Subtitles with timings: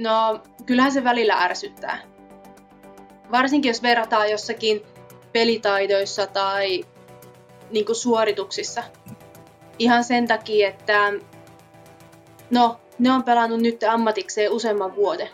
[0.00, 1.98] No, kyllähän se välillä ärsyttää.
[3.32, 4.82] Varsinkin jos verrataan jossakin
[5.32, 6.84] pelitaidoissa tai
[7.70, 8.82] niin kuin suorituksissa.
[9.78, 11.12] Ihan sen takia, että
[12.50, 15.28] no, ne on pelannut nyt ammatikseen useamman vuoden.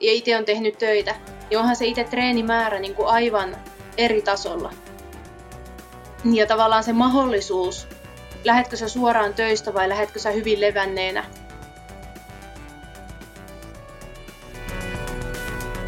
[0.00, 1.14] Ja itse on tehnyt töitä.
[1.50, 3.56] Ja onhan se itse treenimäärä niin kuin aivan
[3.96, 4.72] eri tasolla.
[6.32, 7.88] Ja tavallaan se mahdollisuus,
[8.44, 11.24] lähetkö sä suoraan töistä vai lähetkö sä hyvin levänneenä,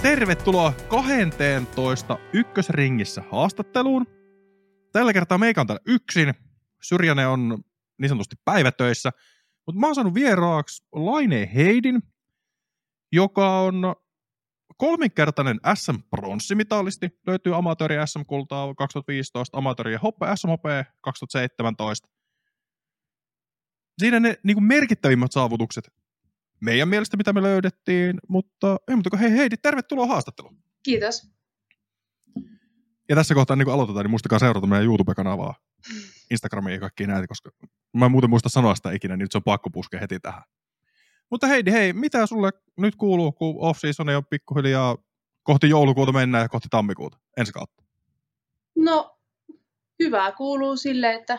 [0.02, 4.06] Tervetuloa 12 ykkösringissä haastatteluun.
[4.92, 6.34] Tällä kertaa meikä on täällä yksin.
[6.83, 7.65] Syrjäne on
[8.01, 9.11] niin sanotusti päivätöissä.
[9.66, 12.02] Mutta mä oon saanut vieraaksi Laine Heidin,
[13.12, 13.95] joka on
[14.77, 17.09] kolminkertainen SM-pronssimitalisti.
[17.27, 20.64] Löytyy amatööri SM-kultaa 2015, amatööri hoppe SMHP
[21.00, 22.09] 2017.
[23.98, 26.02] Siinä ne niin merkittävimmät saavutukset
[26.62, 30.59] meidän mielestä, mitä me löydettiin, mutta ei muuta kuin hei Heidi, tervetuloa haastatteluun.
[30.83, 31.30] Kiitos.
[33.09, 35.55] Ja tässä kohtaa niin kun aloitetaan, niin muistakaa seurata meidän YouTube-kanavaa,
[36.31, 37.51] Instagramia ja kaikki näitä, koska
[37.97, 40.42] mä en muuten muista sanoa sitä ikinä, niin nyt se on pakko puskea heti tähän.
[41.31, 44.97] Mutta Heidi, hei, mitä sulle nyt kuuluu, kun off-season on pikkuhiljaa
[45.42, 47.83] kohti joulukuuta mennään ja kohti tammikuuta ensi kautta?
[48.77, 49.19] No,
[50.03, 51.39] hyvää kuuluu sille, että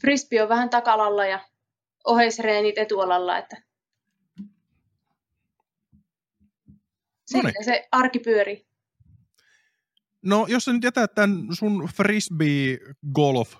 [0.00, 1.40] frisbee on vähän takalalla ja
[2.04, 3.65] oheisreenit etualalla, että
[7.26, 8.66] Sitten se arki pyörii.
[10.22, 12.78] No, jos sä nyt jätät tämän sun frisbee
[13.14, 13.54] golf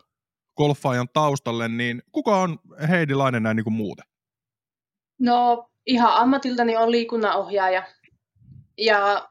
[0.57, 2.59] golfaajan taustalle, niin kuka on
[2.89, 4.05] Heidi Lainen näin niin kuin muuten?
[5.21, 7.83] No, ihan ammatiltani on liikunnanohjaaja.
[8.79, 9.29] Ja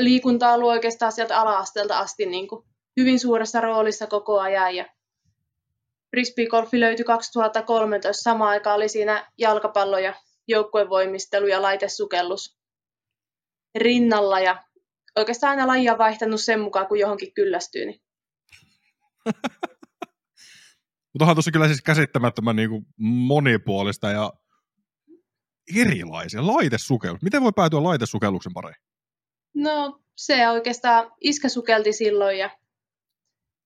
[0.00, 2.64] liikunta on ollut oikeastaan sieltä ala-asteelta asti niin kuin
[2.96, 4.76] hyvin suuressa roolissa koko ajan.
[4.76, 4.84] Ja
[6.10, 8.22] frisbee-golfi löytyi 2013.
[8.22, 10.14] Samaan aikaan oli siinä jalkapallo ja
[10.48, 12.61] joukkuevoimistelu ja laitesukellus
[13.74, 14.64] rinnalla ja
[15.16, 17.86] oikeastaan aina lajia vaihtanut sen mukaan, kun johonkin kyllästyy.
[17.86, 18.00] Niin.
[21.12, 24.32] Mutta onhan tosi kyllä siis käsittämättömän niin kuin monipuolista ja
[25.76, 26.46] erilaisia.
[26.46, 27.22] Laitesukellus.
[27.22, 28.76] Miten voi päätyä laitesukelluksen pariin?
[29.54, 32.50] No se oikeastaan iskä sukelti silloin ja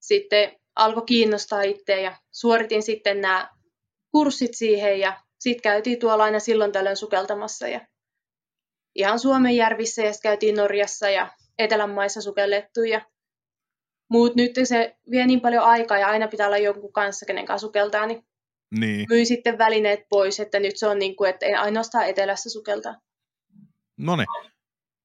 [0.00, 3.50] sitten alkoi kiinnostaa itseä ja suoritin sitten nämä
[4.10, 7.86] kurssit siihen ja sitten käytiin tuolla aina silloin tällöin sukeltamassa ja
[8.96, 13.00] ihan Suomen järvissä ja käytiin Norjassa ja Etelän maissa sukellettu ja
[14.10, 17.66] muut nyt se vie niin paljon aikaa ja aina pitää olla jonkun kanssa, kenen kanssa
[17.66, 18.26] sukeltaa, niin,
[18.78, 19.06] niin.
[19.08, 22.94] myi sitten välineet pois, että nyt se on niin kuin, että ei ainoastaan etelässä sukeltaa.
[23.96, 24.26] No niin.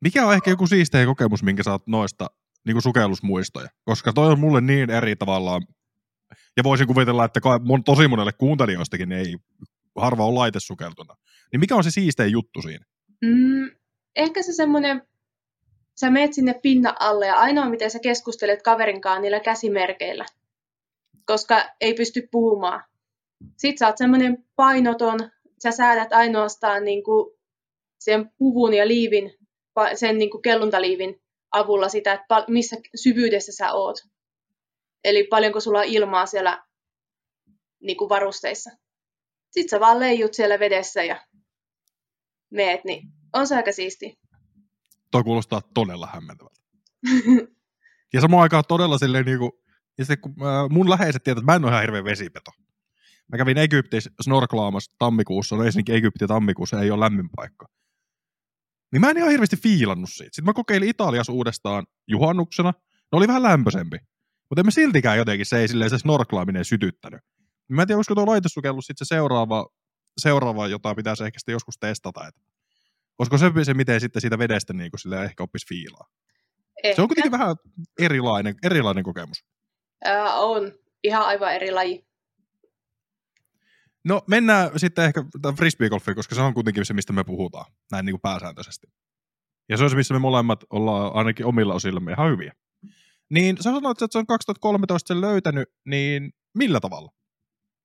[0.01, 2.27] Mikä on ehkä joku siisteä kokemus, minkä saat noista
[2.65, 3.67] niin kuin sukellusmuistoja?
[3.83, 5.61] Koska toi on mulle niin eri tavallaan,
[6.57, 7.39] ja voisin kuvitella, että
[7.85, 9.35] tosi monelle kuuntelijoistakin ei
[9.95, 11.15] harva on laitesukeltuna.
[11.51, 12.85] Niin mikä on se siistein juttu siinä?
[13.21, 13.69] Mm,
[14.15, 15.01] ehkä se semmoinen,
[15.99, 20.25] sä meet sinne pinnan alle ja ainoa miten sä keskustelet kaverinkaan niillä käsimerkeillä,
[21.25, 22.83] koska ei pysty puhumaan.
[23.57, 25.19] Sitten sä oot semmoinen painoton,
[25.63, 27.37] sä säädät ainoastaan niin kuin
[27.99, 29.33] sen puvun ja liivin,
[29.95, 33.97] sen niin kuin kelluntaliivin avulla sitä, että missä syvyydessä sä oot.
[35.03, 36.63] Eli paljonko sulla on ilmaa siellä
[37.79, 38.69] niin kuin varusteissa.
[39.51, 41.27] Sitten sä vaan leijut siellä vedessä ja
[42.49, 44.19] meet, niin on se aika siisti.
[45.11, 46.61] Tuo kuulostaa todella hämmentävältä.
[48.13, 49.51] ja samaan aikaan todella silleen niin kuin,
[49.97, 52.51] ja sitten kun äh, mun läheiset tietävät, että mä en ole ihan hirveä vesipeto.
[53.31, 57.65] Mä kävin Egyptissä snorklaamassa tammikuussa, no ensinnäkin Egypti tammikuussa ei ole lämmin paikka.
[58.91, 60.29] Niin mä en ihan hirveästi fiilannut siitä.
[60.33, 62.71] Sitten mä kokeilin Italiassa uudestaan juhannuksena.
[63.11, 63.97] Ne oli vähän lämpöisempi.
[64.49, 67.21] Mutta en mä siltikään jotenkin, se ei silleen se snorklaaminen sytyttänyt.
[67.69, 69.67] Mä en tiedä, olisiko tuo laitosukellus sitten se seuraava,
[70.17, 72.27] seuraava, jota pitäisi ehkä sitten joskus testata.
[72.27, 72.41] Että
[73.21, 76.07] Olisiko se se, miten sitten siitä vedestä niin kuin ehkä oppisi fiilaa?
[76.83, 76.95] Ehkä.
[76.95, 77.55] Se on kuitenkin vähän
[77.99, 79.45] erilainen, erilainen kokemus.
[80.03, 80.71] Ää, on.
[81.03, 82.05] Ihan aivan eri laji.
[84.05, 85.23] No mennään sitten ehkä
[85.57, 88.87] frisbeegolfiin, koska se on kuitenkin se, mistä me puhutaan, näin niin kuin pääsääntöisesti.
[89.69, 92.53] Ja se on se, missä me molemmat ollaan ainakin omilla osillamme ihan hyviä.
[93.29, 97.11] Niin sä sanoit, että se on 2013 sen löytänyt, niin millä tavalla?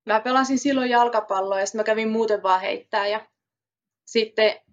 [0.05, 3.27] Mä pelasin silloin jalkapalloa ja sitten mä kävin muuten vaan heittää ja
[4.05, 4.66] sitten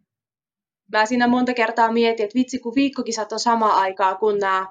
[0.92, 4.66] mä siinä monta kertaa mietin, että vitsi kun viikkokisat on sama aikaa kuin nämä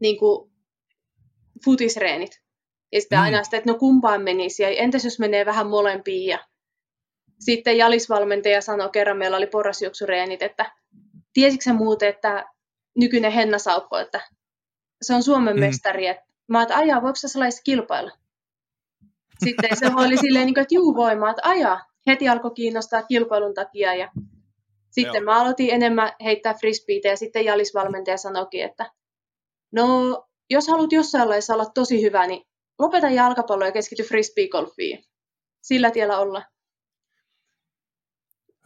[0.00, 0.50] niin kuin
[1.64, 2.42] futisreenit.
[2.92, 3.22] Ja sitten mm.
[3.22, 6.26] aina sitä, että no kumpaan menisi, ja entäs jos menee vähän molempiin.
[6.26, 6.38] Ja
[7.40, 10.72] sitten jalisvalmentaja sanoi kerran, meillä oli porrasjuoksureenit, että
[11.32, 12.44] tiesitkö muuten, että
[12.96, 14.20] nykyinen Henna Saukko, että
[15.02, 15.60] se on Suomen mm.
[15.60, 16.06] mestari.
[16.06, 18.10] Että mä että ajaa, voiko sellaista kilpailla?
[19.44, 21.84] Sitten se oli silleen, niin että juu voimaa, että ajaa.
[22.06, 24.10] Heti alkoi kiinnostaa kilpailun takia ja
[24.98, 25.24] Sitten Joo.
[25.24, 28.92] mä aloitin enemmän heittää frisbeitä ja sitten Jalis valmentaja sanoikin, että
[29.72, 29.86] no
[30.50, 32.42] jos haluat jossain laissa olla tosi hyvä, niin
[32.78, 35.04] lopeta jalkapallo ja keskity frisbeegolfiin.
[35.62, 36.42] Sillä tiellä olla.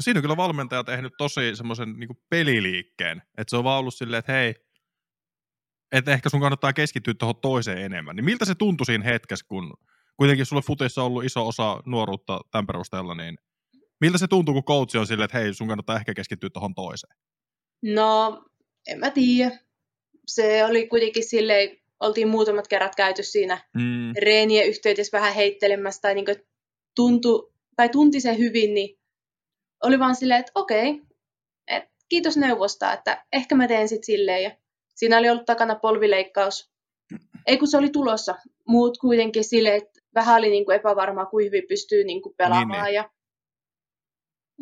[0.00, 4.18] Siinä on kyllä valmentaja tehnyt tosi semmoisen niin peliliikkeen, että se on vaan ollut silleen,
[4.18, 4.54] että hei,
[5.92, 8.16] että ehkä sun kannattaa keskittyä tuohon toiseen enemmän.
[8.16, 9.74] Niin miltä se tuntui siinä hetkessä, kun
[10.16, 13.38] kuitenkin sulle futissa on ollut iso osa nuoruutta tämän perusteella, niin
[14.02, 17.16] miltä se tuntuu, kun coach on silleen, että hei, sun kannattaa ehkä keskittyä tuohon toiseen?
[17.82, 18.42] No,
[18.86, 19.58] en mä tiedä.
[20.26, 24.12] Se oli kuitenkin silleen, oltiin muutamat kerrat käyty siinä mm.
[24.22, 26.26] reenien yhteydessä vähän heittelemässä tai niin
[26.96, 28.98] tuntu, tai tunti se hyvin, niin
[29.82, 31.02] oli vaan silleen, että okei,
[31.66, 34.42] että kiitos neuvosta, että ehkä mä teen sitten silleen.
[34.42, 34.50] Ja
[34.94, 36.72] siinä oli ollut takana polvileikkaus.
[37.46, 38.34] Ei kun se oli tulossa.
[38.68, 42.84] Muut kuitenkin silleen, että vähän oli niin kuin epävarmaa, kuin hyvin pystyy niin kuin pelaamaan.
[42.84, 42.94] Niin, niin.
[42.94, 43.10] Ja...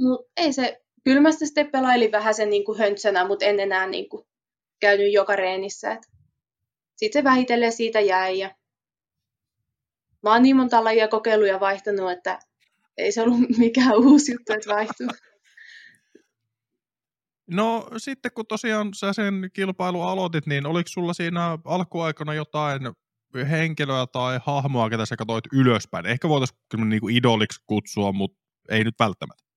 [0.00, 4.08] Mut ei se, kyllä sitten pelailin vähän sen niin kuin höntsänä, mutta en enää niin
[4.08, 4.26] kuin
[4.80, 5.98] käynyt joka reenissä.
[6.96, 8.38] Sitten se vähitellen siitä jäi.
[8.38, 8.54] Ja...
[10.22, 12.38] Mä oon niin monta lajia kokeillut ja vaihtanut, että
[12.96, 15.06] ei se ollut mikään uusi juttu, että vaihtuu.
[17.50, 22.82] No sitten kun tosiaan sä sen kilpailun aloitit, niin oliko sulla siinä alkuaikana jotain
[23.50, 26.06] henkilöä tai hahmoa, ketä sä katsoit ylöspäin?
[26.06, 29.49] Ehkä voitaisiin niinku idoliksi kutsua, mutta ei nyt välttämättä.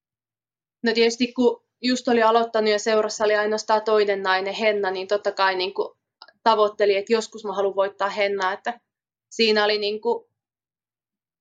[0.84, 5.32] No tietysti kun just oli aloittanut ja seurassa oli ainoastaan toinen nainen, Henna, niin totta
[5.32, 5.98] kai niin kuin
[6.44, 8.80] tavoitteli, että joskus mä haluan voittaa Hennaa, että
[9.30, 10.26] siinä oli, niin kuin,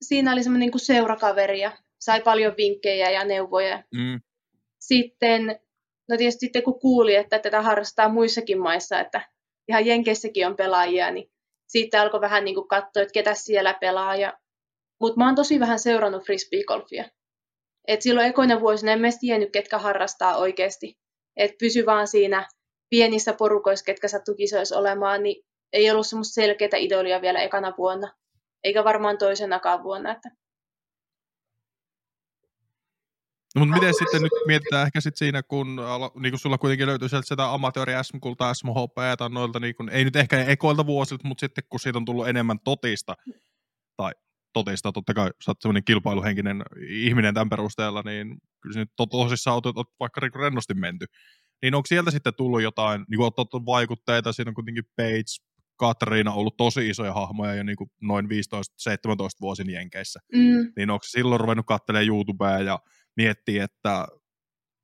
[0.02, 3.82] siinä oli semmoinen niin kuin seurakaveri ja sai paljon vinkkejä ja neuvoja.
[3.94, 4.20] Mm.
[4.80, 5.60] Sitten,
[6.08, 9.28] no tietysti sitten kun kuuli, että tätä harrastaa muissakin maissa, että
[9.68, 11.32] ihan Jenkeissäkin on pelaajia, niin
[11.66, 14.16] siitä alkoi vähän niin kuin katsoa, että ketä siellä pelaa.
[14.16, 14.38] Ja...
[15.00, 17.04] Mutta mä oon tosi vähän seurannut frisbeegolfia.
[17.88, 20.98] Et silloin ekoina vuosina en mä tiennyt, ketkä harrastaa oikeasti.
[21.36, 22.48] Et pysy vaan siinä
[22.90, 28.12] pienissä porukoissa, ketkä sattuu kisoissa olemaan, niin ei ollut semmoista selkeää idolia vielä ekana vuonna.
[28.64, 30.12] Eikä varmaan toisenakaan vuonna.
[30.12, 30.30] Että
[33.54, 35.80] No, mutta miten sitten nyt mietitään ehkä sit siinä, kun
[36.20, 40.04] niin kun sulla kuitenkin löytyy sieltä sitä amatööri SM-kultaa, SMHP, tai noilta, niin kun, ei
[40.04, 43.14] nyt ehkä ekoilta vuosilta, mutta sitten kun siitä on tullut enemmän totista,
[43.96, 44.12] tai
[44.52, 49.06] totista, totta kai sä oot semmoinen kilpailuhenkinen ihminen tämän perusteella, niin kyllä se nyt to-
[49.06, 51.06] tosissaan oot, oot vaikka niin rennosti menty.
[51.62, 56.32] Niin onko sieltä sitten tullut jotain, niin kuin oot vaikutteita, siinä on kuitenkin Page, Katriina
[56.32, 58.28] ollut tosi isoja hahmoja jo niin kuin noin 15-17
[59.40, 60.20] vuosin Jenkeissä.
[60.32, 60.72] Mm.
[60.76, 62.78] Niin onko silloin ruvennut katselemaan YouTubea ja
[63.16, 64.06] miettii, että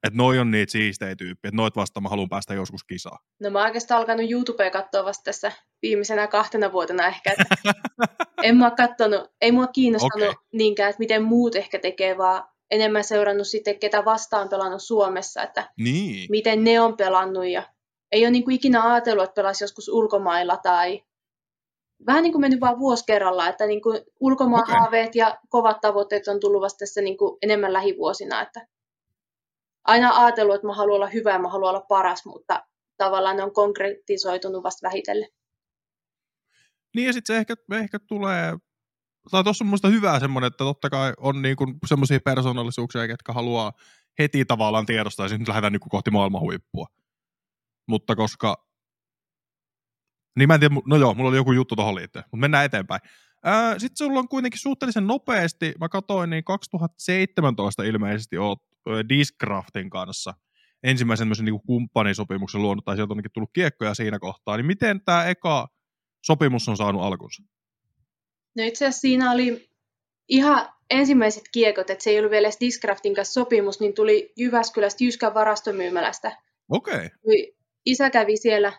[0.06, 3.18] että noi on niitä siistejä tyyppiä, että noit vasta mä haluan päästä joskus kisaan.
[3.40, 5.52] No mä oikeastaan alkanut YouTubea katsoa vasta tässä
[5.82, 7.32] viimeisenä kahtena vuotena ehkä.
[7.32, 7.74] Että
[8.42, 10.42] en mä katsonut, ei mua kiinnostanut okay.
[10.52, 15.70] niinkään, että miten muut ehkä tekee, vaan enemmän seurannut sitten, ketä vastaan pelannut Suomessa, että
[15.78, 16.26] niin.
[16.30, 17.62] miten ne on pelannut ja
[18.12, 21.02] ei ole niin kuin ikinä ajatellut, että pelasi joskus ulkomailla tai
[22.06, 24.74] vähän niin kuin mennyt vaan vuosi kerralla, että niin kuin ulkomaan okay.
[24.74, 28.66] haaveet ja kovat tavoitteet on tullut vasta tässä niin kuin enemmän lähivuosina, että
[29.88, 32.64] aina ajatellut, että mä haluan olla hyvä ja mä haluan olla paras, mutta
[32.96, 35.28] tavallaan ne on konkretisoitunut vasta vähitellen.
[36.96, 38.56] Niin ja sitten se ehkä, ehkä tulee,
[39.30, 41.56] tai tuossa on minusta hyvää semmoinen, että totta kai on niin
[41.86, 43.72] semmoisia persoonallisuuksia, jotka haluaa
[44.18, 46.86] heti tavallaan tiedostaa, ja sitten lähdetään niin kohti maailman huippua.
[47.88, 48.68] Mutta koska
[50.38, 53.00] niin mä en tiedä, no joo, mulla oli joku juttu tuohon liittyen, mutta mennään eteenpäin.
[53.78, 58.58] Sitten sulla on kuitenkin suhteellisen nopeasti, mä katsoin, niin 2017 ilmeisesti oot
[59.08, 60.34] Discraftin kanssa
[60.82, 65.24] ensimmäisen tämmöisen niin kumppanisopimuksen luonut, tai sieltä onkin tullut kiekkoja siinä kohtaa, niin miten tämä
[65.24, 65.68] eka
[66.26, 67.42] sopimus on saanut alkunsa?
[68.56, 69.70] No itse asiassa siinä oli
[70.28, 75.04] ihan ensimmäiset kiekot, että se ei ollut vielä edes Discraftin kanssa sopimus, niin tuli Jyväskylästä
[75.04, 76.36] Jyskän varastomyymälästä.
[76.68, 76.94] Okei.
[76.94, 77.08] Okay.
[77.86, 78.72] Isä kävi siellä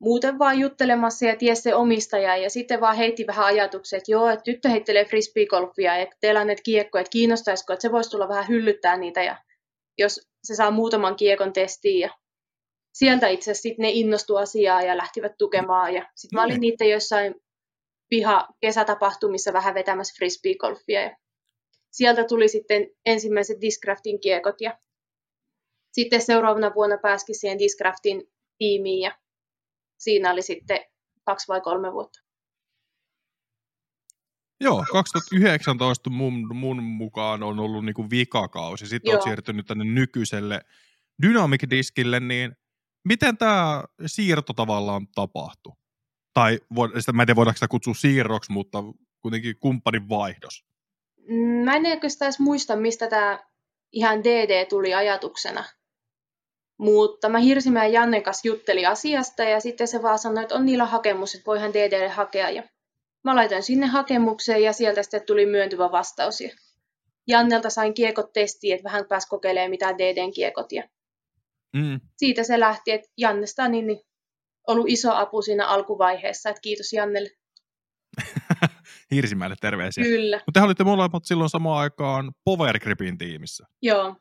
[0.00, 4.28] muuten vaan juttelemassa ja tiesi se omistaja ja sitten vaan heitti vähän ajatuksia, että joo,
[4.28, 8.28] että tyttö heittelee frisbeegolfia ja teillä on näitä kiekkoja, että kiinnostaisiko, että se voisi tulla
[8.28, 9.36] vähän hyllyttää niitä ja
[9.98, 12.10] jos se saa muutaman kiekon testiin ja
[12.94, 16.60] sieltä itse asiassa ne innostui asiaa ja lähtivät tukemaan ja sitten mä olin mm.
[16.60, 17.34] niiden jossain
[18.08, 21.16] piha kesätapahtumissa vähän vetämässä frisbeegolfia ja
[21.90, 24.78] sieltä tuli sitten ensimmäiset Discraftin kiekot ja
[25.92, 29.19] sitten seuraavana vuonna pääskin siihen Discraftin tiimiin ja
[30.00, 30.80] siinä oli sitten
[31.24, 32.20] kaksi vai kolme vuotta.
[34.60, 38.86] Joo, 2019 mun, mun mukaan on ollut niinku vikakausi.
[38.86, 40.60] Sitten on siirtynyt tänne nykyiselle
[41.22, 42.56] Dynamic-diskille, niin
[43.04, 45.72] miten tämä siirto tavallaan tapahtui?
[46.34, 46.58] Tai
[46.98, 48.78] sitä, mä en tiedä, voidaanko sitä kutsua siirroksi, mutta
[49.20, 50.64] kuitenkin kumppanin vaihdos.
[51.64, 53.38] Mä en oikeastaan edes muista, mistä tämä
[53.92, 55.64] ihan DD tuli ajatuksena.
[56.80, 60.84] Mutta mä Hirsimäen Jannen kanssa juttelin asiasta ja sitten se vaan sanoi, että on niillä
[60.86, 62.50] hakemus, että voihan DDlle hakea.
[62.50, 62.62] Ja
[63.24, 66.40] mä laitoin sinne hakemukseen ja sieltä sitten tuli myöntyvä vastaus.
[66.40, 66.50] Ja
[67.26, 70.72] Jannelta sain kiekot testiin, että vähän pääsi kokeilemaan mitä DDn kiekot.
[70.72, 70.82] Ja
[71.76, 72.00] Mm.
[72.16, 74.00] siitä se lähti, että Jannesta on niin, niin
[74.68, 77.30] ollut iso apu siinä alkuvaiheessa, että kiitos Jannelle.
[79.14, 80.04] Hirsimäelle terveisiä.
[80.04, 83.66] Kyllä, Mutta te olitte molemmat silloin samaan aikaan Power Gripin tiimissä.
[83.82, 84.16] joo,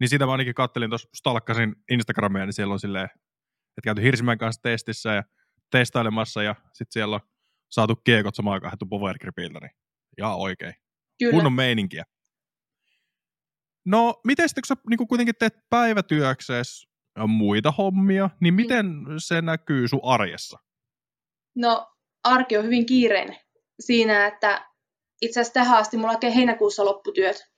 [0.00, 4.38] Niin siitä mä ainakin kattelin tuossa, stalkkasin Instagramia, niin siellä on silleen, että käyty Hirsimäen
[4.38, 5.22] kanssa testissä ja
[5.70, 7.20] testailemassa ja sitten siellä on
[7.70, 9.70] saatu kiekot samaan aikaan haettu Power Gripiltä, niin
[10.18, 10.74] ihan oikein.
[11.18, 11.32] kyllä.
[11.32, 12.04] Kunnon meininkiä.
[13.86, 16.88] No, miten sitten, kun sä niin kuitenkin teet päivätyöksessä
[17.26, 18.86] muita hommia, niin miten
[19.18, 20.58] se näkyy sun arjessa?
[21.56, 21.92] No,
[22.24, 23.36] arki on hyvin kiireinen
[23.80, 24.70] siinä, että
[25.22, 27.53] itse asiassa tähän asti mulla oikein heinäkuussa lopputyöt.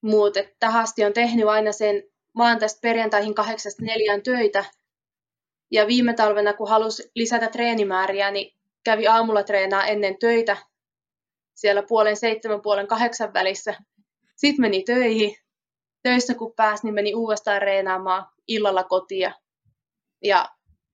[0.00, 2.02] Mutta tähän asti on tehnyt aina sen
[2.32, 4.64] maantaista perjantaihin kahdeksasta neljään töitä.
[5.70, 10.56] Ja viime talvena, kun halusi lisätä treenimääriä, niin kävi aamulla treenaa ennen töitä
[11.54, 13.74] siellä puolen seitsemän, puolen kahdeksan välissä.
[14.36, 15.36] Sitten meni töihin.
[16.02, 19.32] Töissä kun pääsi, niin meni uudestaan reenaamaan illalla kotia.
[20.24, 20.48] Ja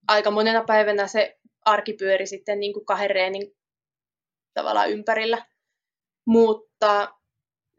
[0.09, 3.57] aika monena päivänä se arki pyöri sitten niin kuin kahden reenin
[4.55, 5.47] tavallaan ympärillä.
[6.27, 7.15] Mutta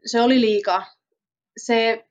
[0.06, 0.95] se oli liikaa.
[1.56, 2.06] Se,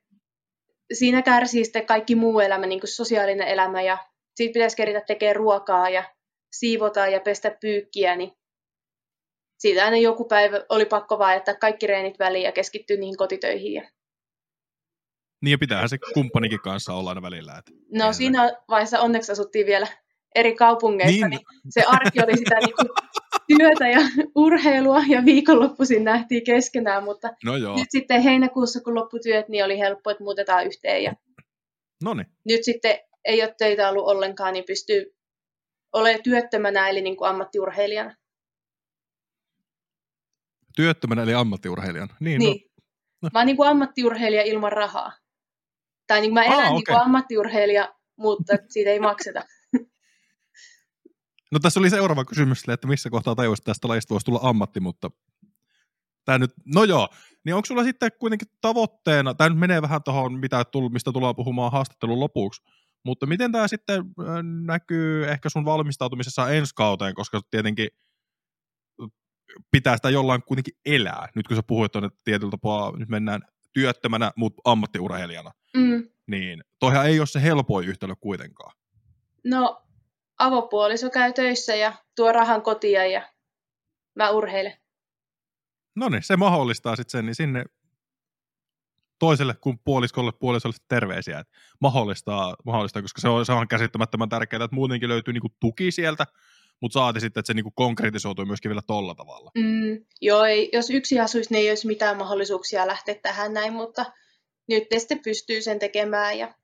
[0.92, 3.98] siinä kärsii sitten kaikki muu elämä, niin kuin sosiaalinen elämä ja
[4.36, 6.04] siitä pitäisi keritä tekemään ruokaa ja
[6.52, 8.32] siivota ja pestä pyykkiä, niin
[9.58, 13.72] siitä aina joku päivä oli pakko vaan jättää kaikki reenit väliin ja keskittyä niihin kotitöihin.
[13.72, 13.82] Ja
[15.42, 17.58] Niin ja pitäähän se kumppanikin kanssa olla aina välillä.
[17.58, 19.86] Että No se- siinä vaiheessa onneksi asuttiin vielä
[20.34, 21.30] eri kaupungeissa, Niin.
[21.30, 22.88] niin, se arki oli sitä niin kuin
[23.48, 24.00] työtä ja
[24.44, 29.78] urheilua ja viikonloppuisin nähtiin keskenään, mutta No joo, nyt sitten heinäkuussa kun lopputyöt, niin oli
[29.78, 31.12] helppo, että muutetaan yhteen ja
[32.04, 32.26] no niin.
[32.44, 35.16] nyt sitten ei ole töitä ollut ollenkaan, niin pystyy
[35.92, 38.14] olemaan työttömänä eli niin kuin ammattiurheilijana.
[40.76, 42.08] Työttömänä eli ammattiurheilijan.
[42.20, 42.60] Niin, Niin.
[42.60, 42.76] No.
[43.22, 43.30] No.
[43.32, 45.12] Mä oon niin kuin ammattiurheilija ilman rahaa.
[46.06, 49.42] Tai niin kuin mä Aa, elän niin kuin ammattiurheilija, mutta siitä ei makseta.
[51.52, 54.40] No tässä oli seuraava kysymys, sille, että missä kohtaa tajusit, että tästä lajista voisi tulla
[54.42, 55.10] ammatti, mutta
[56.24, 57.08] tämä nyt, no joo,
[57.44, 61.36] niin onko sulla sitten kuitenkin tavoitteena, tämä nyt menee vähän tuohon, mitä tull, mistä tullaan
[61.36, 62.62] puhumaan haastattelun lopuksi,
[63.04, 64.04] mutta miten tämä sitten
[64.66, 67.88] näkyy ehkä sun valmistautumisessa ensi kauteen, koska tietenkin
[69.70, 74.32] pitää sitä jollain kuitenkin elää, nyt kun sä puhuit että tietyllä tapaa, nyt mennään työttömänä,
[74.36, 76.08] mutta ammattiurheilijana, Mm.
[76.26, 78.76] niin toihan ei ole se helpoin yhtälö kuitenkaan.
[79.44, 79.85] No,
[80.38, 83.28] avopuoliso käy töissä ja tuo rahan kotia ja
[84.14, 84.72] mä urheilen.
[85.96, 87.64] No niin, se mahdollistaa sitten sen, niin sinne
[89.18, 94.64] toiselle kuin puoliskolle puolisolle terveisiä, että mahdollistaa, mahdollistaa koska se on, se on käsittämättömän tärkeää,
[94.64, 96.26] että muutenkin löytyy niinku tuki sieltä,
[96.80, 99.50] mutta saati sitten, että se niinku konkretisoituu myöskin vielä tolla tavalla.
[99.58, 104.04] Mm, joo, ei, jos yksi asuisi, niin ei olisi mitään mahdollisuuksia lähteä tähän näin, mutta
[104.68, 106.38] nyt ne sitten pystyy sen tekemään.
[106.38, 106.54] Ja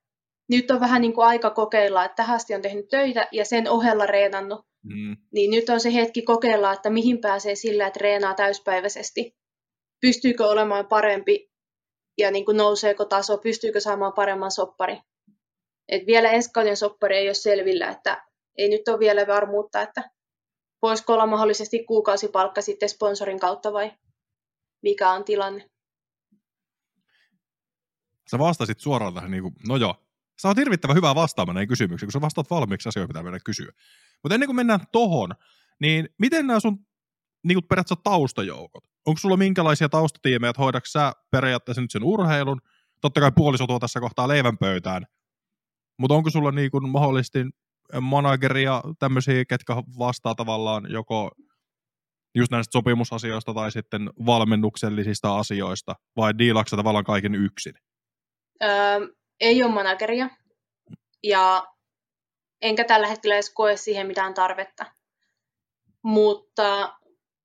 [0.49, 3.71] nyt on vähän niin kuin aika kokeilla, että tähän asti on tehnyt töitä ja sen
[3.71, 4.67] ohella reenannut.
[4.83, 5.17] Mm.
[5.33, 9.37] Niin nyt on se hetki kokeilla, että mihin pääsee sillä, että reenaa täyspäiväisesti.
[10.01, 11.51] Pystyykö olemaan parempi
[12.19, 14.99] ja niin kuin nouseeko taso, pystyykö saamaan paremman soppari.
[15.89, 18.25] Et vielä ensi kauden soppari ei ole selvillä, että
[18.59, 20.11] ei nyt ole vielä varmuutta, että
[20.83, 23.93] voisiko olla mahdollisesti kuukausipalkka sitten sponsorin kautta vai
[24.83, 25.71] mikä on tilanne.
[28.31, 29.95] Sä vastasit suoraan tähän, niin kuin, no joo,
[30.43, 33.73] sä oot hirvittävän hyvää vastaamaan näihin kysymyksiin, kun sä vastaat valmiiksi asioita, pitää mennä kysyä.
[34.23, 35.31] Mutta ennen kuin mennään tohon,
[35.81, 36.79] niin miten nämä sun
[37.45, 38.85] niin kuin periaatteessa taustajoukot?
[39.07, 42.61] Onko sulla minkälaisia taustatiimejä, että sä periaatteessa nyt sen urheilun?
[43.01, 45.07] Totta kai puoliso tuo tässä kohtaa leivän pöytään,
[45.99, 47.39] mutta onko sulla niin kuin mahdollisesti
[48.01, 51.31] manageria, tämmöisiä, ketkä vastaa tavallaan joko
[52.35, 57.75] just näistä sopimusasioista tai sitten valmennuksellisista asioista, vai diilaksa tavallaan kaiken yksin?
[58.63, 59.09] Öö,
[59.43, 60.31] ei ole manageria
[61.23, 61.67] ja
[62.63, 64.87] enkä tällä hetkellä edes koe siihen mitään tarvetta.
[66.03, 66.95] Mutta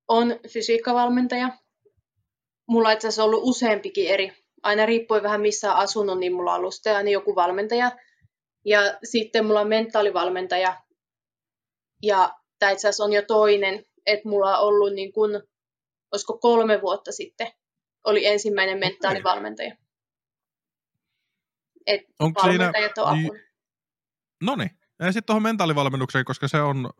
[0.08, 1.48] on fysiikkavalmentaja.
[2.68, 4.32] Mulla on itse asiassa ollut useampikin eri.
[4.62, 7.92] Aina riippuen vähän missä on asunut, niin mulla on ollut sitten aina joku valmentaja.
[8.64, 10.82] Ja sitten mulla on mentaalivalmentaja.
[12.02, 15.42] Ja tämä itse asiassa on jo toinen, että mulla on ollut niin kun,
[16.12, 17.52] olisiko kolme vuotta sitten,
[18.04, 19.76] oli ensimmäinen mentaalivalmentaja.
[21.88, 22.72] Et Onko siinä...
[22.96, 23.40] on apuna.
[24.42, 24.70] No niin.
[24.98, 26.90] Ja sitten tuohon mentaalivalmennukseen, koska se on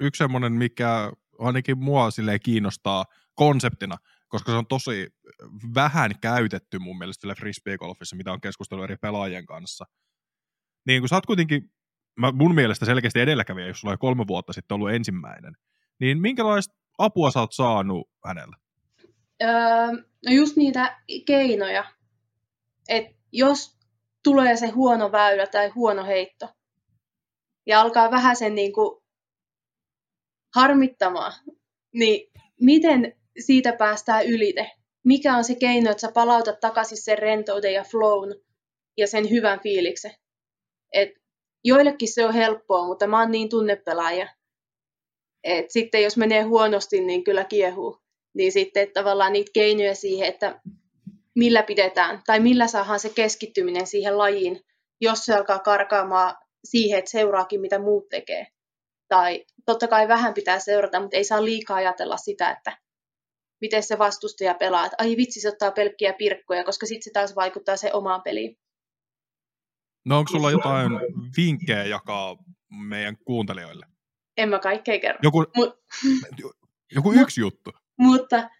[0.00, 3.96] yksi semmoinen, mikä ainakin mua silleen kiinnostaa konseptina,
[4.28, 5.14] koska se on tosi
[5.74, 9.84] vähän käytetty mun mielestä sille frisbeegolfissa, mitä on keskustellut eri pelaajien kanssa.
[10.86, 11.72] Niin kun sä oot kuitenkin,
[12.20, 15.56] mä, mun mielestä selkeästi edelläkävijä, jos sulla on kolme vuotta sitten ollut ensimmäinen,
[16.00, 18.56] niin minkälaista apua sä oot saanut hänellä?
[19.42, 19.48] Öö,
[20.26, 21.84] no just niitä keinoja,
[22.88, 23.73] että jos
[24.24, 26.48] tulee se huono väylä tai huono heitto,
[27.66, 29.02] ja alkaa vähän sen niin kuin
[30.54, 31.32] harmittamaan,
[31.94, 34.70] niin miten siitä päästään ylite?
[35.04, 38.34] Mikä on se keino, että sä palautat takaisin sen rentouden ja flown
[38.96, 40.14] ja sen hyvän fiiliksen?
[40.92, 41.10] Et
[41.64, 44.28] joillekin se on helppoa, mutta mä oon niin tunnepelaaja,
[45.44, 48.00] et sitten jos menee huonosti, niin kyllä kiehuu.
[48.34, 50.60] Niin sitten tavallaan niitä keinoja siihen, että
[51.34, 54.60] millä pidetään tai millä saadaan se keskittyminen siihen lajiin,
[55.00, 58.46] jos se alkaa karkaamaan siihen, että seuraakin mitä muut tekee.
[59.08, 62.78] Tai totta kai vähän pitää seurata, mutta ei saa liikaa ajatella sitä, että
[63.60, 64.84] miten se vastustaja pelaa.
[64.86, 68.56] Että ai vitsi, se ottaa pelkkiä pirkkoja, koska sitten se taas vaikuttaa se omaan peliin.
[70.04, 70.92] No onko sulla jotain
[71.36, 72.36] vinkkejä jakaa
[72.70, 73.86] meidän kuuntelijoille?
[74.36, 75.18] En mä kaikkea kerro.
[75.22, 75.70] Joku, Mut,
[76.96, 77.70] joku yksi juttu.
[77.98, 78.50] mutta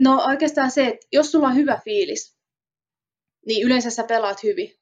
[0.00, 2.36] no oikeastaan se, että jos sulla on hyvä fiilis,
[3.46, 4.74] niin yleensä sä pelaat hyvin.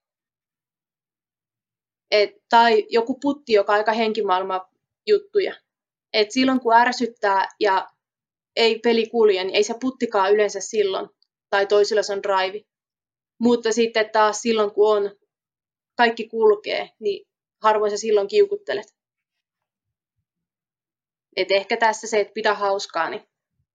[2.11, 4.69] Et, tai joku putti, joka on aika henkimaailma
[5.07, 5.55] juttuja.
[6.13, 7.89] Et silloin kun ärsyttää ja
[8.57, 11.09] ei peli kulje, niin ei se puttikaan yleensä silloin.
[11.51, 12.65] Tai toisilla se on drive.
[13.39, 15.17] Mutta sitten taas silloin kun on,
[15.97, 17.29] kaikki kulkee, niin
[17.63, 18.95] harvoin sä silloin kiukuttelet.
[21.37, 23.23] Et ehkä tässä se, että pidä hauskaa, niin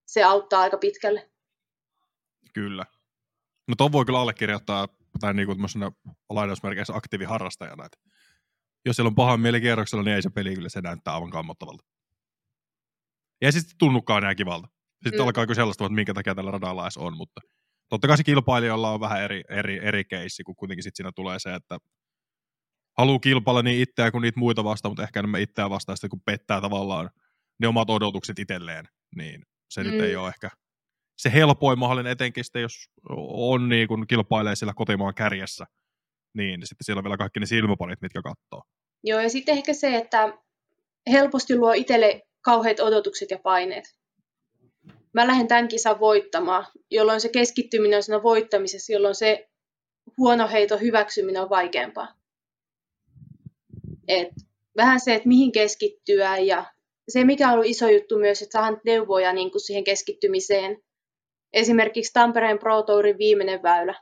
[0.08, 1.32] se auttaa aika pitkälle.
[2.54, 2.86] Kyllä.
[3.68, 4.88] No ton voi kyllä allekirjoittaa,
[5.20, 5.60] tai niin kuin
[6.30, 7.98] lainausmerkeissä aktiiviharrastajana, että
[8.86, 11.84] jos siellä on paha mieli kierroksella, niin ei se peli kyllä se näyttää aivan kammottavalta.
[13.42, 14.68] Ja sitten tunnukaan enää kivalta.
[15.04, 15.28] Sitten mm.
[15.28, 17.42] alkaa sellaista, että minkä takia tällä radalla edes on, mutta
[17.90, 21.40] totta kai se kilpailijalla on vähän eri, eri, eri keissi, kun kuitenkin sitten siinä tulee
[21.40, 21.78] se, että
[22.98, 26.22] haluaa kilpailla niin itseä kuin niitä muita vastaan, mutta ehkä enemmän itseä vastaan, sitten kun
[26.26, 27.10] pettää tavallaan
[27.60, 29.90] ne omat odotukset itselleen, niin se mm.
[29.90, 30.50] nyt ei ole ehkä
[31.18, 32.90] se helpoin mahdollinen, etenkin sitten, jos
[33.34, 35.66] on niin kuin kilpailee sillä kotimaan kärjessä,
[36.34, 38.64] niin sitten siellä on vielä kaikki ne silmäparit, mitkä katsoo.
[39.04, 40.34] Joo, ja sitten ehkä se, että
[41.12, 43.98] helposti luo itselle kauheat odotukset ja paineet.
[45.14, 49.50] Mä lähden tämän kisan voittamaan, jolloin se keskittyminen on siinä voittamisessa, jolloin se
[50.18, 52.08] huono heito hyväksyminen on vaikeampaa.
[54.08, 54.28] Et
[54.78, 56.66] vähän se, että mihin keskittyä ja
[57.10, 60.78] se, mikä on ollut iso juttu myös, että saadaan neuvoja niin kuin siihen keskittymiseen.
[61.54, 64.02] Esimerkiksi Tampereen Pro Tourin viimeinen väylä.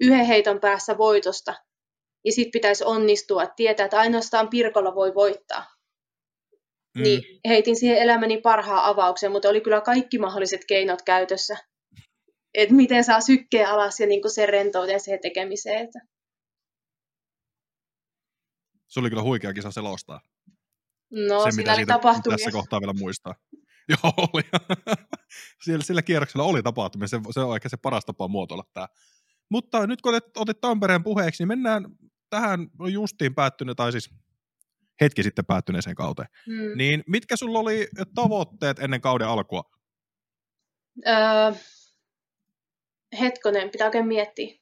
[0.00, 1.54] Yhden heiton päässä voitosta.
[2.24, 5.64] Ja sitten pitäisi onnistua, että tietää, että ainoastaan Pirkolla voi voittaa.
[6.96, 7.02] Mm.
[7.02, 11.56] Niin heitin siihen elämäni parhaan avauksen, mutta oli kyllä kaikki mahdolliset keinot käytössä.
[12.54, 15.88] Että miten saa sykkeen alas ja niin kuin sen rentouteen siihen tekemiseen.
[18.88, 20.20] Se oli kyllä huikea kisa selostaa.
[21.12, 22.36] No, se, mitä oli tapahtumia.
[22.36, 23.34] Tässä kohtaa vielä muistaa.
[23.88, 24.42] Joo, oli.
[25.64, 27.08] sillä, sillä kierroksella oli tapahtumia.
[27.08, 28.88] Se, se on ehkä se paras tapa muotoilla tämä.
[29.50, 31.84] Mutta nyt kun otit, otit Tampereen puheeksi, niin mennään
[32.30, 34.10] tähän justiin päättynyt, tai siis
[35.00, 36.28] hetki sitten päättyneeseen kauteen.
[36.46, 36.76] Hmm.
[36.78, 39.62] Niin mitkä sulla oli tavoitteet ennen kauden alkua?
[41.06, 41.52] Öö,
[43.20, 44.56] hetkonen, pitää oikein miettiä.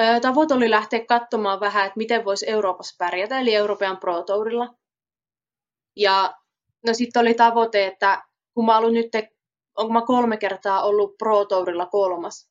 [0.00, 4.74] Öö, tavoite oli lähteä katsomaan vähän, että miten voisi Euroopassa pärjätä, eli Euroopan Pro Tourilla.
[5.96, 6.34] Ja
[6.86, 8.22] no sitten oli tavoite, että
[8.54, 9.06] kun mä ollut nyt,
[9.76, 12.50] onko mä kolme kertaa ollut Pro Tourilla kolmas,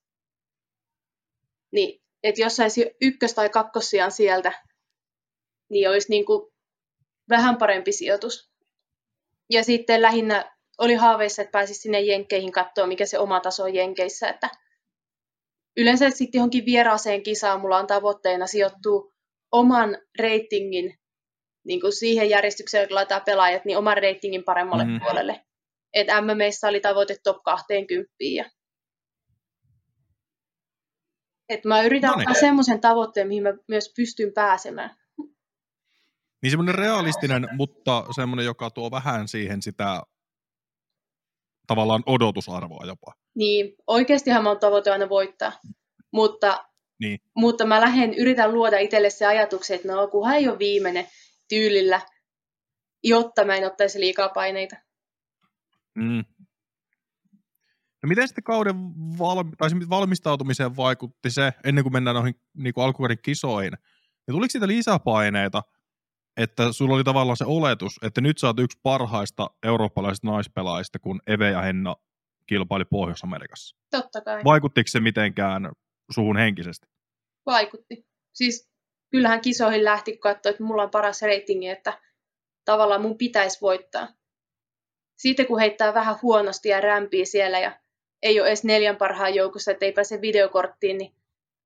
[1.72, 4.64] niin että jos saisi ykkös- tai kakkossijan sieltä,
[5.70, 6.54] niin olisi niin kuin
[7.30, 8.50] vähän parempi sijoitus.
[9.50, 13.76] Ja sitten lähinnä oli haaveissa, että pääsisi sinne Jenkkeihin katsoa, mikä se oma taso on
[13.76, 14.30] Jenkeissä.
[14.30, 14.50] Että
[15.78, 19.14] yleensä sitten johonkin vieraaseen kisaan mulla on tavoitteena sijoittua
[19.52, 21.00] oman reitingin
[21.66, 25.00] niin kuin siihen järjestykseen, kun laitetaan pelaajat, niin oman reitingin paremmalle mm.
[25.00, 25.46] puolelle.
[25.94, 28.46] Et MMEissä oli tavoite top 20 ja
[31.50, 32.30] et mä yritän no niin.
[32.30, 34.96] ottaa semmoisen tavoitteen, mihin mä myös pystyn pääsemään.
[36.42, 40.02] Niin semmoinen realistinen, mutta semmoinen, joka tuo vähän siihen sitä
[41.68, 43.14] tavallaan odotusarvoa jopa.
[43.36, 45.52] Niin, oikeastihan mä oon tavoite aina voittaa,
[46.12, 46.66] mutta,
[47.00, 47.20] niin.
[47.36, 51.08] mutta mä lähden, yritän luoda itselle se ajatuksen, että no kunhan ei ole viimeinen,
[51.50, 52.02] tyylillä,
[53.04, 54.76] jotta mä en ottaisi liikaa paineita.
[55.96, 56.26] Mm.
[58.04, 58.76] No miten sitten kauden
[59.20, 63.72] valmi- tai valmistautumiseen vaikutti se, ennen kuin mennään noihin niin kuin alkukauden kisoihin,
[64.28, 65.64] niin tuliko siitä lisäpaineita,
[66.38, 71.22] että sulla oli tavallaan se oletus, että nyt sä oot yksi parhaista eurooppalaisista naispelaajista, kun
[71.28, 71.96] Eve ja Henna
[72.48, 73.78] kilpaili Pohjois-Amerikassa?
[73.92, 74.44] Totta kai.
[74.44, 75.72] Vaikuttiko se mitenkään
[76.12, 76.88] suhun henkisesti?
[77.46, 78.08] Vaikutti.
[78.34, 78.70] Siis
[79.16, 82.02] kyllähän kisoihin lähti katsoa, että mulla on paras ratingi, että
[82.66, 84.08] tavallaan mun pitäisi voittaa.
[85.18, 87.80] Siitä kun heittää vähän huonosti ja rämpii siellä ja
[88.22, 91.16] ei ole edes neljän parhaan joukossa, että ei pääse videokorttiin, niin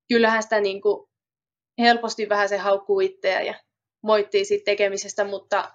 [0.08, 1.10] kyllähän sitä niin kuin
[1.80, 3.54] helposti vähän se haukkuu itseä ja
[4.02, 5.74] moittii siitä tekemisestä, mutta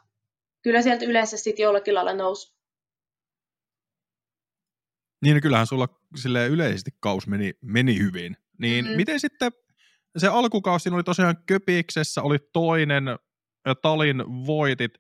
[0.63, 2.55] kyllä sieltä yleensä sitten jollakin lailla nousi.
[5.23, 8.37] Niin, no kyllähän sulla sille yleisesti kaus meni, meni hyvin.
[8.59, 8.97] Niin mm-hmm.
[8.97, 9.53] miten sitten
[10.19, 13.05] se alkukausi oli tosiaan Köpiksessä, oli toinen,
[13.67, 14.93] ja Talin voitit,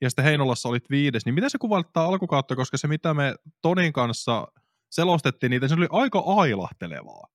[0.00, 3.92] ja sitten Heinolassa olit viides, niin miten se kuvailettaa alkukautta, koska se mitä me Tonin
[3.92, 4.46] kanssa
[4.90, 7.26] selostettiin niitä, se oli aika ailahtelevaa.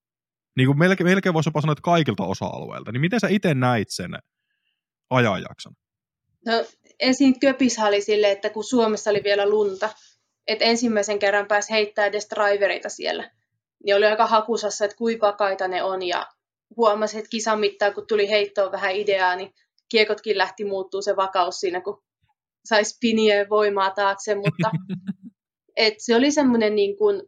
[0.56, 2.92] Niin kuin melkein, melkein voisi jopa sanoa, että kaikilta osa-alueilta.
[2.92, 4.10] Niin miten sä itse näit sen
[5.10, 5.72] ajanjakson?
[6.46, 6.52] No
[7.00, 9.90] ensin Köpisä oli silleen, että kun Suomessa oli vielä lunta,
[10.46, 13.30] että ensimmäisen kerran pääsi heittämään edes drivereita siellä,
[13.84, 16.26] niin oli aika hakusassa, että kuinka vakaita ne on ja
[16.76, 19.54] huomasi, että kisan mittaan, kun tuli heittoon vähän ideaa, niin
[19.88, 22.02] kiekotkin lähti muuttuu se vakaus siinä, kun
[22.64, 24.70] sai spiniä voimaa taakse, mutta
[25.76, 27.22] et se oli semmoinen niin kuin,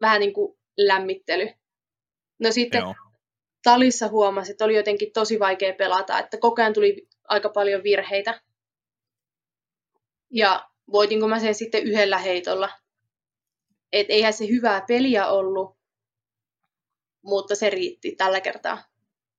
[0.00, 1.48] vähän niin kuin lämmittely.
[2.40, 2.94] No sitten Joo.
[3.62, 8.40] talissa huomasi, että oli jotenkin tosi vaikea pelata, että koko ajan tuli aika paljon virheitä.
[10.30, 12.70] Ja voitinko mä sen sitten yhdellä heitolla.
[13.92, 15.79] Et eihän se hyvää peliä ollut,
[17.22, 18.84] mutta se riitti tällä kertaa.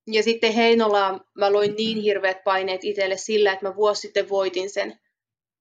[0.08, 4.70] Ja sitten Heinolaan mä loin niin hirveät paineet itselle sillä, että mä vuosi sitten voitin
[4.70, 5.00] sen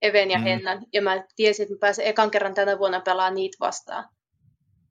[0.03, 0.45] Even ja mm.
[0.45, 0.87] Hennan.
[0.93, 4.09] Ja mä tiesin, että mä pääsen ekan kerran tänä vuonna pelaamaan niitä vastaan.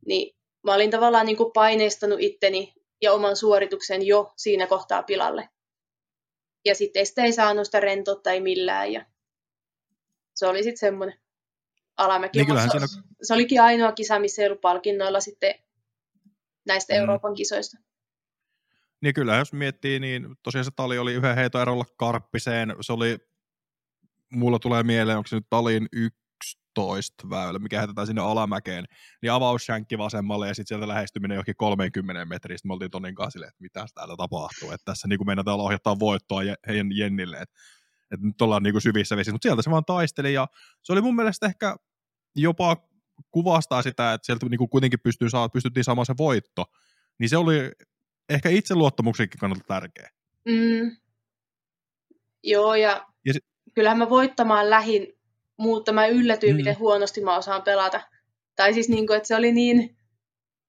[0.06, 5.50] Niin mä olin tavallaan niin kuin paineistanut itteni ja oman suorituksen jo siinä kohtaa pilalle.
[6.66, 8.94] Ja sitten sitä ei saanut sitä rentoutta ei millään.
[8.94, 9.06] Ja
[10.36, 11.20] se oli sitten semmoinen
[11.98, 12.44] alamäki.
[12.44, 15.56] Niin se, se olikin ainoa kisa, missä ei ollut palkinnoilla sitten
[16.74, 17.00] näistä mm.
[17.00, 17.78] Euroopan kisoista.
[19.02, 22.76] Niin kyllä, jos miettii, niin tosiaan se tali oli yhden heiton erolla Karppiseen.
[22.82, 23.18] Se oli,
[24.34, 28.86] mulla tulee mieleen, onko se nyt talin 11 väylä, mikä heitetään sinne alamäkeen,
[29.22, 32.58] niin avausshankki vasemmalle ja sitten sieltä lähestyminen johonkin 30 metriä.
[32.58, 34.72] Sitten me oltiin Tonin kanssa silleen, että mitä täällä tapahtuu.
[34.72, 37.38] Että tässä niin kuin meinataan ohjattaa voittoa heidän Jennille.
[37.38, 37.56] Että,
[38.12, 39.32] että nyt ollaan niin syvissä vesissä.
[39.32, 40.48] Mutta sieltä se vaan taisteli ja
[40.84, 41.76] se oli mun mielestä ehkä
[42.36, 42.89] jopa
[43.32, 46.66] kuvastaa sitä, että sieltä niin kuin kuitenkin pystyy saa, pystyttiin saamaan se voitto,
[47.20, 47.72] niin se oli
[48.30, 50.10] ehkä itseluottamuksenkin kannalta tärkeä.
[50.46, 50.98] Mm.
[52.44, 53.40] Joo, ja, ja se...
[53.74, 55.20] kyllähän mä voittamaan lähin,
[55.58, 56.58] mutta mä yllätyin, mm.
[56.58, 58.02] miten huonosti mä osaan pelata.
[58.56, 59.98] Tai siis niin kuin, että se oli niin,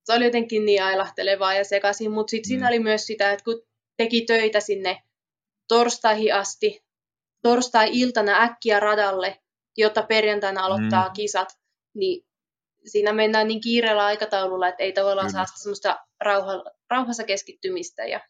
[0.04, 2.50] se oli jotenkin niin ailahtelevaa ja sekaisin, mutta sitten mm.
[2.50, 3.62] siinä oli myös sitä, että kun
[3.96, 5.02] teki töitä sinne
[5.68, 6.84] torstaihin asti,
[7.42, 9.40] torstai-iltana äkkiä radalle,
[9.76, 11.12] jotta perjantaina aloittaa mm.
[11.12, 11.58] kisat,
[11.94, 12.26] niin
[12.84, 15.46] siinä mennään niin kiireellä aikataululla, että ei tavallaan Kyllä.
[15.46, 18.06] saa semmoista rauha, rauhassa keskittymistä.
[18.06, 18.20] Ja...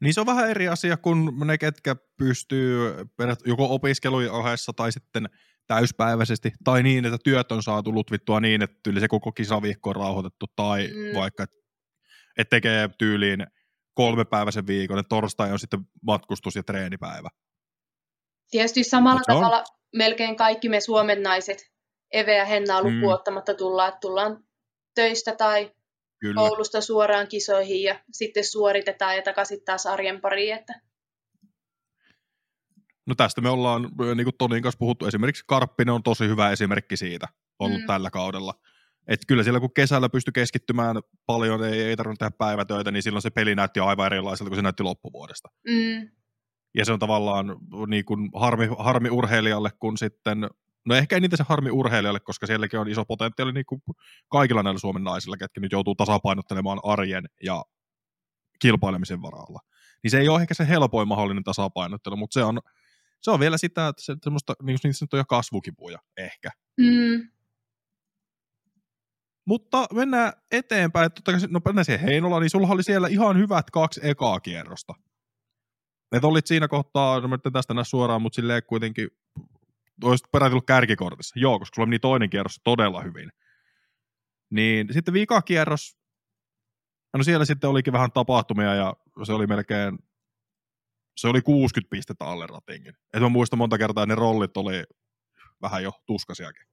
[0.00, 2.94] Niin se on vähän eri asia kuin ne, ketkä pystyy
[3.46, 5.28] joko opiskelujen ohessa tai sitten
[5.66, 9.96] täyspäiväisesti, tai niin, että työt on saatu lutvittua niin, että yli se koko kisaviikko on
[9.96, 11.18] rauhoitettu, tai mm.
[11.18, 11.56] vaikka, että
[12.38, 13.46] et tekee tyyliin
[13.94, 17.28] kolmepäiväisen viikon, että torstai on sitten matkustus- ja treenipäivä.
[18.50, 19.64] Tietysti samalla tavalla on...
[19.96, 21.71] melkein kaikki me Suomen naiset
[22.12, 22.86] Eve ja Henna mm.
[22.86, 24.44] lukuottamatta tullaan, että tullaan
[24.94, 25.72] töistä tai
[26.20, 26.34] Kyllä.
[26.34, 30.54] koulusta suoraan kisoihin ja sitten suoritetaan ja takaisin taas arjen pariin.
[30.54, 30.80] Että...
[33.06, 33.82] No tästä me ollaan
[34.14, 35.06] niin kuin Tonin kanssa puhuttu.
[35.06, 37.86] Esimerkiksi Karppinen on tosi hyvä esimerkki siitä ollut mm.
[37.86, 38.54] tällä kaudella.
[39.08, 40.96] Että kyllä siellä kun kesällä pystyi keskittymään
[41.26, 44.62] paljon, ei, ei tarvinnut tehdä päivätöitä, niin silloin se peli näytti aivan erilaiselta kuin se
[44.62, 45.48] näytti loppuvuodesta.
[45.68, 46.10] Mm.
[46.74, 50.50] Ja se on tavallaan niin kuin harmi, harmi urheilijalle, kun sitten
[50.86, 53.82] No ehkä eniten se harmi urheilijalle, koska sielläkin on iso potentiaali niin kuin
[54.28, 57.64] kaikilla näillä Suomen naisilla, ketkä nyt joutuu tasapainottelemaan arjen ja
[58.58, 59.60] kilpailemisen varalla.
[60.02, 62.60] Niin se ei ole ehkä se helpoin mahdollinen tasapainottelu, mutta se on,
[63.20, 66.50] se on vielä sitä, että se, semmoista niin, niin sanottuja kasvukipuja ehkä.
[66.80, 67.28] Mm.
[69.44, 71.12] Mutta mennään eteenpäin.
[71.12, 74.94] Totta kai, no mennään siihen Heinola, niin sulla oli siellä ihan hyvät kaksi ekaa kierrosta.
[76.12, 79.08] Et olit siinä kohtaa, no mä tästä näe suoraan, mutta silleen kuitenkin
[80.04, 81.40] olisit peräti tullut kärkikortissa.
[81.40, 83.30] Joo, koska sulla meni toinen kierros todella hyvin.
[84.50, 85.96] Niin sitten vika kierros,
[87.16, 89.98] no siellä sitten olikin vähän tapahtumia ja se oli melkein,
[91.16, 92.94] se oli 60 pistettä alle ratingin.
[93.14, 94.84] Et mä muistan monta kertaa, että ne rollit oli
[95.62, 96.66] vähän jo tuskasiakin.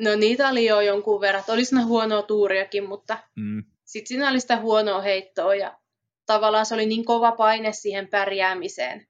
[0.00, 1.44] No niitä oli jo jonkun verran.
[1.48, 3.64] Oli siinä huonoa tuuriakin, mutta mm.
[3.84, 5.78] sitten siinä oli sitä huonoa heittoa ja
[6.26, 9.06] tavallaan se oli niin kova paine siihen pärjäämiseen,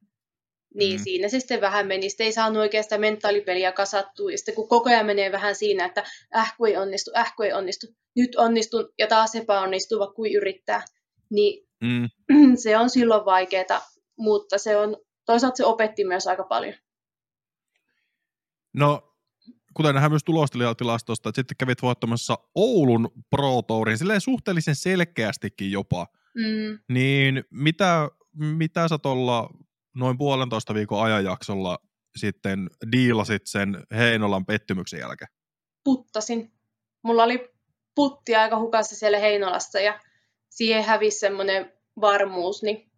[0.74, 1.04] niin mm.
[1.04, 2.10] siinä se sitten vähän meni.
[2.10, 4.30] Sitten ei saanut sitä mentaalipeliä kasattua.
[4.30, 6.04] Ja sitten kun koko ajan menee vähän siinä, että
[6.36, 10.82] ähku ei onnistu, ähku ei onnistu, nyt onnistun ja taas epäonnistuu, vaikka kuin yrittää,
[11.30, 12.08] niin mm.
[12.62, 13.80] se on silloin vaikeaa.
[14.18, 16.74] mutta se on, toisaalta se opetti myös aika paljon.
[18.74, 19.14] No,
[19.74, 26.06] kuten nähdään myös tulostilastosta, että sitten kävit voittamassa Oulun Pro Tourin, silleen suhteellisen selkeästikin jopa.
[26.34, 26.78] Mm.
[26.88, 29.50] Niin mitä, mitä sä tuolla
[29.94, 31.78] noin puolentoista viikon ajanjaksolla
[32.16, 35.28] sitten diilasit sen Heinolan pettymyksen jälkeen?
[35.84, 36.52] Puttasin.
[37.02, 37.48] Mulla oli
[37.94, 40.00] putti aika hukassa siellä Heinolassa ja
[40.48, 42.90] siihen hävisi semmoinen varmuus, niin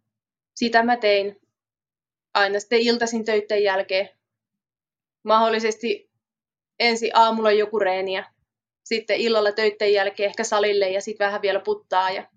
[0.55, 1.41] sitä mä tein
[2.33, 4.09] aina sitten iltaisin töiden jälkeen.
[5.23, 6.11] Mahdollisesti
[6.79, 8.31] ensi aamulla joku reeni ja
[8.83, 12.09] sitten illalla töiden jälkeen ehkä salille ja sitten vähän vielä puttaa.
[12.11, 12.29] Ja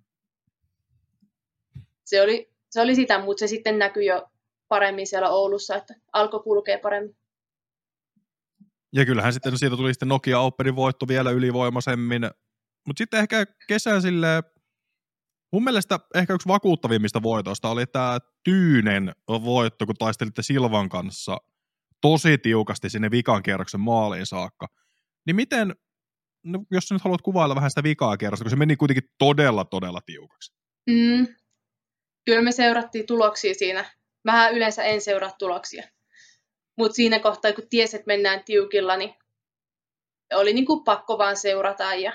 [2.05, 4.31] se, oli, se oli sitä, mutta se sitten näkyi jo
[4.69, 7.17] paremmin siellä Oulussa, että alkoi kulkea paremmin.
[8.93, 12.23] Ja kyllähän sitten siitä tuli sitten Nokia Openin voitto vielä ylivoimaisemmin.
[12.87, 14.43] Mutta sitten ehkä kesän sille
[15.53, 21.37] mun mielestä ehkä yksi vakuuttavimmista voitoista oli tämä Tyynen voitto, kun taistelitte Silvan kanssa
[22.01, 24.67] tosi tiukasti sinne vikan kierroksen maaliin saakka.
[25.27, 25.75] Niin miten,
[26.45, 29.65] no jos sä nyt haluat kuvailla vähän sitä vikaa kierrosta, kun se meni kuitenkin todella,
[29.65, 30.53] todella tiukaksi.
[30.91, 31.27] Mm.
[32.27, 33.98] Kyllä me seurattiin tuloksia siinä.
[34.27, 35.83] Vähän yleensä en seuraa tuloksia.
[36.77, 39.15] Mutta siinä kohtaa, kun ties, että mennään tiukilla, niin
[40.35, 41.95] oli niin kuin pakko vaan seurata.
[41.95, 42.13] Ja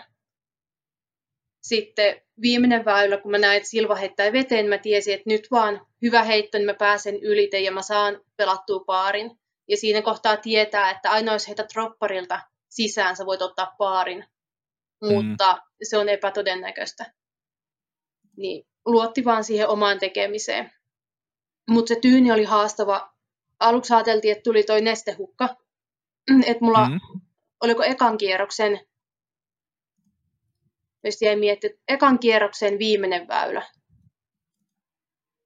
[1.63, 5.87] sitten viimeinen väylä, kun mä näin, että Silva heittää veteen, mä tiesin, että nyt vaan
[6.01, 9.39] hyvä heitto, niin mä pääsen ylite ja mä saan pelattua paarin.
[9.67, 12.39] Ja siinä kohtaa tietää, että aina jos heitä dropparilta
[12.69, 14.25] sisään, sä voit ottaa paarin.
[15.01, 15.13] Mm.
[15.13, 17.13] Mutta se on epätodennäköistä.
[18.37, 20.71] Niin luotti vaan siihen omaan tekemiseen.
[21.69, 23.13] Mutta se tyyni oli haastava.
[23.59, 25.49] Aluksi ajateltiin, että tuli toi nestehukka.
[26.47, 26.99] Että mulla, mm.
[27.61, 28.79] oliko ekan kierroksen,
[31.03, 33.61] jos jäi miettimään, ekan kierroksen viimeinen väylä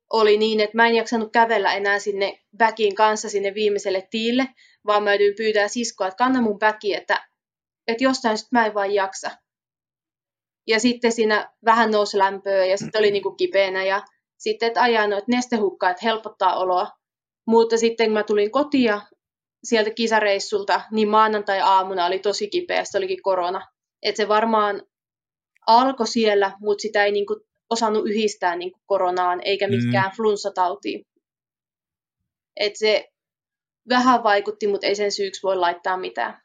[0.10, 4.48] oli niin, että mä en jaksanut kävellä enää sinne backin kanssa sinne viimeiselle tiille,
[4.86, 7.28] vaan mä yritin pyytää siskoa, että kanna mun backi, että,
[7.88, 9.32] että jostain sitten mä en vaan jaksa.
[10.68, 14.04] Ja sitten siinä vähän nousi lämpöä ja sitten oli niinku kipeänä ja
[14.38, 16.88] sitten, että ajaa noita nestehukkaa, että helpottaa oloa.
[17.48, 19.02] Mutta sitten kun mä tulin kotia
[19.64, 23.68] sieltä kisareissulta, niin maanantai-aamuna oli tosi kipeä, se olikin korona.
[24.04, 24.82] Että se varmaan
[25.68, 30.16] alkoi siellä, mutta sitä ei niinku osannut yhdistää niin kuin koronaan eikä mitkään mm.
[30.16, 31.06] flunssatautiin.
[32.60, 33.10] Et se
[33.90, 36.42] vähän vaikutti, mutta ei sen syyksi voi laittaa mitään.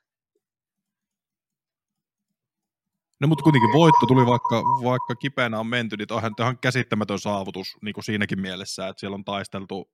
[3.22, 7.76] No mutta kuitenkin voitto tuli, vaikka, vaikka kipeänä on menty, niin on ihan käsittämätön saavutus
[7.82, 9.90] niin kuin siinäkin mielessä, että siellä on taisteltu,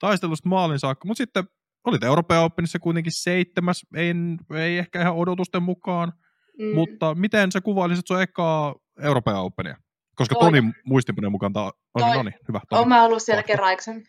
[0.00, 1.08] taisteltu maalin saakka.
[1.08, 1.44] Mutta sitten
[1.84, 4.14] olit Euroopan Openissa kuitenkin seitsemäs, ei,
[4.54, 6.12] ei ehkä ihan odotusten mukaan,
[6.58, 6.74] mm.
[6.74, 9.76] mutta miten sä kuvailisit sun ekaa Euroopan Openia?
[10.14, 10.44] Koska Toi.
[10.44, 12.60] Toni muistinpaneen mukaan tämä on, no niin, hyvä.
[12.68, 12.78] Toni.
[12.78, 14.06] Olen mä ollut siellä kerran aikaisemmin.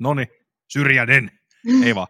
[0.00, 0.28] No niin,
[0.72, 1.30] syrjäden.
[1.84, 2.08] Ei vaan.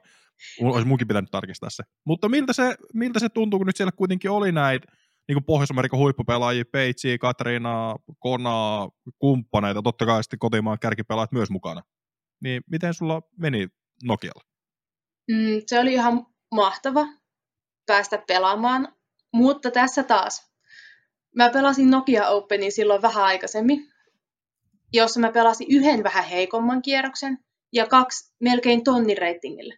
[0.60, 1.82] Olisi munkin pitänyt tarkistaa se.
[2.06, 4.86] Mutta miltä se, miltä se tuntuu, kun nyt siellä kuitenkin oli näitä
[5.28, 11.82] niin kuin Pohjois-Amerikan huippupelaajia, Peitsi, Katriina, Kona, kumppaneita, totta kai sitten kotimaan kärkipelaajat myös mukana.
[12.42, 13.68] Niin miten sulla meni
[14.04, 14.42] Nokialla?
[15.30, 17.06] Mm, se oli ihan mahtava
[17.86, 18.88] päästä pelaamaan,
[19.32, 20.52] mutta tässä taas
[21.36, 23.88] Mä pelasin Nokia Openin silloin vähän aikaisemmin,
[24.92, 27.38] jossa mä pelasin yhden vähän heikomman kierroksen
[27.72, 29.74] ja kaksi melkein tonnin reitingille.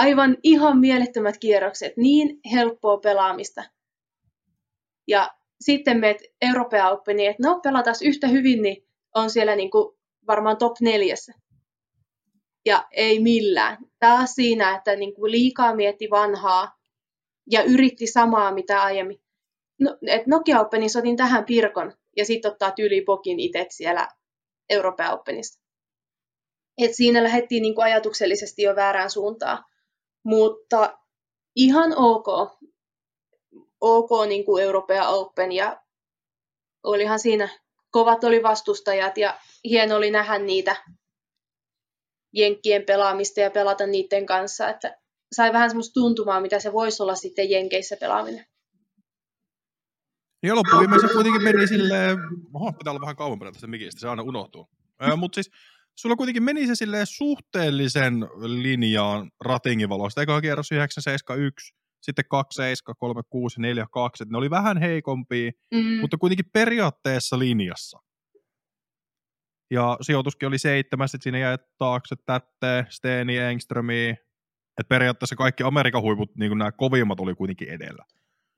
[0.00, 3.64] Aivan ihan mielettömät kierrokset, niin helppoa pelaamista.
[5.08, 9.98] Ja sitten meet Euroopan Openiin, että no pelataan yhtä hyvin, niin on siellä niin kuin
[10.26, 11.32] varmaan top neljässä.
[12.66, 13.78] Ja ei millään.
[13.98, 16.76] Taas siinä, että niin kuin liikaa mietti vanhaa
[17.50, 19.20] ja yritti samaa mitä aiemmin
[19.80, 24.08] no, et Nokia Openissa otin tähän Pirkon ja sitten ottaa tyyli Pokin itse siellä
[24.70, 25.60] Euroopan Openissa.
[26.78, 29.64] Et siinä lähdettiin niinku ajatuksellisesti jo väärään suuntaan.
[30.24, 30.98] Mutta
[31.56, 32.26] ihan ok,
[33.80, 35.82] ok niin kuin Euroopan Open ja
[36.82, 37.48] olihan siinä
[37.90, 40.84] kovat oli vastustajat ja hieno oli nähdä niitä
[42.34, 44.98] jenkkien pelaamista ja pelata niiden kanssa, että
[45.32, 48.46] sai vähän semmoista tuntumaa, mitä se voisi olla sitten jenkeissä pelaaminen.
[50.42, 52.18] Niin loppuviimein se kuitenkin meni silleen,
[52.54, 54.68] oho, pitää olla vähän kauempana tästä mikistä, se aina unohtuu.
[55.16, 55.50] Mutta siis
[56.00, 58.14] sulla kuitenkin meni se silleen suhteellisen
[58.62, 60.22] linjaan ratingin valosta.
[60.22, 64.24] Eka kierros 971, sitten 27, 36, 42.
[64.24, 66.00] Ne oli vähän heikompia, mm.
[66.00, 67.98] mutta kuitenkin periaatteessa linjassa.
[69.70, 74.08] Ja sijoituskin oli seitsemän, sitten siinä jäi taakse Tätte, Steni, Engströmi.
[74.80, 78.04] Että periaatteessa kaikki Amerikan huiput, niin nämä kovimmat oli kuitenkin edellä.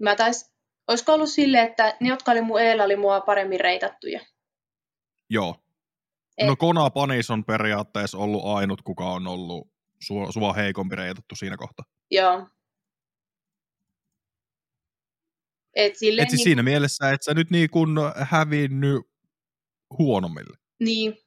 [0.02, 0.52] Mä tais
[0.88, 4.20] Olisiko ollut sille, että ne, jotka oli mun eellä, oli mua paremmin reitattuja?
[5.31, 5.62] Joo.
[6.42, 11.35] Et- No Kona Panis on periaatteessa ollut ainut, kuka on ollut sua, sua heikompi reitattu
[11.37, 11.87] siinä kohtaa.
[12.11, 12.48] Joo.
[15.74, 19.02] Et silleen Et siis niin, siinä mielessä, että sä nyt niin kun hävinnyt
[19.98, 20.57] huonommille.
[20.81, 21.18] niin,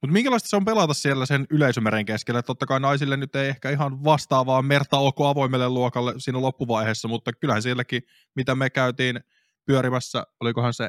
[0.00, 2.42] Mutta minkälaista se on pelata siellä sen yleisömeren keskellä?
[2.42, 7.32] Totta kai naisille nyt ei ehkä ihan vastaavaa merta kuin avoimelle luokalle siinä loppuvaiheessa, mutta
[7.32, 8.02] kyllähän sielläkin,
[8.34, 9.20] mitä me käytiin
[9.64, 10.88] pyörimässä, olikohan se,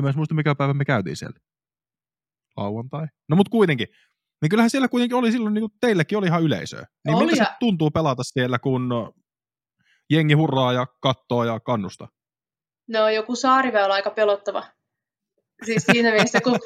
[0.00, 1.38] en mä edes muista mikä päivä me käytiin siellä.
[2.56, 3.06] Lauantai?
[3.28, 3.86] No mutta kuitenkin.
[4.42, 6.86] Niin kyllähän siellä kuitenkin oli silloin, niin kuin teillekin oli ihan yleisöä.
[7.06, 8.90] Niin Oli miltä se ja- tuntuu pelata siellä, kun
[10.10, 12.08] jengi hurraa ja kattoo ja kannustaa?
[12.88, 14.64] no joku saarive on aika pelottava.
[15.66, 16.58] Siis siinä mielessä, kun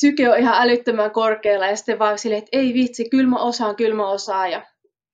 [0.00, 3.76] syke on ihan älyttömän korkealla ja sitten vaan silleen, että ei vitsi, kyllä mä osaan,
[3.76, 4.50] kyllä mä osaan.
[4.50, 4.66] Ja,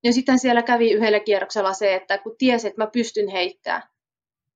[0.05, 3.83] ja sitten siellä kävi yhdellä kierroksella se, että kun tiesi, että mä pystyn heittämään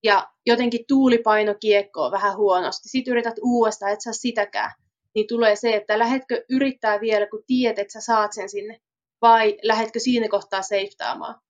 [0.04, 4.70] ja jotenkin tuulipaino kiekkoa vähän huonosti, sitten yrität uudestaan, et saa sitäkään,
[5.14, 8.80] niin tulee se, että lähetkö yrittää vielä, kun tiedät, että sä saat sen sinne,
[9.22, 11.40] vai lähetkö siinä kohtaa seiftaamaan.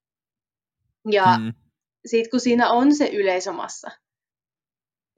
[1.10, 1.52] Ja Mm.
[2.06, 3.90] sitten kun siinä on se yleisömassa.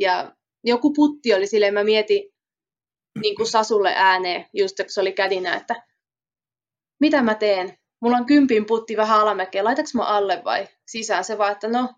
[0.01, 0.33] Ja
[0.65, 2.33] joku putti oli silleen, mä mietin
[3.21, 5.83] niin kuin Sasulle ääneen, just kun se oli kädinä, että
[7.01, 7.79] mitä mä teen?
[8.01, 11.25] Mulla on kympin putti vähän alamäkeä, laitaks mä alle vai sisään?
[11.25, 11.95] Se vaan, että no,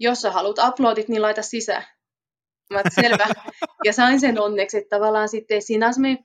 [0.00, 1.84] jos sä haluat uploadit, niin laita sisään.
[2.72, 3.26] Mä oon, selvä.
[3.84, 6.24] Ja sain sen onneksi, että tavallaan sitten siinä semmoinen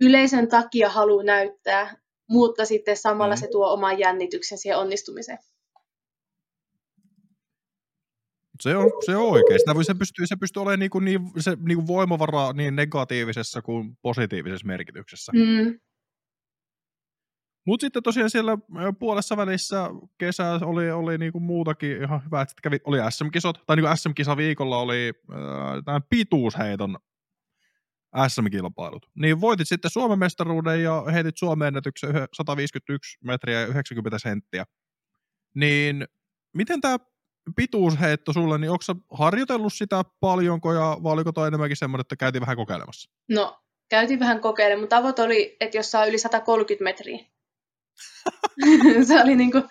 [0.00, 1.96] yleisön takia halu näyttää,
[2.28, 3.38] mutta sitten samalla Mm.
[3.38, 5.38] se tuo oman jännityksen siihen onnistumiseen.
[8.60, 9.60] Se on, se on oikein.
[9.60, 12.76] Sitä voi, se, pystyy, se pystyy olemaan niin, kuin niin, se, niin kuin voimavara niin
[12.76, 15.32] negatiivisessa kuin positiivisessa merkityksessä.
[15.32, 15.80] Mm.
[17.66, 18.58] Mutta sitten tosiaan siellä
[18.98, 23.96] puolessa välissä kesää oli, oli niinku muutakin ihan hyvä, että kävi, oli SM-kisot, tai niinku
[23.96, 25.38] SM-kisa viikolla oli äh,
[25.84, 26.98] tämän pituusheiton
[28.28, 29.06] SM-kilpailut.
[29.14, 34.64] Niin voitit sitten Suomen mestaruuden ja heitit Suomen ennätyksen yhä- 151 metriä ja 90 senttiä.
[35.54, 36.06] Niin
[36.54, 36.98] miten tämä
[37.56, 42.40] pituusheitto sulle, niin onko harjoitellut sitä paljonko ja vai oliko toi enemmänkin semmoinen, että käytiin
[42.40, 43.10] vähän kokeilemassa?
[43.28, 44.80] No, käytiin vähän kokeilemaan.
[44.80, 47.26] Mun tavoite oli, että jos saa yli 130 metriä.
[49.08, 49.62] se oli niinku,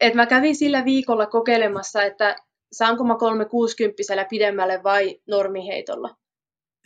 [0.00, 2.36] että mä kävin sillä viikolla kokeilemassa, että
[2.72, 6.16] saanko mä 360 pidemmälle vai normiheitolla.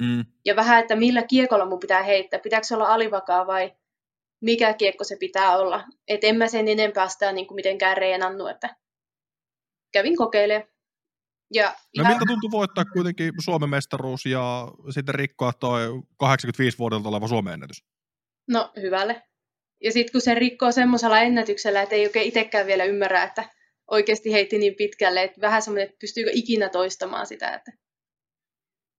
[0.00, 0.24] Mm.
[0.44, 2.40] Ja vähän, että millä kiekolla mun pitää heittää.
[2.40, 3.72] Pitääkö se olla alivakaa vai
[4.40, 5.85] mikä kiekko se pitää olla.
[6.09, 8.76] Että en mä sen enempää sitä niin kuin mitenkään reenannut, että
[9.92, 10.68] kävin kokeilemaan.
[11.54, 15.81] Ja No miltä tuntui voittaa kuitenkin Suomen mestaruus ja sitten rikkoa toi
[16.18, 17.85] 85 vuodelta oleva Suomen ennätys?
[18.48, 19.27] No, hyvälle.
[19.84, 23.44] Ja sitten kun se rikkoo semmoisella ennätyksellä, että ei oikein itsekään vielä ymmärrä, että
[23.90, 27.54] oikeasti heitti niin pitkälle, että vähän semmoinen, että pystyykö ikinä toistamaan sitä.
[27.54, 27.72] Että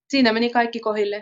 [0.08, 1.18] siinä meni kaikki kohille.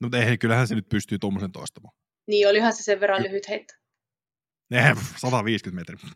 [0.00, 1.96] No mutta eihän, kyllähän se nyt pystyy tuommoisen toistamaan.
[2.26, 3.74] Niin, olihan se sen verran lyhyt heitto.
[4.70, 6.10] Eihän, 150 metriä.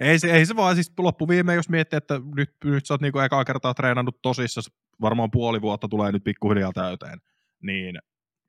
[0.00, 3.18] ei, se, ei se vaan siis loppuviimeen, jos miettii, että nyt, nyt sä oot niinku
[3.18, 4.60] ekaa kertaa treenannut tosissa,
[5.00, 7.18] varmaan puoli vuotta tulee nyt pikkuhiljaa täyteen,
[7.62, 7.98] niin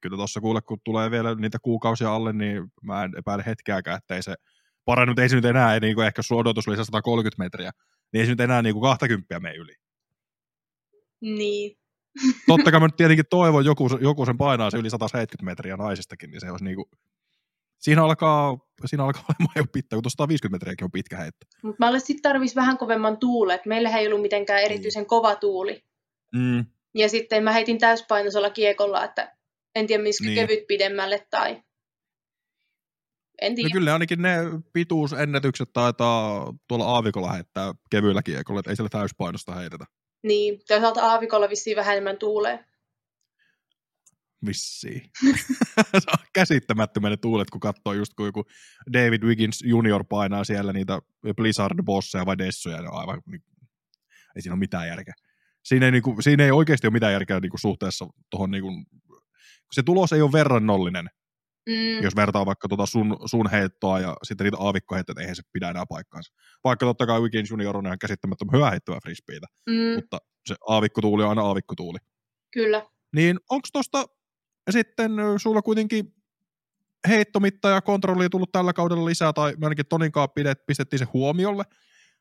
[0.01, 4.15] kyllä tuossa kuule, kun tulee vielä niitä kuukausia alle, niin mä en epäile hetkeäkään, että
[4.15, 4.36] ei se
[4.86, 7.71] parannut, ei se nyt enää, niin kuin ehkä sun odotus oli se 130 metriä,
[8.13, 9.75] niin ei se nyt enää niin kuin 20 mene yli.
[11.21, 11.77] Niin.
[12.47, 16.31] Totta kai mä nyt tietenkin toivon, joku, joku sen painaa se yli 170 metriä naisistakin,
[16.31, 16.89] niin se olisi niinku,
[17.77, 21.45] siinä alkaa, siinä alkaa olemaan jo pitkä, kun tuossa 150 metriäkin on pitkä heitto.
[21.63, 25.83] Mutta mä sitten tarvitsisi vähän kovemman tuulen, että meillä ei ollut mitenkään erityisen kova tuuli.
[26.36, 26.65] Mm.
[26.95, 29.37] Ja sitten mä heitin täyspainoisella kiekolla, että
[29.79, 30.35] en tiedä, missä Niin.
[30.35, 30.47] niin.
[30.47, 31.61] kevyt pidemmälle tai...
[33.41, 33.69] En No tiedä.
[33.73, 34.37] kyllä ainakin ne
[34.73, 39.85] pituusennätykset taitaa tuolla aavikolla heittää kevyillä kiekolla, että ei siellä täyspainosta heitetä.
[40.23, 42.65] Niin, toisaalta aavikolla vissiin vähän enemmän tuulee.
[44.45, 45.01] Vissiin.
[45.99, 48.43] se on käsittämättömän ne tuulet, kun katsoo just kun joku
[48.93, 53.43] David Wiggins junior painaa siellä niitä Blizzard-bosseja vai Dessoja, ne on aivan, niin,
[54.35, 55.13] ei siinä ole mitään järkeä.
[55.63, 58.69] Siinä ei, niinku, siinä ei oikeasti ole mitään järkeä niinku, suhteessa tuohon, niinku,
[59.71, 61.09] se tulos ei ole verrannollinen,
[61.67, 65.69] Mm, jos vertaa vaikka tuota sun, sun heittoa ja sitten niitä aavikkoheittoja, eihän se pidä
[65.69, 66.33] enää paikkaansa.
[66.63, 71.23] Vaikka totta kai Wiggins junior on ihan käsittämättömän hyvä heittävä frisbeitä, mm, mutta se aavikkotuuli
[71.23, 71.97] on aina aavikkotuuli.
[72.53, 72.85] kyllä.
[73.15, 74.05] Niin onko tuosta
[74.69, 76.13] sitten sulla kuitenkin
[77.07, 81.63] heittomitta ja kontrolli tullut tällä kaudella lisää, tai me ainakin Toninkaan pidet, pistettiin se huomiolle,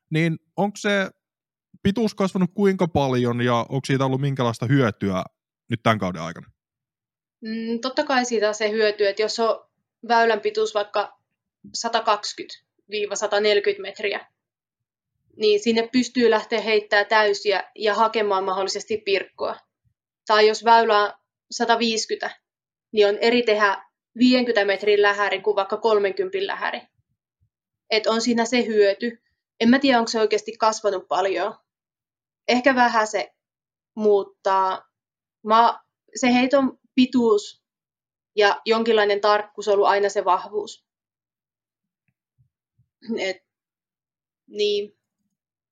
[0.09, 1.09] niin onko se
[1.83, 5.23] pituus kasvanut kuinka paljon ja onko siitä ollut minkälaista hyötyä
[5.69, 6.47] nyt tämän kauden aikana?
[7.41, 9.67] Mm, totta kai siitä on se hyöty, että jos on
[10.07, 11.19] väylän pituus vaikka
[11.67, 11.69] 120-140
[13.81, 14.27] metriä,
[15.35, 19.55] niin sinne pystyy lähteä heittää täysiä ja hakemaan mahdollisesti pirkkoa.
[20.27, 21.13] Tai jos väylä on
[21.51, 22.35] 150,
[22.91, 23.83] niin on eri tehdä
[24.17, 26.81] 50 metrin lähäri kuin vaikka 30 lähäri.
[27.89, 29.23] Et on siinä se hyöty.
[29.59, 31.55] En mä tiedä, onko se oikeasti kasvanut paljon.
[32.47, 33.33] Ehkä vähän se
[33.95, 34.89] muuttaa.
[35.43, 35.79] Mä,
[36.15, 37.63] se heiton pituus
[38.35, 40.87] ja jonkinlainen tarkkuus on ollut aina se vahvuus.
[43.19, 43.37] Et,
[44.47, 44.97] niin,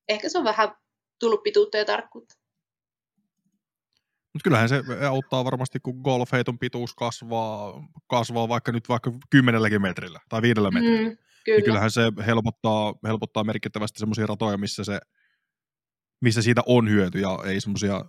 [0.07, 0.75] ehkä se on vähän
[1.19, 2.35] tullut pituutta ja tarkkuutta.
[4.33, 10.19] Mutta kyllähän se auttaa varmasti, kun golfheiton pituus kasvaa, kasvaa vaikka nyt vaikka kymmenelläkin metrillä
[10.29, 11.09] tai viidellä metrillä.
[11.09, 11.57] Mm, kyllä.
[11.57, 14.99] Niin kyllähän se helpottaa, helpottaa merkittävästi semmoisia ratoja, missä, se,
[16.21, 18.05] missä siitä on hyöty ja ei semmoisia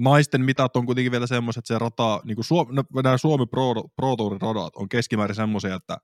[0.00, 3.46] naisten mitat on kuitenkin vielä semmoiset, että se rata, niin kuin Suomi, no, nämä Suomi
[3.46, 5.96] Pro, Pro Tourin radat on keskimäärin semmoisia, että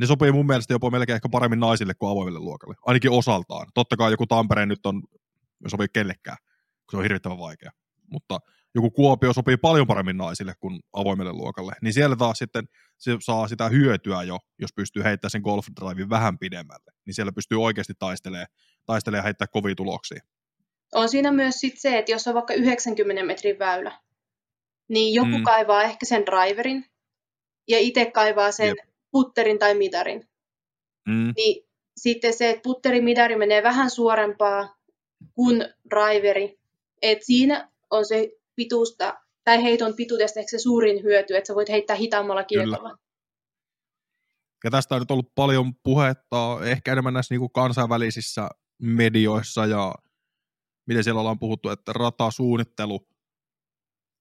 [0.00, 2.74] ne sopii mun mielestä jopa melkein ehkä paremmin naisille kuin avoimelle luokalle.
[2.86, 3.66] Ainakin osaltaan.
[3.74, 5.02] Totta kai joku Tampere nyt on,
[5.66, 6.36] sopii kellekään,
[6.86, 7.70] kun se on hirvittävän vaikea.
[8.10, 8.38] Mutta
[8.74, 11.72] joku Kuopio sopii paljon paremmin naisille kuin avoimelle luokalle.
[11.82, 12.64] Niin siellä taas sitten
[12.98, 15.66] se saa sitä hyötyä jo, jos pystyy heittämään sen golf
[16.10, 16.92] vähän pidemmälle.
[17.06, 18.46] Niin siellä pystyy oikeasti taistelemaan,
[18.86, 20.22] taistelemaan ja heittää kovia tuloksia.
[20.94, 24.00] On siinä myös sit se, että jos on vaikka 90 metrin väylä,
[24.88, 25.44] niin joku mm.
[25.44, 26.84] kaivaa ehkä sen driverin
[27.68, 28.78] ja itse kaivaa sen Jep.
[29.10, 30.28] putterin tai mitarin.
[31.08, 31.32] Mm.
[31.36, 31.66] Niin
[31.96, 34.76] sitten se, että putteri midari menee vähän suorempaa
[35.34, 36.58] kuin driveri.
[37.02, 39.14] Et siinä on se pituusta,
[39.44, 42.98] tai heiton pituudesta ehkä se suurin hyöty, että sä voit heittää hitaammalla kietolla.
[44.64, 48.48] Ja tästä on nyt ollut paljon puhetta, ehkä enemmän näissä niin kuin kansainvälisissä
[48.82, 49.94] medioissa ja
[50.90, 53.06] miten siellä ollaan puhuttu, että ratasuunnittelu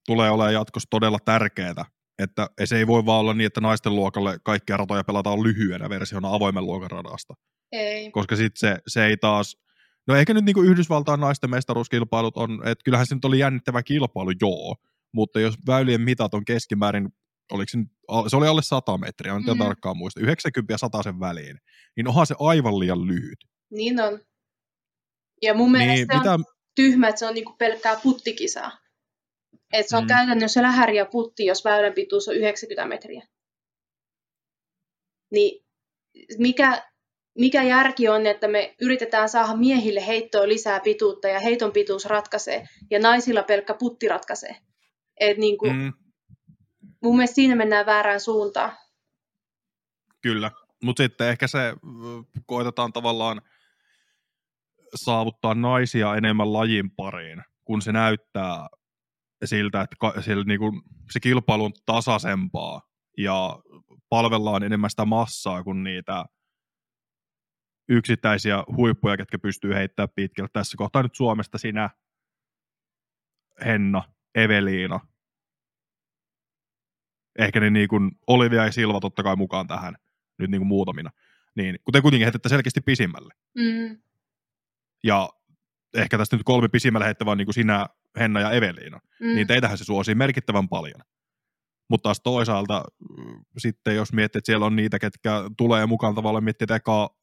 [0.06, 1.86] tulee olemaan jatkossa todella tärkeää.
[2.20, 6.34] Että se ei voi vaan olla niin, että naisten luokalle kaikkia ratoja pelataan lyhyenä versiona
[6.34, 7.34] avoimen luokan radasta.
[7.72, 8.12] Ei.
[8.12, 9.58] Koska sitten se, se ei taas,
[10.08, 14.32] no ehkä nyt niinku Yhdysvaltain naisten mestaruuskilpailut on, että kyllähän se nyt oli jännittävä kilpailu,
[14.42, 14.76] joo,
[15.14, 17.10] mutta jos väylien mitat on keskimäärin,
[17.52, 17.88] oliko se, nyt,
[18.28, 19.60] se oli alle 100 metriä, en mm-hmm.
[19.60, 21.58] tarkkaan muista, 90 ja 100 sen väliin,
[21.96, 23.40] niin onhan se aivan liian lyhyt.
[23.72, 24.20] Niin on.
[25.42, 26.34] Ja mun mielestä niin, mitä...
[26.34, 26.44] on
[26.80, 28.72] tyhmä, että se on niinku pelkkää puttikisaa.
[29.74, 30.08] Et se on mm.
[30.08, 33.28] käytännössä lähäri ja putti, jos väylän pituus on 90 metriä.
[35.32, 35.66] Niin
[36.38, 36.84] mikä,
[37.38, 42.68] mikä järki on, että me yritetään saada miehille heittoa lisää pituutta ja heiton pituus ratkaisee
[42.92, 44.56] ja naisilla pelkkä putti ratkaisee.
[45.20, 45.94] Et niinku, mm.
[47.02, 48.72] Mun mielestä siinä mennään väärään suuntaan.
[50.22, 50.52] Kyllä,
[50.84, 51.74] mutta sitten ehkä se
[52.46, 53.42] koetetaan tavallaan
[54.96, 58.68] saavuttaa naisia enemmän lajin pariin, kun se näyttää
[59.46, 60.82] siltä, että siellä niinku,
[61.12, 62.82] se kilpailu on tasaisempaa
[63.18, 63.60] ja
[64.10, 66.26] palvellaan enemmän sitä massaa kuin niitä
[67.90, 70.50] yksittäisiä huippuja, ketkä pystyy heittämään pitkälle.
[70.54, 71.90] Tässä kohtaa nyt Suomesta sinä,
[73.66, 74.04] Henna,
[74.36, 75.00] Eveliina.
[77.40, 79.96] Ehkä ne niin kuin Olivia ja Silva totta kai mukaan tähän
[80.38, 81.10] nyt niin kuin muutamina.
[81.56, 83.34] Niin, kuten kuitenkin heitettä selkeästi pisimmälle.
[83.56, 84.02] Mm.
[85.04, 85.30] Ja
[85.98, 87.86] ehkä tästä nyt kolme pisimmällä heittävää niin kuin sinä,
[88.20, 89.36] Henna ja Eveliina, mm.
[89.36, 91.02] niin teitähän se suosii merkittävän paljon.
[91.90, 92.84] Mutta taas toisaalta
[93.18, 97.16] mm, sitten, jos miettii, että siellä on niitä, ketkä tulee mukaan tavallaan miettiä, että eka,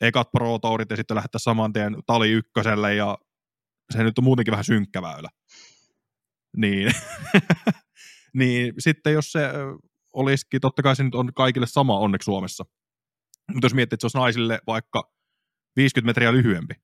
[0.00, 0.58] ekat pro
[0.90, 3.18] ja sitten lähdetään saman tien tali ykköselle ja
[3.90, 5.28] se nyt on muutenkin vähän synkkä väylä.
[6.56, 6.92] Niin,
[8.40, 9.50] niin sitten jos se
[10.12, 12.64] olisikin, totta kai se nyt on kaikille sama onneksi Suomessa.
[13.52, 15.15] Mutta jos miettii, että se olisi naisille vaikka
[15.76, 16.74] 50 metriä lyhyempi,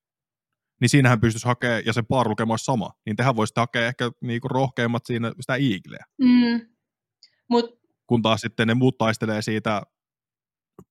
[0.81, 4.47] niin siinähän pystyisi hakemaan, ja se paarlukema olisi sama, niin tehän voisitte hakea ehkä niinku
[4.47, 6.05] rohkeimmat siinä sitä iigleä.
[6.21, 6.61] Mm.
[7.49, 7.79] Mut...
[8.07, 9.81] Kun taas sitten ne muut taistelee siitä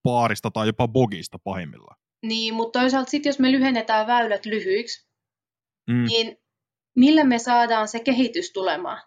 [0.02, 1.96] paarista tai jopa bogista pahimmillaan.
[2.22, 5.08] Niin, mutta toisaalta sitten jos me lyhennetään väylät lyhyiksi,
[5.90, 6.04] mm.
[6.04, 6.36] niin
[6.96, 9.02] millä me saadaan se kehitys tulemaan?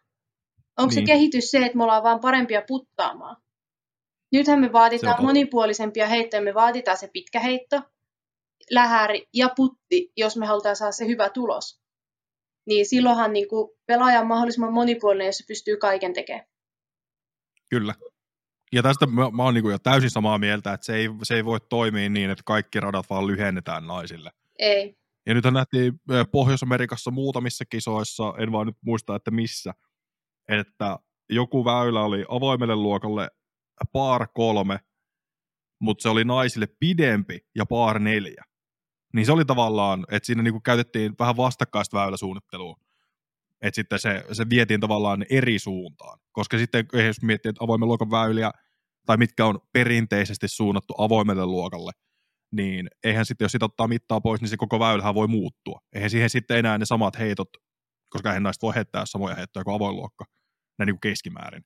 [0.77, 1.07] Onko niin.
[1.07, 3.37] se kehitys se, että me ollaan vaan parempia puttaamaan?
[4.31, 7.81] Nythän me vaaditaan monipuolisempia heittoja, me vaaditaan se pitkä heitto,
[8.71, 11.81] lähäri ja putti, jos me halutaan saada se hyvä tulos.
[12.67, 16.45] Niin silloinhan niin kuin pelaaja on mahdollisimman monipuolinen, jos se pystyy kaiken tekemään.
[17.69, 17.95] Kyllä.
[18.71, 21.45] Ja tästä mä, mä oon niin jo täysin samaa mieltä, että se ei, se ei
[21.45, 24.31] voi toimia niin, että kaikki radat vaan lyhennetään naisille.
[24.59, 24.97] Ei.
[25.25, 25.93] Ja nythän nähtiin
[26.31, 29.73] Pohjois-Amerikassa muutamissa kisoissa, en vaan nyt muista, että missä,
[30.49, 30.99] että
[31.29, 33.29] joku väylä oli avoimelle luokalle
[33.91, 34.79] par kolme,
[35.81, 38.43] mutta se oli naisille pidempi ja par neljä.
[39.15, 42.75] Niin se oli tavallaan, että siinä niinku käytettiin vähän vastakkaista väyläsuunnittelua.
[43.61, 46.19] Että sitten se, se vietiin tavallaan eri suuntaan.
[46.31, 48.51] Koska sitten jos miettii, että avoimen luokan väyliä,
[49.05, 51.91] tai mitkä on perinteisesti suunnattu avoimelle luokalle,
[52.51, 55.79] niin eihän sitten, jos sitä ottaa mittaa pois, niin se koko väylähän voi muuttua.
[55.93, 57.49] Eihän siihen sitten enää ne samat heitot,
[58.09, 60.25] koska eihän näistä voi heittää samoja heittoja kuin avoin luokka,
[60.77, 61.63] näin niin kuin keskimäärin.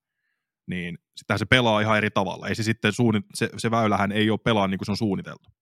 [0.67, 2.47] Niin sittenhän se pelaa ihan eri tavalla.
[2.47, 5.58] Ei se sitten suunnit, se, se väylähän ei ole pelaa niin kuin se on suunniteltu.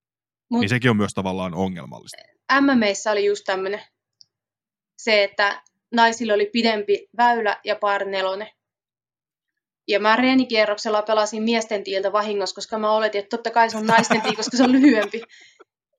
[0.49, 2.17] Mut niin sekin on myös tavallaan ongelmallista.
[2.61, 3.81] MMEissä oli just tämmöinen
[4.97, 8.47] se, että naisilla oli pidempi väylä ja par nelonen.
[9.87, 13.87] Ja mä reenikierroksella pelasin miesten tiiltä vahingossa, koska mä oletin, että totta kai se on
[13.87, 15.21] naisten tii, koska se on lyhyempi.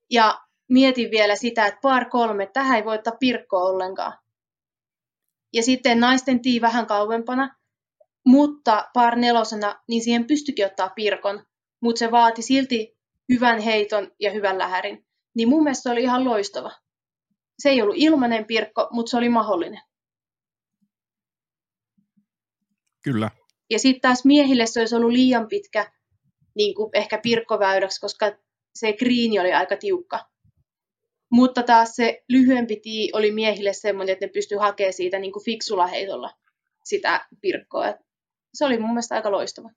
[0.09, 0.39] Ja
[0.69, 4.13] mietin vielä sitä, että par kolme, tähän ei voi ottaa pirkkoa ollenkaan.
[5.53, 7.55] Ja sitten naisten tii vähän kauempana,
[8.25, 11.45] mutta par nelosena, niin siihen pystyikin ottaa pirkon.
[11.81, 12.98] Mutta se vaati silti
[13.29, 15.05] hyvän heiton ja hyvän lähärin.
[15.35, 16.71] Niin mun mielestä se oli ihan loistava.
[17.59, 19.81] Se ei ollut ilmainen pirkko, mutta se oli mahdollinen.
[23.03, 23.29] Kyllä.
[23.69, 25.91] Ja sitten taas miehille se olisi ollut liian pitkä
[26.55, 28.37] niin kuin ehkä pirkkoväyläksi, koska
[28.75, 30.29] se kriini oli aika tiukka.
[31.31, 35.45] Mutta taas se lyhyempi tii oli miehille semmoinen, että ne pystyi hakemaan siitä niin kuin
[35.45, 36.33] fiksulla heitolla
[36.83, 37.93] sitä pirkkoa.
[38.53, 39.69] Se oli mun mielestä aika loistava.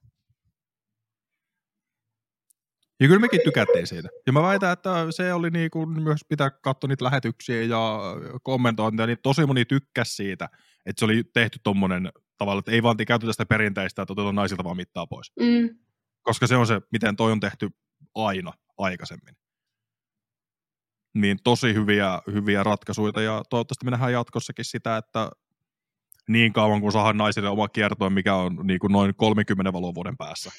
[3.03, 4.09] Ja kyllä mekin tykättiin siitä.
[4.27, 8.01] Ja mä väitän, että se oli niin kuin myös pitää katsoa niitä lähetyksiä ja
[8.43, 10.49] kommentointia, niin tosi moni tykkäsi siitä,
[10.87, 14.65] että se oli tehty tommonen tavalla, että ei vaan käytetä sitä perinteistä, että otetaan naisilta
[14.65, 15.33] vaan mittaa pois.
[15.41, 15.79] Mm.
[16.23, 17.71] Koska se on se, miten toi on tehty
[18.15, 19.37] aina aikaisemmin.
[21.15, 25.31] Niin tosi hyviä, hyviä ratkaisuja ja toivottavasti me nähdään jatkossakin sitä, että
[26.29, 30.53] niin kauan kuin saadaan naisille oma kiertoa, mikä on niin kuin noin 30 valovuoden päässä.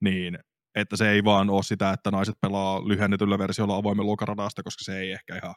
[0.00, 0.38] Niin,
[0.74, 4.98] että se ei vaan ole sitä, että naiset pelaa lyhennetyllä versiolla avoimen luokaradasta, koska se
[4.98, 5.54] ei ehkä ihan,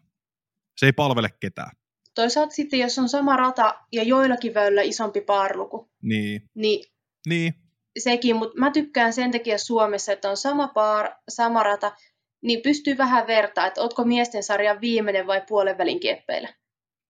[0.78, 1.72] se ei palvele ketään.
[2.16, 6.86] Toisaalta sitten, jos on sama rata ja joillakin väylillä isompi paarluku, niin, niin,
[7.28, 7.54] niin.
[8.00, 11.92] sekin, mutta mä tykkään sen takia Suomessa, että on sama paar, sama rata,
[12.42, 16.54] niin pystyy vähän vertaa, että ootko miesten sarjan viimeinen vai puolen välin kieppeillä.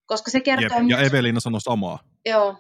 [0.05, 0.79] Koska se kertoo...
[0.79, 1.99] Jep, ja Evelina sanoi samaa.
[2.25, 2.57] Joo.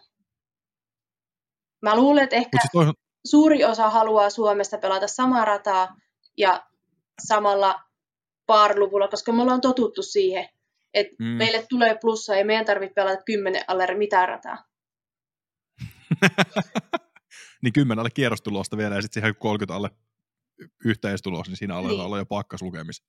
[1.81, 2.93] Mä luulen, että ehkä toisaan...
[3.29, 5.95] suuri osa haluaa Suomesta pelata samaa rataa
[6.37, 6.67] ja
[7.25, 7.81] samalla
[8.45, 10.49] paarluvulla, koska me ollaan totuttu siihen,
[10.93, 11.25] että mm.
[11.25, 14.57] meille tulee plussa ja meidän tarvitse pelata kymmenen alle mitään rataa.
[17.63, 19.89] niin kymmenen alle kierrostulosta vielä ja sitten siihen 30 alle
[20.85, 22.05] yhteistulos, niin siinä aletaan niin.
[22.05, 23.03] olla jo pakkaslukemissa.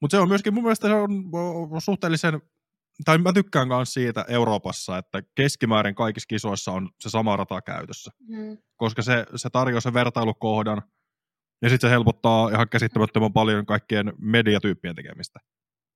[0.00, 1.10] Mutta se on myöskin, mun mielestä se on
[1.78, 2.42] suhteellisen,
[3.04, 8.10] tai mä tykkään myös siitä Euroopassa, että keskimäärin kaikissa kisoissa on se sama rata käytössä.
[8.28, 8.58] Mm.
[8.76, 10.82] Koska se, se tarjoaa sen vertailukohdan,
[11.62, 15.38] ja sitten se helpottaa ihan käsittämättömän paljon kaikkien mediatyyppien tekemistä.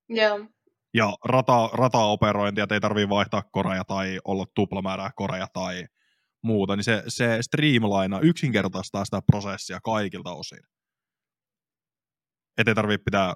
[0.08, 0.46] Joo.
[0.94, 5.86] Ja rata, rataoperointia, että ei tarvitse vaihtaa koreja tai olla tuplamäärää koreja tai
[6.42, 10.58] muuta, niin se, se streamlinea, yksinkertaistaa sitä prosessia kaikilta osin.
[12.58, 13.34] Että ei tarvitse pitää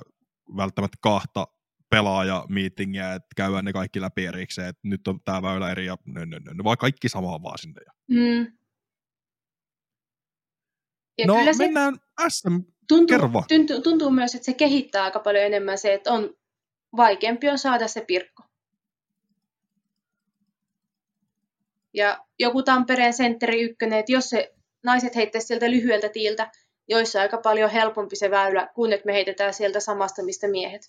[0.57, 1.47] välttämättä kahta
[1.91, 6.27] pelaaja-meetingiä, että käydään ne kaikki läpi erikseen, että nyt on tämä väylä eri ja nö,
[6.27, 7.81] nö, nö, vaan kaikki samaa vaan sinne.
[8.09, 8.53] Mm.
[11.19, 11.97] Ja no mennään
[12.29, 12.57] SM,
[12.89, 13.19] tuntuu,
[13.49, 16.35] tuntuu, tuntuu myös, että se kehittää aika paljon enemmän se, että on
[16.97, 18.43] vaikeampi on saada se pirkko.
[21.95, 26.51] Ja joku Tampereen sentteri ykkönen, että jos se naiset heittäisi sieltä lyhyeltä tiiltä,
[26.89, 30.83] joissa aika paljon helpompi se väylä, kun että me heitetään sieltä samasta, mistä miehet.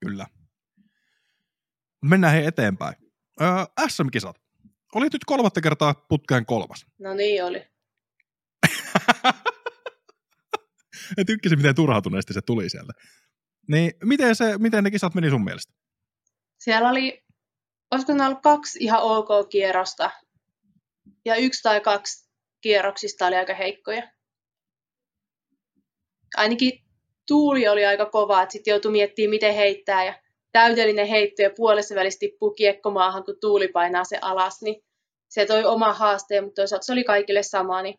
[0.00, 0.26] Kyllä.
[2.04, 2.94] Mennään he eteenpäin.
[3.40, 3.48] Öö,
[3.88, 4.40] SM-kisat.
[4.94, 6.86] Oli nyt kolmatta kertaa putkeen kolmas.
[6.98, 7.66] No niin oli.
[11.16, 12.92] ja tykkäsin, miten turhautuneesti se tuli sieltä.
[13.68, 15.72] Niin miten, se, miten ne kisat meni sun mielestä?
[16.58, 17.24] Siellä oli,
[17.90, 20.10] olisiko ne ollut kaksi ihan ok kierrosta,
[21.24, 22.30] ja yksi tai kaksi
[22.60, 24.10] kierroksista oli aika heikkoja.
[26.36, 26.84] Ainakin
[27.30, 30.14] tuuli oli aika kova, että sitten joutui miettimään, miten heittää, ja
[30.52, 34.82] täydellinen heitto ja puolessa välissä tippuu kiekko maahan, kun tuuli painaa se alas, niin
[35.28, 37.94] se toi oma haasteen, mutta toisaalta se oli kaikille sama, niin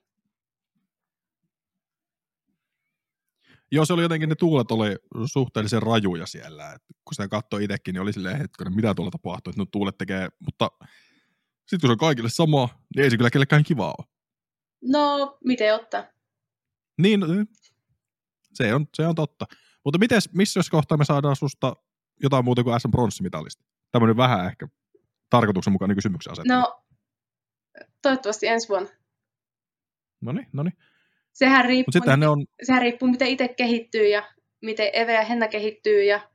[3.73, 6.71] Joo, se oli jotenkin, ne tuulet oli suhteellisen rajuja siellä.
[6.71, 9.97] Et kun sitä katsoi itsekin, niin oli silleen hetkinen, mitä tuolla tapahtuu, että no tuulet
[9.97, 10.71] tekee, mutta
[11.67, 14.07] sitten kun se on kaikille sama, niin ei se kyllä kellekään kivaa ole.
[14.81, 16.03] No, miten ottaa?
[16.97, 17.19] Niin,
[18.53, 19.45] se on, se on totta.
[19.85, 21.75] Mutta miten, missä jos kohtaa me saadaan susta
[22.23, 23.65] jotain muuta kuin SM pronssimitalista?
[23.91, 24.67] Tämmöinen vähän ehkä
[25.29, 26.59] tarkoituksenmukainen kysymyksen asettelu.
[26.59, 26.83] No,
[28.01, 28.89] toivottavasti ensi vuonna.
[30.21, 30.77] No niin, no niin.
[31.33, 32.45] Sehän riippuu, miten, ne on...
[32.63, 34.29] sehän riippuu, miten itse kehittyy ja
[34.61, 36.29] miten Eve ja Henna kehittyy ja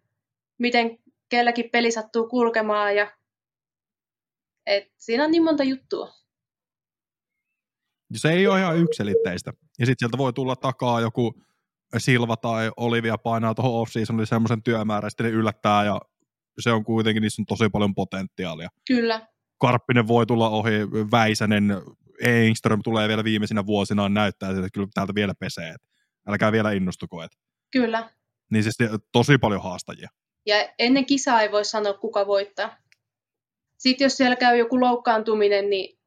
[0.59, 0.99] miten
[1.29, 2.97] kelläkin peli sattuu kulkemaan.
[2.97, 3.17] Ja...
[4.67, 6.13] Et siinä on niin monta juttua.
[8.17, 9.53] Se ei ole ihan yksilitteistä.
[9.79, 11.43] Ja sitten sieltä voi tulla takaa joku
[11.99, 16.01] Silva tai Olivia painaa tuohon off-seasonille semmoisen työmäärän, sitten ne yllättää ja
[16.61, 18.69] se on kuitenkin, niissä on tosi paljon potentiaalia.
[18.87, 19.27] Kyllä.
[19.59, 21.83] Karppinen voi tulla ohi, Väisänen,
[22.21, 25.75] Engström tulee vielä viimeisinä vuosina näyttää, että kyllä täältä vielä pesee.
[26.29, 27.27] Älkää vielä innostuko.
[27.73, 28.11] Kyllä.
[28.51, 28.77] Niin siis
[29.13, 30.09] tosi paljon haastajia.
[30.47, 32.77] Ja ennen kisaa ei voi sanoa, kuka voittaa.
[33.79, 35.99] Sitten jos siellä käy joku loukkaantuminen, niin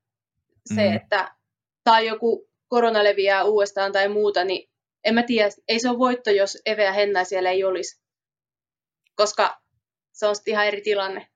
[0.76, 0.96] se, mm.
[0.96, 1.36] että
[1.84, 4.69] tai joku korona leviää uudestaan tai muuta, niin
[5.04, 8.02] en mä tiedä, ei se ole voitto, jos Eve ja Henna siellä ei olisi.
[9.16, 9.62] Koska
[10.12, 11.28] se on sitten ihan eri tilanne.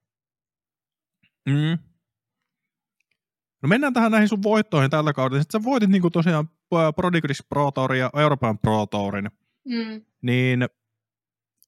[1.45, 1.77] Mm.
[3.61, 5.41] No mennään tähän näihin sun voittoihin tällä kaudella.
[5.43, 6.49] Sitten sä voitit niin tosiaan
[6.95, 9.31] Prodigris Pro Tourin ja Euroopan Pro Tourin.
[9.65, 10.05] Mm.
[10.21, 10.67] Niin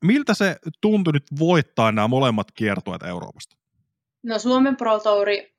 [0.03, 3.57] miltä se tuntui nyt voittaa nämä molemmat kiertueet Euroopasta?
[4.23, 5.55] No Suomen Pro Touri,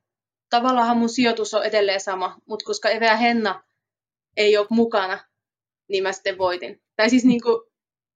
[0.51, 3.63] tavallaan mun sijoitus on edelleen sama, mutta koska Eve ja Henna
[4.37, 5.25] ei ole mukana,
[5.89, 6.83] niin mä sitten voitin.
[6.97, 7.63] Tai siis niin kuin,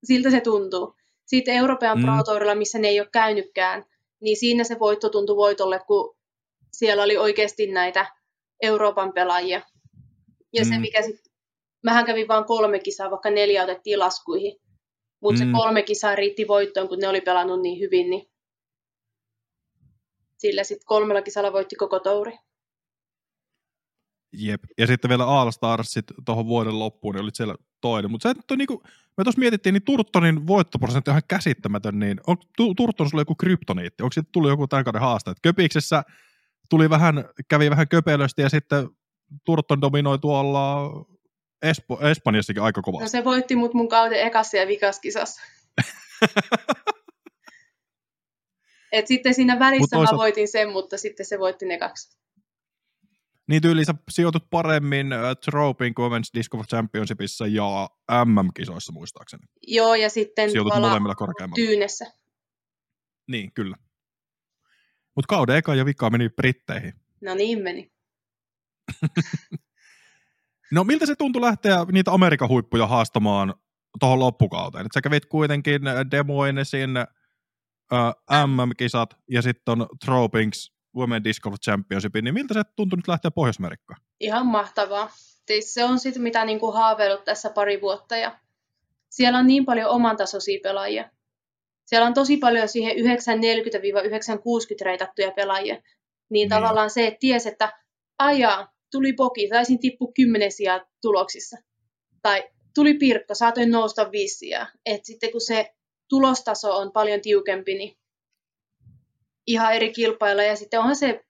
[0.04, 0.94] siltä se tuntuu.
[1.26, 2.04] Sitten Euroopan mm.
[2.04, 3.84] Pro missä ne ei ole käynytkään,
[4.20, 6.16] niin siinä se voitto tuntui voitolle, kun
[6.72, 8.06] siellä oli oikeasti näitä
[8.62, 9.62] Euroopan pelaajia.
[10.52, 10.68] Ja mm.
[10.68, 11.32] se, mikä sitten,
[11.82, 14.60] mähän kävin vain kolme kisaa, vaikka neljä otettiin laskuihin.
[15.20, 15.50] Mutta mm.
[15.50, 18.30] se kolme kisaa riitti voittoon, kun ne oli pelannut niin hyvin, niin
[20.38, 22.38] sillä sitten kolmella kisalla voitti koko touri.
[24.32, 24.62] Jep.
[24.78, 28.10] Ja sitten vielä All Starsit tuohon vuoden loppuun, niin olit siellä toinen.
[28.10, 28.82] Mutta se, niinku,
[29.16, 32.36] me tuossa mietittiin, niin Turtonin voittoprosentti on ihan käsittämätön, niin on
[32.76, 34.02] Turton sulla joku kryptoniitti?
[34.02, 35.32] Onko sitten tullut joku tämän kauden haaste?
[35.42, 36.02] Köpiksessä
[36.70, 38.88] tuli vähän, kävi vähän köpelösti ja sitten
[39.44, 40.90] Turton dominoi tuolla
[41.62, 43.04] Espo, Espanjassakin aika kovasti.
[43.04, 45.42] No se voitti mut mun kauden ekassa ja vikaskisassa.
[48.92, 52.18] Et sitten siinä välissä Mut mä voitin sen, mutta sitten se voitti ne kaksi.
[53.50, 57.88] Niin tyyliin sä sijoitut paremmin uh, Tropin Women's Disc of Championshipissa ja
[58.24, 59.42] MM-kisoissa muistaakseni.
[59.66, 61.66] Joo, ja sitten sijoitut molemmilla korkeammalla.
[61.66, 62.04] Tyynessä.
[63.28, 63.76] Niin, kyllä.
[65.16, 66.92] Mutta kauden eka ja vika meni Britteihin.
[67.20, 67.92] No niin meni.
[70.72, 73.54] no miltä se tuntui lähteä niitä Amerikan huippuja haastamaan
[74.00, 74.86] tuohon loppukauteen?
[74.86, 76.90] Et sä kävit kuitenkin Demoinesin
[77.92, 83.08] uh, MM-kisat ja sitten on Tropings Women Disc Golf Championship, niin miltä se tuntui nyt
[83.08, 83.58] lähteä pohjois
[84.20, 85.10] Ihan mahtavaa.
[85.46, 88.38] Siis se on sitten mitä niinku haaveillut tässä pari vuotta ja
[89.10, 91.10] siellä on niin paljon oman tasoisia pelaajia.
[91.84, 93.00] Siellä on tosi paljon siihen 940-960
[94.84, 95.74] reitattuja pelaajia.
[95.74, 95.84] Niin,
[96.30, 97.72] niin tavallaan se, että ties, että
[98.18, 101.56] ajaa, tuli poki, taisin tippu kymmenen sijaa tuloksissa.
[102.22, 104.66] Tai tuli Pirkka, saatoin nousta viisi sijaa.
[104.86, 105.74] Et sitten kun se
[106.08, 107.96] tulostaso on paljon tiukempi, niin
[109.46, 110.42] ihan eri kilpailla.
[110.42, 111.24] Ja sitten onhan se,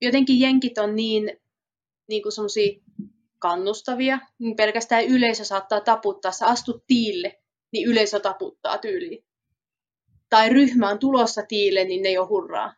[0.00, 1.32] jotenkin jenkit on niin,
[2.08, 2.32] niin kuin
[3.38, 6.32] kannustavia, niin pelkästään yleisö saattaa taputtaa.
[6.32, 7.40] Sä astut tiille,
[7.72, 9.24] niin yleisö taputtaa tyyliin.
[10.30, 12.74] Tai ryhmä on tulossa tiille, niin ne jo hurraa.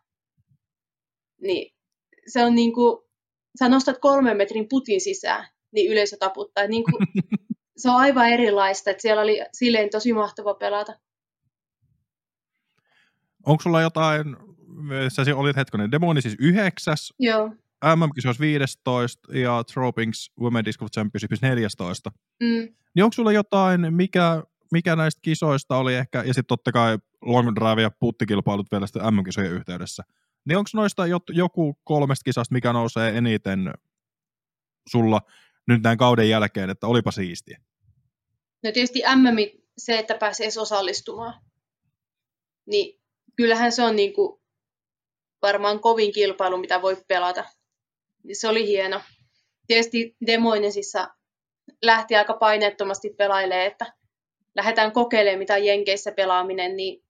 [1.40, 1.74] Niin
[2.26, 3.04] se on niin kuin,
[3.58, 6.66] sä nostat kolmen metrin putin sisään, niin yleisö taputtaa.
[6.66, 7.06] Niin kuin,
[7.76, 10.98] se on aivan erilaista, että siellä oli silleen tosi mahtava pelata.
[13.46, 14.36] Onko sulla jotain,
[15.08, 17.48] sä olit hetkonen, Demoni siis yhdeksäs, Joo.
[17.96, 22.10] MM-kisos 15 ja Tropings Women Disc Golf Championship 14.
[22.40, 22.74] Mm.
[22.94, 24.42] Niin onko sulla jotain, mikä,
[24.72, 29.14] mikä näistä kisoista oli ehkä, ja sitten totta kai long drive ja puttikilpailut vielä sitten
[29.14, 30.02] MM-kisojen yhteydessä.
[30.44, 33.74] Niin onko noista joku kolmesta kisasta, mikä nousee eniten
[34.88, 35.20] sulla
[35.68, 37.60] nyt näin kauden jälkeen, että olipa siistiä?
[38.64, 41.34] No tietysti MM, se, että pääsee osallistumaan.
[42.66, 43.00] Niin
[43.36, 44.40] kyllähän se on niin kuin
[45.42, 47.44] varmaan kovin kilpailu, mitä voi pelata.
[48.32, 49.00] Se oli hieno.
[49.66, 51.14] Tietysti Demoinesissa
[51.82, 53.92] lähti aika paineettomasti pelailemaan, että
[54.54, 57.04] lähdetään kokeilemaan, mitä Jenkeissä pelaaminen, niin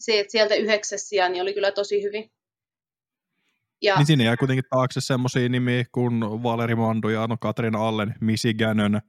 [0.00, 2.30] se, että sieltä yhdeksäs sijaan, niin oli kyllä tosi hyvin.
[3.82, 3.96] Ja...
[3.96, 8.54] Niin sinne jää kuitenkin taakse semmoisia nimiä kuin Valeri Mandu ja no Katrina Allen, Missy
[8.54, 9.00] Gannon,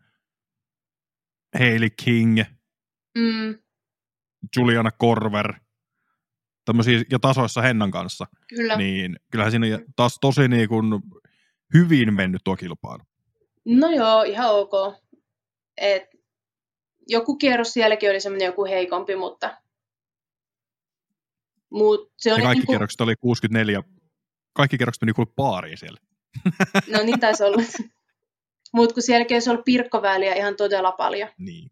[1.59, 2.39] Hailey King,
[3.17, 3.59] mm.
[4.57, 5.53] Juliana Korver–
[6.65, 8.75] tämmöisiä ja tasoissa Hennan kanssa, Kyllä.
[8.75, 10.85] niin kyllähän siinä taas tosi niin kuin
[11.73, 13.03] hyvin mennyt tuo kilpailu.
[13.65, 14.73] No joo, ihan ok.
[15.77, 16.03] Et
[17.07, 19.57] joku kierros sielläkin oli semmoinen joku heikompi, mutta
[21.75, 22.73] Mut se oli ja kaikki niin kuin...
[22.73, 23.83] kierrokset oli 64,
[24.53, 25.99] kaikki kierrokset meni kuin paariin siellä.
[26.93, 27.63] No niin taisi olla.
[28.73, 31.29] Mutta kun sielläkin olisi ollut pirkkoväliä ihan todella paljon.
[31.37, 31.69] Niin.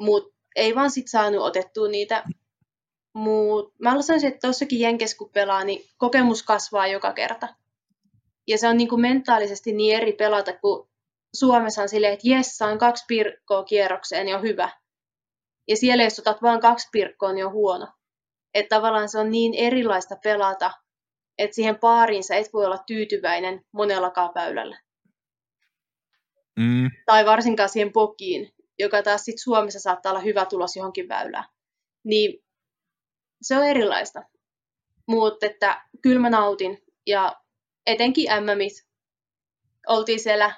[0.00, 2.24] Mutta ei vaan sit saanut otettua niitä
[3.14, 7.48] mutta mä sanoisin, että tuossakin Jenkes kun pelaa, niin kokemus kasvaa joka kerta.
[8.48, 10.88] Ja se on niin kuin mentaalisesti niin eri pelata, kun
[11.34, 14.70] Suomessa on silleen, että jes, saan kaksi pirkkoa kierrokseen, niin on hyvä.
[15.68, 17.86] Ja siellä jos otat vain kaksi pirkkoa, niin on huono.
[18.54, 20.70] Että tavallaan se on niin erilaista pelata,
[21.38, 24.78] että siihen paariin sä et voi olla tyytyväinen monellakaan väylällä.
[26.58, 26.90] Mm.
[27.06, 31.44] Tai varsinkaan siihen pokiin, joka taas sit Suomessa saattaa olla hyvä tulos johonkin väylään.
[32.04, 32.44] Niin
[33.42, 34.22] se on erilaista.
[35.06, 36.78] Mutta että kyllä mä nautin.
[37.06, 37.36] Ja
[37.86, 38.72] etenkin MMit.
[39.88, 40.54] Oltiin siellä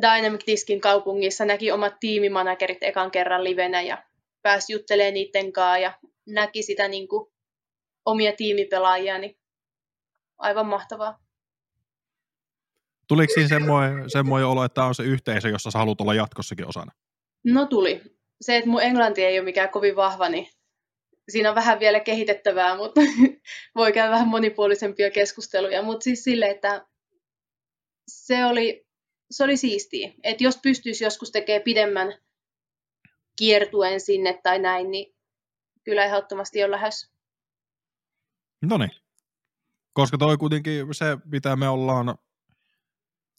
[0.00, 4.04] Dynamic Diskin kaupungissa, näki omat tiimimanagerit ekan kerran livenä ja
[4.42, 7.32] pääsi juttelemaan niiden kanssa ja näki sitä niin kuin,
[8.04, 9.38] omia tiimipelaajia, niin
[10.38, 11.18] aivan mahtavaa.
[13.08, 16.68] Tuliko siinä semmoinen, semmoinen olo, että tämä on se yhteisö, jossa sä haluat olla jatkossakin
[16.68, 16.92] osana?
[17.44, 18.02] No tuli.
[18.40, 20.48] Se, että mun englanti ei ole mikään kovin vahva, niin
[21.28, 23.00] siinä on vähän vielä kehitettävää, mutta
[23.74, 25.82] voi käydä vähän monipuolisempia keskusteluja.
[25.82, 26.86] Mutta siis sille, että
[28.08, 28.86] se oli,
[29.30, 30.12] se oli siistiä.
[30.22, 32.18] Että jos pystyisi joskus tekemään pidemmän
[33.38, 35.14] kiertuen sinne tai näin, niin
[35.84, 37.12] kyllä ehdottomasti on lähes.
[38.62, 38.90] No niin.
[39.92, 42.18] Koska toi kuitenkin se, mitä me ollaan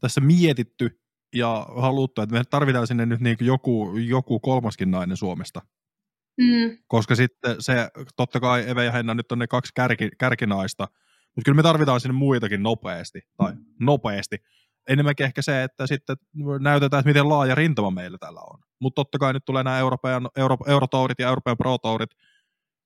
[0.02, 1.02] tässä mietitty
[1.36, 5.62] ja haluttu, että me tarvitaan sinne nyt niin joku, joku kolmaskin nainen Suomesta.
[6.42, 6.78] Mm.
[6.88, 10.88] Koska sitten se, totta kai Eve ja Henna nyt on ne kaksi kärki, kärkinaista,
[11.36, 14.38] mutta kyllä me tarvitaan sinne muitakin nopeasti, tai nopeasti.
[14.90, 16.16] Enemmänkin ehkä se, että sitten
[16.60, 18.60] näytetään, että miten laaja rintama meillä täällä on.
[18.80, 22.10] Mutta totta kai nyt tulee nämä Euroopan, Euro, Eurotourit ja Euroopan Pro-tourit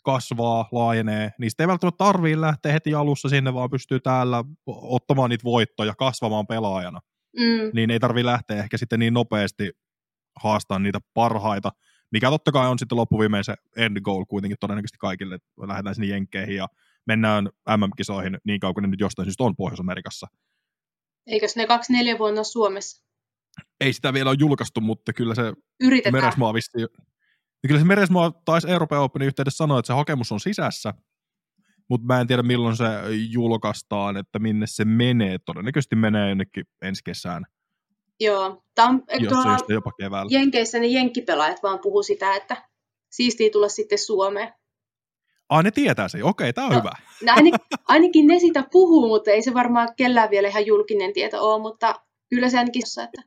[0.04, 1.32] kasvaa, laajenee.
[1.39, 6.48] Niistä ei välttämättä tarvii lähteä heti alussa sinne, vaan pystyy täällä ottamaan niitä voittoja, kasvamaan
[6.48, 7.00] pelaajana.
[7.39, 7.72] Mm.
[7.74, 9.72] Niin ei tarvii lähteä ehkä sitten niin nopeasti
[10.43, 11.72] haastamaan niitä parhaita,
[12.12, 16.08] mikä totta kai on sitten loppuviimein se end goal kuitenkin todennäköisesti kaikille, että lähdetään sinne
[16.08, 16.68] Jenkkeihin ja
[17.08, 20.28] mennään MM-kisoihin niin kauan kuin ne nyt jostain syystä on Pohjois-Amerikassa.
[21.28, 23.03] Eikös ne kaksi neljä vuonna Suomessa?
[23.82, 26.14] Ei sitä vielä ole julkaistu, mutta kyllä se Yritetään.
[26.14, 26.78] Meresmaa visti,
[27.68, 30.93] kyllä se Meresmaa taisi Euroopan Openin yhteydessä sanoa, että se hakemus on sisässä,
[31.89, 32.86] mutta mä en tiedä milloin se
[33.30, 35.38] julkaistaan, että minne se menee.
[35.45, 37.45] Todennäköisesti menee jonnekin ensi kesään.
[38.20, 38.63] Joo.
[38.76, 40.30] Tam, jos tuolla jopa keväällä.
[40.32, 42.57] Jenkeissä ne jenkkipelaajat vaan puhuu sitä, että
[43.11, 44.53] siistiä tulla sitten Suomeen.
[45.49, 46.24] Ah, ne tietää se.
[46.24, 46.80] Okei, tämä on No.
[46.80, 46.91] hyvä.
[47.26, 51.53] No, ainakin, ainakin ne sitä puhuu, mutta ei se varmaan kellään vielä ihan julkinen tieto
[51.53, 51.95] ole, mutta
[52.30, 53.22] kyllä se ainakin että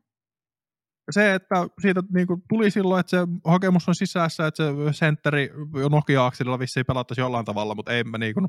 [1.11, 5.51] Se, että siitä niin kuin tuli silloin, että se hakemus on sisässä, että se sentteri
[5.91, 8.47] Nokia-akselilla vissiin pelattaisi jollain tavalla, mutta ei mä niin kuin...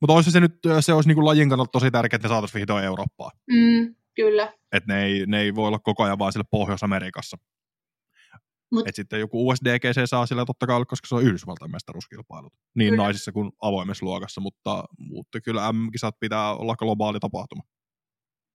[0.00, 2.60] Mutta olisi se nyt, se olisi niin kuin lajin kannalta tosi tärkeää, että ne saataisiin
[2.60, 3.30] vihdoin Eurooppaan.
[3.50, 4.52] mm, kyllä.
[4.72, 7.36] Että ne ei, ne ei voi olla koko ajan vaan sillä Pohjois-Amerikassa.
[8.74, 12.52] Mut- Että sitten joku USDGC saa sillä totta kai olla, koska se on Yhdysvaltain mestaruuskilpailut.
[12.74, 13.02] Niin Kyllä.
[13.02, 17.62] naisissa kuin avoimessa luokassa, mutta, mutta kyllä M-kisat pitää olla globaali tapahtuma.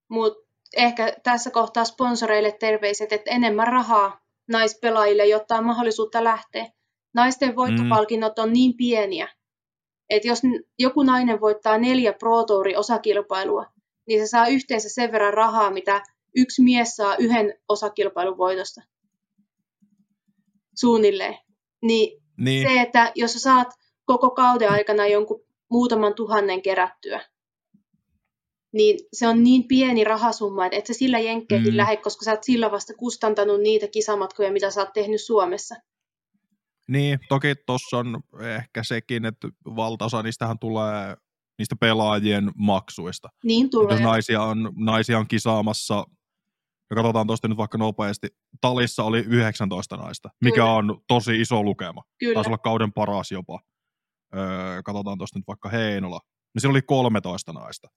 [0.10, 0.40] Mutta
[0.78, 4.20] ehkä tässä kohtaa sponsoreille terveiset, että enemmän rahaa
[4.52, 6.72] naispelaajille, jotta on mahdollisuutta lähteä.
[7.14, 9.28] Naisten voittopalkinnot on niin pieniä,
[10.10, 10.42] että jos
[10.80, 13.66] joku nainen voittaa neljä Pro Tourin osakilpailua,
[14.12, 16.02] niin se saa yhteensä sen verran rahaa, mitä
[16.36, 18.82] yksi mies saa yhden osakilpailun voitosta.
[20.80, 21.38] Suunnilleen.
[21.82, 23.68] Niin Niin, se, että jos sä saat
[24.06, 27.22] koko kauden aikana jonkun muutaman tuhannen kerättyä,
[28.74, 31.78] niin se on niin pieni rahasumma, että et sä sillä jenkkeihin Mm.
[31.78, 35.76] lähde, koska sä oot sillä vasta kustantanut niitä kisamatkoja, mitä sä oot tehnyt Suomessa.
[36.88, 38.24] Niin, toki tuossa on
[38.58, 41.16] ehkä sekin, että valtaosa niistähän tulee
[41.60, 43.30] niistä pelaajien maksuista.
[43.44, 43.94] Niin tulee.
[43.94, 46.06] Jos naisia on, naisia on kisaamassa,
[46.90, 48.28] ja katsotaan tuosta nyt vaikka nopeasti,
[48.62, 50.74] Talissa oli 19 naista, mikä Kyllä.
[50.74, 52.04] on tosi iso lukema.
[52.20, 52.34] Kyllä.
[52.34, 53.60] Taisi olla kauden paras jopa.
[54.36, 56.20] Öö, katsotaan tuosta nyt vaikka Heinola.
[56.54, 57.88] Niin siellä oli 13 naista.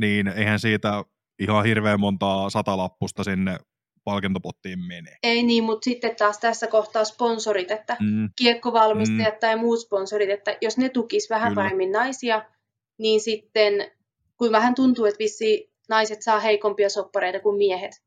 [0.00, 1.04] Niin eihän siitä
[1.38, 3.58] ihan hirveän montaa satalappusta sinne
[4.04, 5.16] palkintopottiin mene.
[5.22, 8.30] Ei niin, mutta sitten taas tässä kohtaa sponsorit, että Mm.
[8.36, 11.62] kiekkovalmistajat tai muut sponsorit, että jos ne tukis vähän Kyllä.
[11.62, 12.42] paremmin naisia,
[12.98, 13.90] niin sitten,
[14.36, 18.02] kun vähän tuntuu, että vissi naiset saa heikompia soppareita kuin miehet.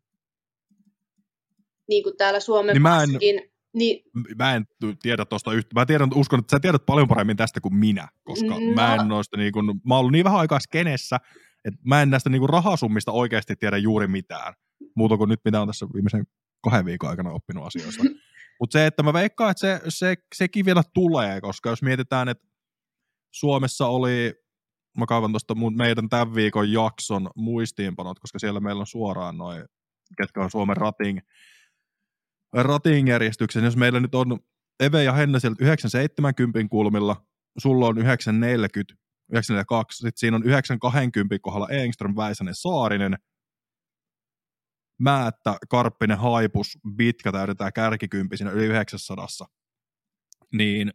[1.89, 3.41] Niin kuin täällä Suomen Niin mä en- passakin,
[3.73, 4.03] niin
[4.37, 4.65] Mä en
[5.01, 5.69] tiedä tuosta yhtä.
[5.75, 8.59] Mä tiedän, uskon, että sä tiedät paljon paremmin tästä kuin minä, koska No.
[8.75, 11.17] mä en noista niin kuin, mä oon ollut niin vähän aikaa skenessä,
[11.65, 14.53] että mä en näistä niin kuin rahasummista oikeasti tiedä juuri mitään.
[14.95, 16.23] Muuta kuin nyt, mitä on tässä viimeisen
[16.63, 18.03] kahden viikon aikana oppinut asioista.
[18.59, 22.47] Mutta se, että mä veikkaan, että se, se, sekin vielä tulee, koska jos mietitään, että
[23.31, 24.33] Suomessa oli,
[24.97, 29.65] mä kaivan tuosta meidän tämän viikon jakson muistiinpanot, koska siellä meillä on suoraan noin,
[30.17, 31.19] ketkä on Suomen rating,
[32.53, 33.63] rating-järjestyksen.
[33.63, 34.39] Jos meillä nyt on
[34.79, 37.25] Eve ja Henna sieltä 970 kulmilla,
[37.57, 38.93] sulla on 940,
[39.31, 43.17] 942, sitten siinä on 920 kohdalla Engström, Väisänen, Saarinen,
[44.99, 49.27] Määttä, Karppinen, Haipus, Bitka täydetään kärkikympi siinä yli 900.
[50.53, 50.91] Niin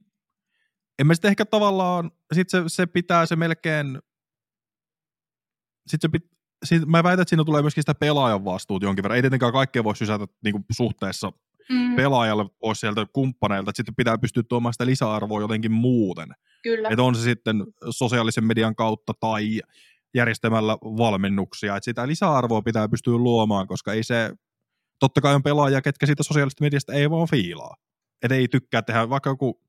[1.02, 3.98] en mä sitten ehkä tavallaan, sit se, se pitää se melkein,
[5.86, 6.22] sit se pit,
[6.64, 9.16] sit mä väitän, että siinä tulee myöskin sitä pelaajan vastuut jonkin verran.
[9.16, 11.32] Ei tietenkään kaikkea voi sysätä niin kuin suhteessa
[11.68, 11.96] mm.
[11.96, 16.28] pelaajalle pois sieltä kumppaneilta, että sitten pitää pystyä tuomaan sitä lisäarvoa jotenkin muuten.
[16.62, 16.88] Kyllä.
[16.88, 19.60] Että on se sitten sosiaalisen median kautta tai
[20.14, 24.32] järjestämällä valmennuksia, että sitä lisäarvoa pitää pystyä luomaan, koska ei se,
[24.98, 27.76] totta kai on pelaajia, ketkä siitä sosiaalisesta mediasta ei vaan fiilaa.
[28.22, 29.62] Että ei tykkää tehdä vaikka joku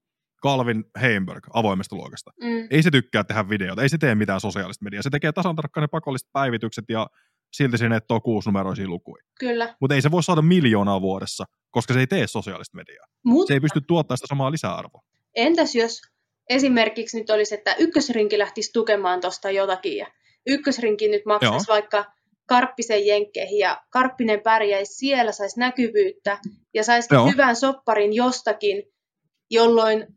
[0.43, 2.31] Calvin Heimberg avoimesta luokasta.
[2.41, 2.67] Mm.
[2.71, 5.03] Ei se tykkää tehdä videota, ei se tee mitään sosiaalista mediaa.
[5.03, 7.07] Se tekee tasan tarkkaan ne pakolliset päivitykset ja
[7.53, 9.23] silti se nettoo kuusinumeroisia lukuja.
[9.39, 9.75] Kyllä.
[9.81, 13.05] Mutta ei se voi saada miljoonaa vuodessa, koska se ei tee sosiaalista mediaa.
[13.25, 15.01] Mutta, se ei pysty tuottamaan sitä samaa lisäarvoa.
[15.35, 16.01] Entäs jos
[16.49, 20.07] esimerkiksi nyt olisi, että ykkösrinki lähtisi tukemaan tuosta jotakin ja
[20.47, 21.75] ykkösrinki nyt maksaisi Joo.
[21.75, 22.05] vaikka
[22.45, 26.37] Karppisen jenkkeihin ja Karppinen pärjäisi siellä, saisi näkyvyyttä
[26.73, 28.83] ja saisi hyvän sopparin jostakin,
[29.53, 30.07] jolloin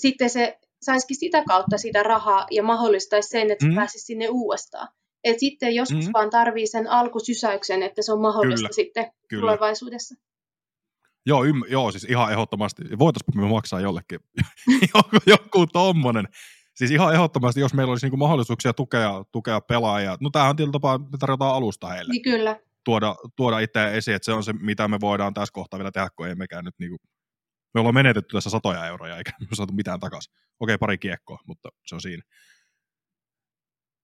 [0.00, 3.74] sitten se saisikin sitä kautta sitä rahaa ja mahdollistaisi sen, että mm.
[3.74, 4.88] pääsisi sinne uudestaan.
[5.24, 6.12] Et sitten joskus mm.
[6.12, 8.74] vaan tarvii sen alkusysäyksen, että se on mahdollista Kyllä.
[8.74, 9.40] sitten Kyllä.
[9.40, 10.14] tulevaisuudessa.
[11.26, 12.82] Joo, ym, joo, siis ihan ehdottomasti.
[12.98, 14.20] Voitaisiinko me maksaa jollekin
[14.94, 16.28] joku, joku tommonen.
[16.74, 20.16] Siis ihan ehdottomasti, jos meillä olisi niinku mahdollisuuksia tukea, tukea pelaajia.
[20.20, 22.12] No tämähän on tietyllä tapaa, me tarjotaan alusta heille.
[22.12, 22.60] Niin kyllä.
[22.84, 26.08] Tuoda, tuoda itse esiin, että se on se, mitä me voidaan tässä kohtaa vielä tehdä,
[26.16, 26.96] kun ei mekään nyt niinku
[27.74, 30.34] me ollaan menetetty tässä satoja euroja, eikä me saatu mitään takaisin.
[30.60, 32.22] Okei, pari kiekkoa, mutta se on siinä.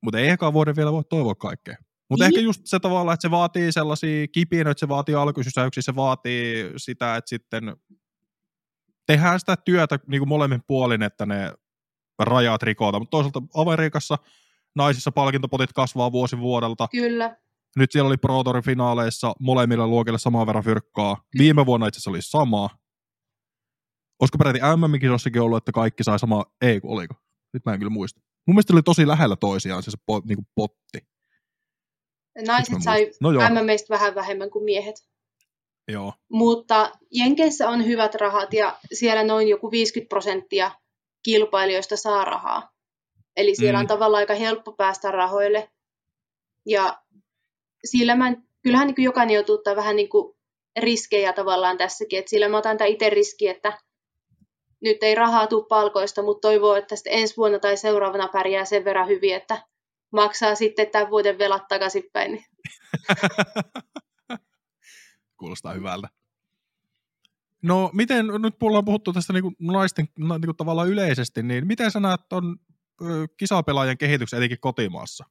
[0.02, 1.76] Mutta ei ekaan vuoden vielä voi toivoa kaikkea.
[2.10, 6.72] Mutta ehkä just se tavalla, että se vaatii sellaisia kipinöitä, se vaatii alkusysäyksiä, se vaatii
[6.76, 7.76] sitä, että sitten
[9.06, 11.52] tehdään sitä työtä niin kuin molemmin puolin, että ne
[12.18, 13.00] rajat rikotaan.
[13.00, 14.18] Mutta toisaalta Amerikassa
[14.76, 16.88] naisissa palkintopotit kasvaa vuosi vuodelta.
[16.88, 17.36] Kyllä.
[17.76, 21.16] Nyt siellä oli Pro finaaleissa molemmilla luokilla samaa verran fyrkkaa.
[21.38, 22.68] Viime vuonna itse asiassa oli sama.
[24.20, 27.14] Olisiko peräti MM-kisossakin ollut, että kaikki sai sama, ei kun oliko?
[27.52, 28.20] Nyt mä en kyllä muista.
[28.46, 30.98] Mun mielestä oli tosi lähellä toisiaan se, se po, niin kuin potti.
[32.46, 35.08] Naiset sai no MMistä vähän vähemmän kuin miehet.
[35.88, 36.12] Joo.
[36.28, 40.70] Mutta Jenkeissä on hyvät rahat ja siellä noin joku 50 prosenttia
[41.22, 42.72] kilpailijoista saa rahaa.
[43.36, 43.80] Eli siellä mm.
[43.80, 45.70] on tavallaan aika helppo päästä rahoille.
[46.66, 47.02] Ja
[47.84, 50.36] sillä mä, kyllähän niin kuin jokainen joutuu ottaa vähän niin kuin
[50.80, 52.18] riskejä tavallaan tässäkin.
[52.18, 53.78] Et sillä mä otan tämän itse riski, että
[54.80, 58.84] nyt ei rahaa tule palkoista, mutta toivoo, että sitten ensi vuonna tai seuraavana pärjää sen
[58.84, 59.62] verran hyvin, että
[60.12, 62.44] maksaa sitten tämän vuoden velat takaisinpäin.
[65.38, 66.08] Kuulostaa hyvältä.
[67.62, 71.90] No miten, nyt ollaan puhuttu tästä niin kuin naisten niin kuin tavallaan yleisesti, niin miten
[71.90, 72.56] sä näet tuon
[73.36, 75.24] kisapelaajan kehityksen etenkin kotimaassa?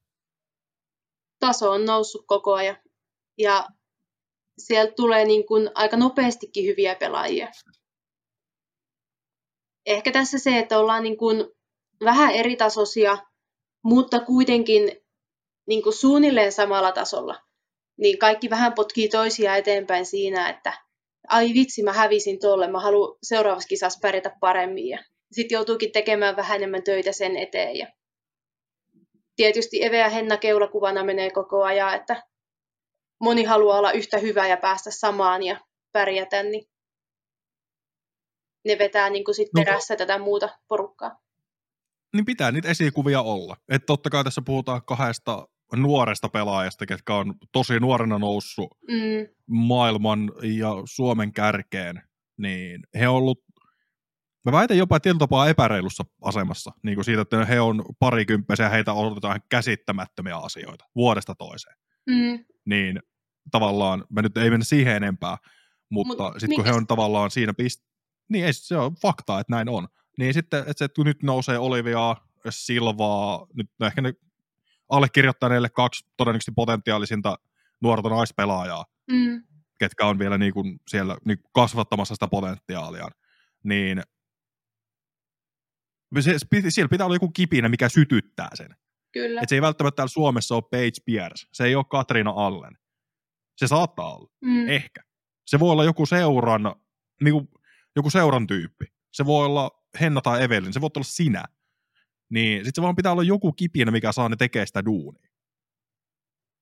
[1.39, 2.77] Taso on noussut koko ajan
[3.37, 3.67] ja
[4.57, 7.47] sieltä tulee niin kuin aika nopeastikin hyviä pelaajia
[9.87, 11.45] ehkä tässä se, että ollaan niin kuin
[12.03, 13.17] vähän eri tasoisia,
[13.83, 14.91] mutta kuitenkin
[15.67, 17.35] niin kuin suunnilleen samalla tasolla.
[17.97, 20.73] Niin kaikki vähän potkii toisia eteenpäin siinä, että
[21.27, 24.87] ai vitsi, mä hävisin tolle, mä haluan seuraavassa kisassa pärjätä paremmin.
[24.87, 27.75] Ja sitten joutuukin tekemään vähän enemmän töitä sen eteen.
[27.75, 27.87] Ja
[29.35, 32.23] tietysti Eve ja Henna keulakuvana menee koko ajan, että
[33.19, 35.59] moni haluaa olla yhtä hyvä ja päästä samaan ja
[35.91, 36.65] pärjätä, niin
[38.67, 41.19] ne vetää niin kuin sit no, perässä tätä muuta porukkaa.
[42.13, 43.57] Niin pitää niitä esikuvia olla.
[43.69, 49.35] Että totta kai tässä puhutaan kahdesta nuoresta pelaajasta, ketkä on tosi nuorena noussut mm.
[49.47, 52.01] maailman ja Suomen kärkeen,
[52.37, 53.43] niin he on ollut,
[54.45, 58.69] mä väitän jopa tietyllä tapaa epäreilussa asemassa, niin kuin siitä, että he on parikymppäisiä ja
[58.69, 61.75] heitä odotetaan käsittämättömiä asioita vuodesta toiseen.
[62.09, 62.45] Mm.
[62.65, 62.99] Niin
[63.51, 65.37] tavallaan, mä nyt ei mennä siihen enempää,
[65.89, 67.86] mutta Mut, sitten kun he on tavallaan siinä pist-
[68.29, 69.87] niin ei, se on fakta, että näin on.
[70.17, 72.15] Niin sitten, että se, kun nyt nousee Olivia,
[72.49, 74.13] Silvaa, nyt no ehkä ne
[74.89, 77.35] allekirjoittaneille kaksi todennäköisesti potentiaalisinta
[77.81, 79.43] nuorta naispelaajaa, mm.
[79.79, 83.07] ketkä on vielä niin kuin siellä niin kasvattamassa sitä potentiaalia,
[83.63, 84.03] niin
[86.19, 86.35] se,
[86.69, 88.75] siellä pitää olla joku kipinä, mikä sytyttää sen.
[89.13, 89.41] Kyllä.
[89.41, 92.77] Et se ei välttämättä täällä Suomessa ole Paige Pierce, se ei ole Katriina Allen.
[93.55, 94.69] Se saattaa olla, mm.
[94.69, 95.01] ehkä.
[95.45, 96.75] Se voi olla joku seuran,
[97.21, 97.47] niin kuin
[97.97, 98.85] joku seuran tyyppi.
[99.13, 101.43] Se voi olla Henna tai Evelin, se voi olla sinä.
[102.29, 105.29] Niin sitten se vaan pitää olla joku kipinä, mikä saa ne tekee sitä duunia.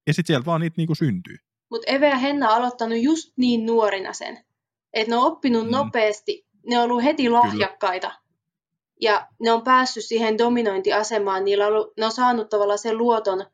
[0.08, 1.38] Ja sitten sieltä vaan niitä niinku syntyy.
[1.72, 4.46] Mutta Eve ja Henna on aloittanut just niin nuorina sen,
[4.94, 5.72] että ne on oppinut mm.
[5.72, 8.08] nopeasti, ne on ollut heti lahjakkaita.
[8.08, 8.26] Kyllä.
[9.02, 13.46] Ja ne on päässyt siihen dominointiasemaan, niillä on ollut, ne on saanut tavallaan sen luoton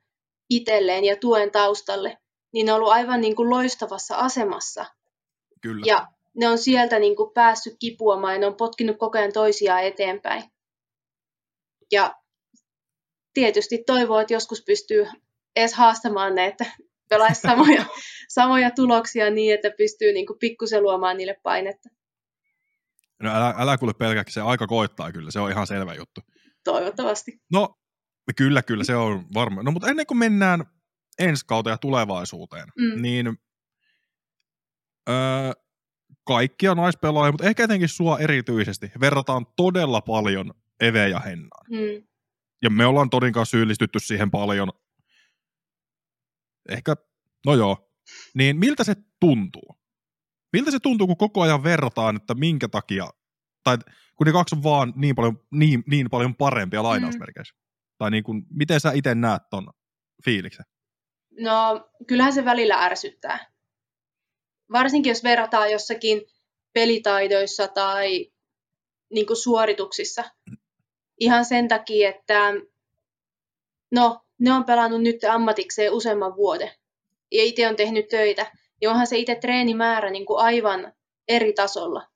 [0.49, 2.17] itselleen ja tuen taustalle.
[2.53, 4.85] niin ne on ollut aivan niin kuin loistavassa asemassa.
[5.61, 5.83] Kyllä.
[5.85, 6.07] Ja
[6.37, 10.43] ne on sieltä niin kuin päässyt kipuamaan ja ne on potkinut koko ajan toisiaan eteenpäin.
[11.91, 12.15] Ja
[13.33, 15.07] tietysti toivoo, että joskus pystyy
[15.55, 16.65] edes haastamaan ne, että
[17.09, 17.85] pelaisi samoja,
[18.29, 21.89] samoja tuloksia niin, että pystyy niin pikkusen luomaan niille painetta.
[23.23, 26.21] No älä, älä kuule pelkäksi, se aika koittaa kyllä, se on ihan selvä juttu.
[26.63, 27.41] Toivottavasti.
[27.51, 27.75] No,
[28.37, 29.63] kyllä, kyllä, se on varma.
[29.63, 30.65] No, mutta ennen kuin mennään
[31.19, 33.01] ensi kauteen ja tulevaisuuteen, mm.
[33.01, 33.37] niin
[35.09, 35.51] öö,
[36.27, 41.65] kaikkia naispelaajia, mutta ehkä etenkin sua erityisesti, verrataan todella paljon Eve ja Hennaan.
[41.69, 42.07] Mm.
[42.61, 44.71] Ja me ollaan Torin kanssa syyllistytty siihen paljon.
[46.69, 46.95] Ehkä,
[47.45, 47.91] no joo.
[48.35, 49.75] Niin miltä se tuntuu?
[50.53, 53.07] Miltä se tuntuu, kun koko ajan verrataan, että minkä takia,
[53.63, 53.77] tai
[54.15, 57.55] kun ne kaksi on vaan niin paljon, niin, niin paljon parempia lainausmerkeissä?
[57.55, 57.61] Mm.
[57.97, 59.67] Tai niin kuin, miten sä itse näet ton
[60.25, 60.65] fiiliksen?
[61.39, 63.51] No, kyllähän se välillä ärsyttää.
[64.71, 66.21] Varsinkin jos verrataan jossakin
[66.73, 68.31] pelitaidoissa tai
[69.13, 70.23] niin kuin suorituksissa.
[71.19, 72.53] Ihan sen takia, että
[73.91, 76.71] no, ne on pelannut nyt ammatikseen useamman vuoden.
[77.31, 78.51] Ja itse on tehnyt töitä.
[78.81, 80.93] Ja onhan se itse treenimäärä niin kuin aivan
[81.27, 82.07] eri tasolla.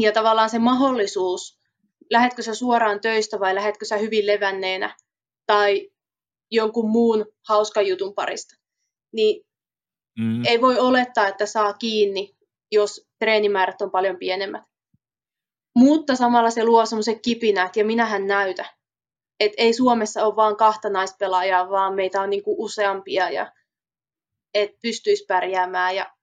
[0.00, 1.60] Ja tavallaan se mahdollisuus,
[2.10, 4.96] lähetkö sä suoraan töistä vai lähetkö sä hyvin levänneenä
[5.46, 5.90] tai
[6.50, 8.56] jonkun muun hauskan jutun parista,
[9.12, 9.46] niin
[10.18, 10.44] mm.
[10.44, 12.36] ei voi olettaa, että saa kiinni,
[12.72, 14.62] jos treenimäärät on paljon pienemmät.
[15.76, 18.64] Mutta samalla se luo semmoisen kipinät ja minähän näytä.
[19.40, 23.52] Et ei Suomessa ole vain kahta naispelaajaa, vaan meitä on niinku useampia ja
[24.54, 26.16] et pystyisi pärjäämään ja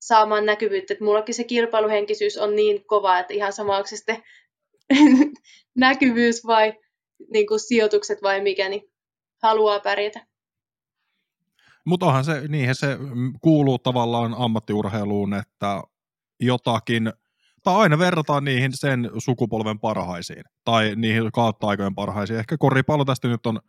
[0.00, 0.94] saamaan näkyvyyttä.
[0.94, 4.22] Et mullakin se kilpailuhenkisyys on niin kova, että ihan sama onko se
[5.76, 6.72] näkyvyys vai
[7.32, 8.92] niin sijoitukset vai mikä, niin
[9.42, 10.26] haluaa pärjätä.
[11.88, 12.98] Mutta onhan se, niinhän se
[13.40, 15.82] kuuluu tavallaan ammattiurheiluun, että
[16.40, 17.12] jotakin,
[17.62, 22.38] tai aina verrataan niihin sen sukupolven parhaisiin, tai niihin kautta-aikojen parhaisiin.
[22.38, 23.60] Ehkä koripallo tästä nyt on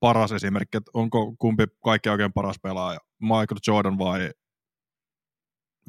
[0.00, 4.30] paras esimerkki, että onko kumpi kaikki oikein paras pelaaja, Michael Jordan vai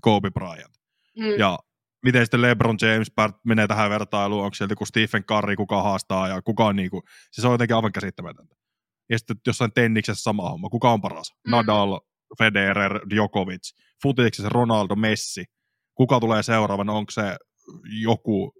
[0.01, 0.75] Kobe Bryant.
[1.17, 1.39] Mm.
[1.39, 1.59] Ja
[2.03, 3.11] miten sitten LeBron James
[3.45, 7.45] menee tähän vertailuun, onko sieltä kuin Stephen Curry, kuka haastaa ja kuka on niinku, siis
[7.45, 8.60] on jotenkin aivan käsittämätöntä.
[9.11, 11.31] Ja sitten jossain tenniksessä sama homma, kuka on paras?
[11.47, 11.51] Mm.
[11.51, 11.99] Nadal,
[12.37, 13.71] Federer, Djokovic,
[14.03, 15.45] futiksessa Ronaldo, Messi.
[15.95, 17.37] Kuka tulee seuraavana, onko se
[18.01, 18.53] joku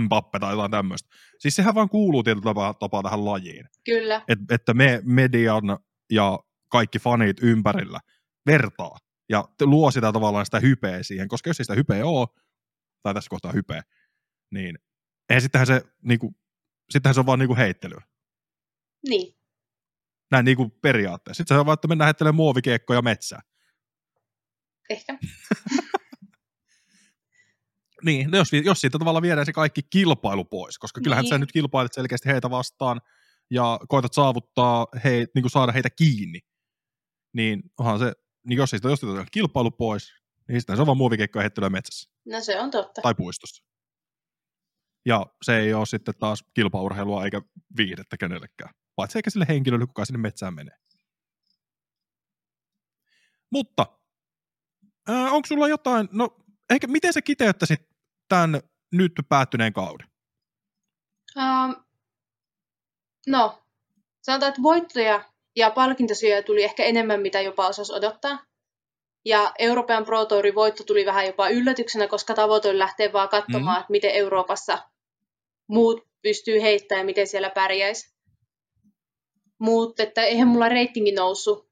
[0.00, 1.08] Mbappe tai jotain tämmöistä.
[1.38, 3.66] Siis sehän vaan kuuluu tietyllä tapaa, tapaa tähän lajiin.
[3.84, 4.22] Kyllä.
[4.28, 5.78] Et, että me median
[6.10, 6.38] ja
[6.70, 8.00] kaikki fanit ympärillä
[8.46, 8.96] vertaa
[9.28, 12.28] ja luo sitä tavallaan sitä hypeä siihen, koska jos ei sitä hypeä ole,
[13.02, 13.82] tai tässä kohtaa hypeä,
[14.50, 14.78] niin
[15.30, 16.36] ei sittenhän se, niin kuin,
[16.90, 18.02] sittenhän se on vaan niin kuin heittelyä.
[19.08, 19.36] Niin.
[20.30, 21.40] Näin niin kuin periaatteessa.
[21.40, 23.42] Sitten se on vaan, että mennään heittelemään muovikiekkoja metsään.
[24.90, 25.18] Ehkä.
[28.04, 31.30] niin, no jos, jos siitä tavallaan viedään se kaikki kilpailu pois, koska kyllähän niin.
[31.30, 33.00] sä nyt kilpailet selkeästi heitä vastaan
[33.50, 36.40] ja koetat saavuttaa, he, niin kuin saada heitä kiinni,
[37.32, 38.12] niin onhan se
[38.46, 40.12] niin jos siitä jos otetaan kilpailu pois,
[40.48, 42.10] niin sitten se on vaan muovikeikkoja heittelyä metsässä.
[42.26, 43.02] No se on totta.
[43.02, 43.64] Tai puistossa.
[45.06, 47.42] Ja se ei ole sitten taas kilpaurheilua eikä
[47.76, 48.74] viihdettä kenellekään.
[48.96, 50.76] Paitsi eikä sille henkilölle, kuka sinne metsään menee.
[53.50, 53.86] Mutta
[55.10, 56.36] äh, onko sulla jotain, no
[56.70, 57.88] ehkä miten sä kiteyttäisit
[58.28, 58.60] tämän
[58.92, 60.08] nyt päättyneen kauden?
[61.36, 61.84] Um,
[63.26, 63.62] no,
[64.22, 65.24] sanotaan, että voittoja
[65.56, 68.46] ja palkintosyöjä tuli ehkä enemmän, mitä jopa osasi odottaa.
[69.24, 73.76] Ja Euroopan Pro Tourin voitto tuli vähän jopa yllätyksenä, koska tavoite oli lähteä vaan katsomaan,
[73.76, 73.80] mm.
[73.80, 74.78] että miten Euroopassa
[75.68, 78.15] muut pystyy heittämään ja miten siellä pärjäisi.
[79.58, 81.68] Mutta että eihän mulla reitingi noussut.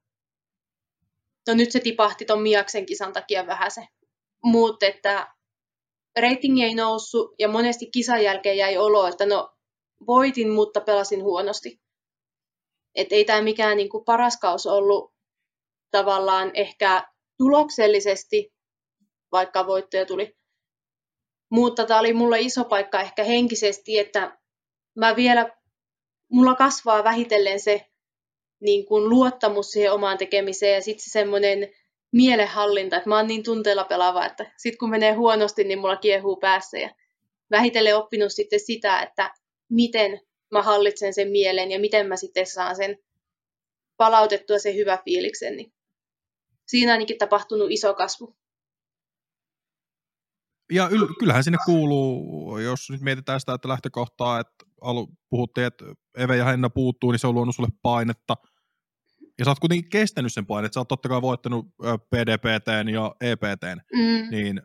[1.48, 3.88] No nyt se tipahti ton Miaksen kisan takia vähän se.
[4.44, 5.34] Mutta että
[6.16, 9.54] reitingi ei noussut ja monesti kisan jälkeen jäi olo, että no
[10.06, 11.80] voitin, mutta pelasin huonosti.
[12.94, 15.14] Et ei tämä mikään niin kuin paras kaus ollut
[15.90, 17.08] tavallaan ehkä
[17.38, 18.54] tuloksellisesti,
[19.32, 20.36] vaikka voittoja tuli.
[21.50, 24.38] Mutta tämä oli mulle iso paikka ehkä henkisesti, että
[24.96, 25.56] mä vielä,
[26.28, 27.86] mulla kasvaa vähitellen se
[28.60, 31.74] niin kuin luottamus siihen omaan tekemiseen ja sitten se semmoinen
[32.12, 36.36] mielenhallinta, että mä oon niin tunteella pelaava, että sitten kun menee huonosti, niin mulla kiehuu
[36.36, 36.90] päässä ja
[37.50, 39.34] vähitellen oppinut sitten sitä, että
[39.70, 40.20] miten
[40.50, 42.98] mä hallitsen sen mielen ja miten mä sitten saan sen
[43.96, 45.72] palautettua sen hyvä fiiliksen, niin
[46.66, 48.36] siinä ainakin tapahtunut iso kasvu.
[50.72, 55.84] Ja yl- kyllähän sinne kuuluu, jos nyt mietitään sitä, että lähtökohtaa, että alu, puhuttiin, että
[56.16, 58.36] Eve ja Henna puuttuu, niin se on luonut sulle painetta.
[59.38, 61.66] ja sä oot kuitenkin kestänyt sen paineen, että sä oot totta kai voittanut
[62.10, 63.62] PDPT ja EPT,
[63.92, 64.62] Mm, niin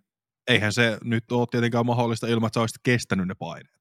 [0.47, 3.79] eihän se nyt ole tietenkään mahdollista ilman, että sä olisit kestänyt ne paineet.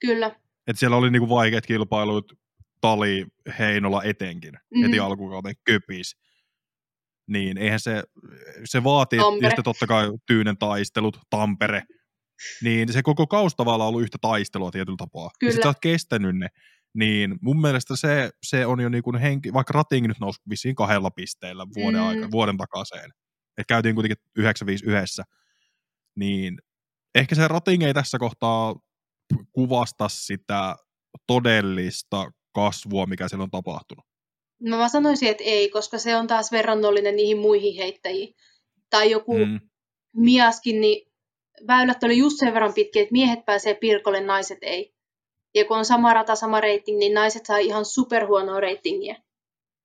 [0.00, 0.36] kyllä.
[0.66, 2.32] Et siellä oli niinku vaikeat kilpailut,
[2.80, 3.26] Tali,
[3.58, 4.82] Heinola etenkin, Mm.
[4.82, 6.16] heti alkukauden köpis.
[7.28, 8.02] Niin eihän se,
[8.64, 9.46] se vaatii, Tampere.
[9.46, 11.82] ja sitten totta kai Tyynen taistelut, Tampere,
[12.62, 15.30] niin se koko kausi tavallaan on ollut yhtä taistelua tietyllä tapaa.
[15.40, 15.50] Kyllä.
[15.50, 16.48] Ja sit sä oot kestänyt ne,
[16.94, 20.74] niin mun mielestä se, se on jo niin kuin henki, vaikka Rating nyt nousi vissiin
[20.74, 22.06] kahdella pisteellä vuoden, Mm.
[22.06, 23.10] aika, vuoden takaiseen,
[23.58, 24.42] että käytiin kuitenkin 9-5
[24.84, 25.22] yhdessä,
[26.16, 26.58] niin
[27.14, 28.74] ehkä se Rating ei tässä kohtaa
[29.52, 30.76] kuvasta sitä
[31.26, 34.04] todellista kasvua, mikä siellä on tapahtunut.
[34.60, 38.34] No mä sanoisin, että ei, koska se on taas verrannollinen niihin muihin heittäjiin.
[38.90, 39.60] Tai joku mm.
[40.16, 41.12] Miaskin, niin
[41.66, 44.94] väylät oli just sen verran pitkiä, että miehet pääsee pirkolle, naiset ei.
[45.54, 49.14] Ja kun on sama rata, sama rating, niin naiset saa ihan superhuonoa ratingia.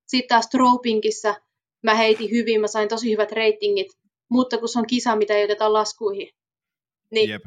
[0.07, 1.35] Sitten taas Tropinkissa
[1.83, 3.87] mä heitin hyvin, mä sain tosi hyvät ratingit,
[4.29, 6.29] mutta kun se on kisa, mitä ei oteta laskuihin,
[7.11, 7.43] niin Jep.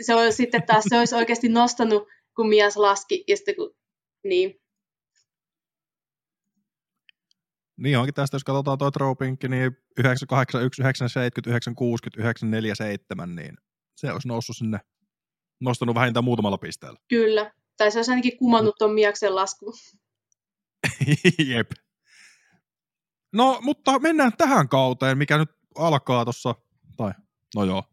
[0.00, 3.74] se on sitten taas, se olisi oikeasti nostanut, kun mies laski, ja sitten kun,
[4.24, 4.60] niin,
[7.78, 13.56] Niin onkin tästä, jos katsotaan tuo Tropinkki, niin 981, 970, 960, 947, niin
[13.96, 14.78] se olisi noussut sinne,
[15.60, 16.98] nostanut vähintään muutamalla pisteellä.
[17.08, 17.50] kyllä.
[17.76, 19.74] Tai se olisi ainakin kumannut ton miaksen laskuun.
[21.48, 21.70] Jep.
[23.32, 26.54] No, mutta mennään tähän kauteen, mikä nyt alkaa tuossa,
[26.96, 27.12] tai
[27.56, 27.84] no joo,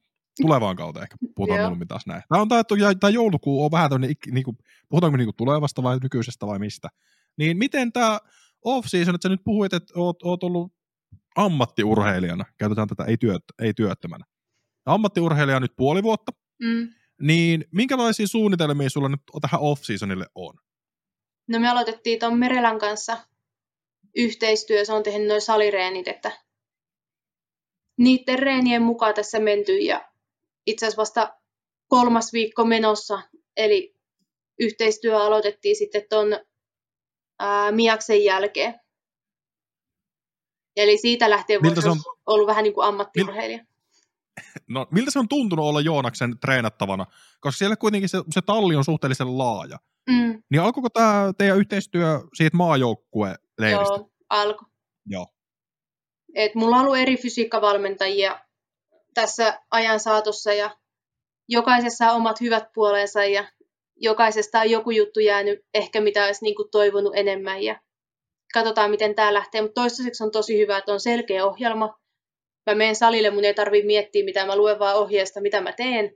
[0.42, 2.24] tulevaan kauteen ehkä, puhutaan mieluummin taas näin.
[2.30, 2.64] Tämä on tämä,
[3.00, 4.58] tämä joulukuu on vähän tämmöinen, niinku,
[4.90, 6.90] puhutaanko niinku tulevasta vai nykyisestä vai mistä.
[7.38, 8.20] Niin miten tämä
[8.66, 10.74] off-season, että sä nyt puhuit, että oot, oot ollut
[11.36, 14.26] ammattiurheilijana, käytetään tätä ei, työt, ei työttömänä.
[14.86, 16.32] Ammattiurheilija nyt puoli vuotta,
[16.64, 16.90] Mm.
[17.22, 20.54] niin minkälaisia suunnitelmia sulla nyt tähän off-seasonille on?
[21.48, 23.18] No me aloitettiin ton Merelän kanssa
[24.16, 26.32] yhteistyö, se on tehnyt noin salireenit, että
[27.98, 30.10] niiden reenien mukaan tässä menty ja
[30.66, 31.34] itse asiassa vasta
[31.88, 33.22] kolmas viikko menossa,
[33.58, 33.96] eli
[34.60, 36.28] yhteistyö aloitettiin sitten ton
[37.40, 38.80] ää, Miaksen jälkeen.
[40.78, 41.98] Eli siitä lähtien voisi on...
[42.26, 43.66] ollut vähän niin kuin ammattiurheilija.
[44.70, 47.06] No, miltä se on tuntunut olla Joonaksen treenattavana?
[47.40, 49.78] Koska siellä kuitenkin se, se talli on suhteellisen laaja.
[50.10, 53.94] Mm, Niin alkoiko tämä teidän yhteistyö siitä maajoukkue-leiristä?
[53.94, 54.68] joo, alkoi.
[55.06, 55.28] Joo.
[56.36, 58.40] Et mulla on ollut eri fysiikkavalmentajia
[59.14, 60.78] tässä ajan saatossa ja
[61.50, 63.52] jokaisessa on omat hyvät puolensa ja
[63.96, 67.80] jokaisesta on joku juttu jäänyt ehkä mitä olisi niin kuin toivonut enemmän ja
[68.54, 71.98] katsotaan miten tämä lähtee, mutta toistaiseksi on tosi hyvä, että on selkeä ohjelma.
[72.70, 76.12] Mä menen salille, mun ei tarvitse miettiä mitä mä luen vaan ohjeesta, mitä mä teen.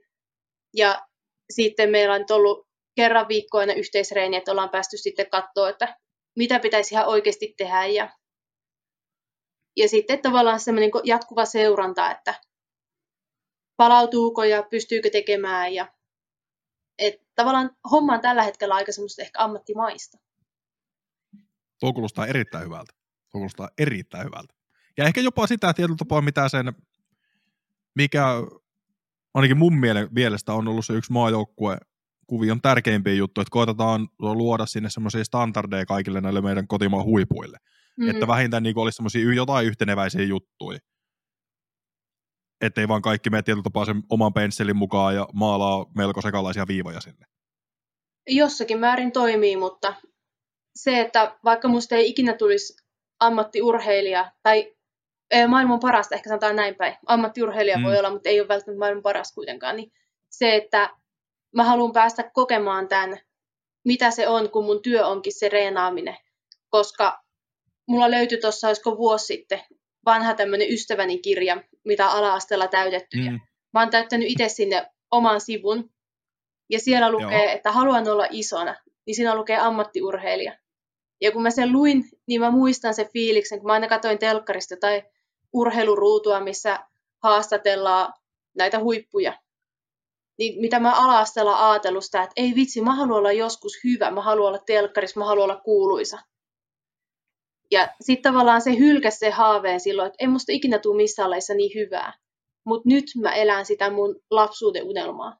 [0.75, 1.01] Ja
[1.49, 5.97] sitten meillä on ollut kerran viikkoina yhteisreeni, että ollaan päästy sitten katsoa, että
[6.37, 8.09] mitä pitäisi ihan oikeasti tehdä ja
[9.77, 12.33] ja sitten tavallaan semmoinen jatkuva seuranta, että
[13.77, 15.73] palautuuko ja pystyykö tekemään.
[15.73, 15.87] Ja,
[16.99, 20.17] et tavallaan homma on tällä hetkellä aika semmoista ehkä ammattimaista.
[21.79, 22.93] Tuo kuulostaa erittäin hyvältä.
[23.31, 24.53] Tuo kuulostaa erittäin hyvältä.
[24.97, 26.73] Ja ehkä jopa sitä tietyllä tapaa, mitä sen,
[27.95, 28.25] mikä
[29.33, 31.77] ainakin mun miele- mielestä on ollut se yksi maajoukkue
[32.27, 37.57] kuvion tärkeimpiä juttuja, että koitetaan luoda sinne semmoisia standardeja kaikille näille meidän kotimaan huipuille.
[37.97, 38.09] Mm.
[38.09, 40.79] Että vähintään niin olisi semmoisia jotain yhteneväisiä juttuja.
[42.61, 47.01] Ettei vaan kaikki mene tietyllä tapaa sen oman pensselin mukaan ja maalaa melko sekalaisia viivoja
[47.01, 47.25] sinne.
[48.27, 49.93] Jossakin määrin toimii, mutta
[50.75, 52.73] se, että vaikka musta ei ikinä tulisi
[53.19, 54.75] ammattiurheilija, tai
[55.47, 57.83] maailman parasta, ehkä sanotaan näin päin, ammattiurheilija mm.
[57.83, 59.91] voi olla, mutta ei ole välttämättä maailman paras kuitenkaan, niin
[60.29, 60.89] se, että
[61.55, 63.19] mä haluan päästä kokemaan tämän,
[63.85, 66.17] mitä se on, kun mun työ onkin se reenaaminen,
[66.69, 67.23] koska
[67.87, 69.61] mulla löytyi tuossa, olisiko vuosi sitten,
[70.09, 73.17] vanha tämmöinen ystäväni kirja, mitä ala-asteella täytetty.
[73.17, 73.39] Mm.
[73.73, 75.89] Mä oon täyttänyt itse sinne oman sivun.
[76.69, 77.53] Ja siellä lukee, Joo.
[77.55, 78.75] että haluan olla isona.
[79.05, 80.57] Niin siinä lukee ammattiurheilija.
[81.21, 84.75] Ja kun mä sen luin, niin mä muistan sen fiiliksen, kun mä aina katsoin telkkarista
[84.77, 85.03] tai
[85.53, 86.79] urheiluruutua, missä
[87.23, 88.13] haastatellaan
[88.57, 89.33] näitä huippuja.
[90.37, 94.21] Niin mitä mä ala-asteella ajatellut sitä, että ei vitsi, mä haluan olla joskus hyvä, mä
[94.21, 96.19] haluan olla telkkarissa, mä haluan olla kuuluisa.
[97.71, 101.53] Ja sitten tavallaan se hylkäsi se haaveen silloin, että ei musta ikinä tule missään laissa
[101.53, 102.13] niin hyvää.
[102.65, 105.37] Mutta nyt mä elän sitä mun lapsuuden unelmaa.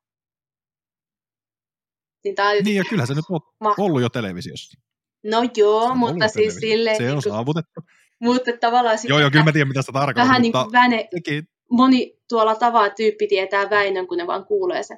[2.23, 4.79] Niin, tää niin ja kyllä se nyt on ma- ollut jo televisiossa.
[5.23, 6.97] No joo, mutta siis silleen...
[6.97, 7.81] Se on niin saavutettu.
[8.21, 8.97] Mutta tavallaan...
[9.07, 10.25] Joo, joo, kyllä mä tiedän, mitä sitä tarkoittaa.
[10.25, 11.07] Vähän niin kuin väne...
[11.15, 11.47] Sekin...
[11.71, 14.97] Moni tuolla tavaa tyyppi tietää Väinön, kun ne vaan kuulee sen.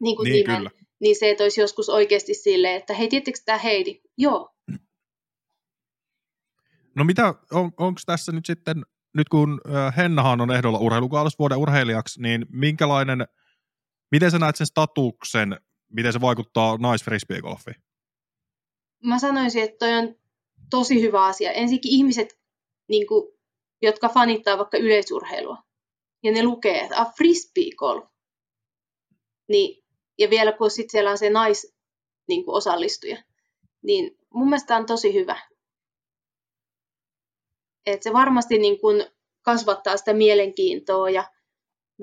[0.00, 0.70] Niin kuin niin, kyllä.
[1.00, 4.00] Niin se, että olisi joskus oikeasti silleen, että hei, tiettekö tämä Heidi?
[4.18, 4.50] Joo.
[7.00, 8.82] No mitä, on, onko tässä nyt sitten,
[9.14, 9.60] nyt kun
[9.96, 13.26] Hennahan on ehdolla urheilukaalas vuoden urheilijaksi, niin minkälainen,
[14.10, 15.56] miten sä näet sen statuksen,
[15.92, 17.76] miten se vaikuttaa naisfrisbeegolfiin?
[19.04, 20.14] Mä sanoisin, että toi on
[20.70, 21.52] tosi hyvä asia.
[21.52, 22.38] Ensinnäkin ihmiset,
[22.88, 23.32] niin kuin,
[23.82, 25.58] jotka fanittaa vaikka yleisurheilua,
[26.22, 28.04] ja ne lukee, että ah, frisbeegolf.
[29.48, 29.84] Niin,
[30.18, 31.76] ja vielä kun sit siellä on se nais
[32.28, 33.22] niin osallistuja,
[33.82, 35.49] niin mun mielestä on tosi hyvä.
[37.86, 39.04] Et se varmasti niin kuin
[39.42, 41.24] kasvattaa sitä mielenkiintoa ja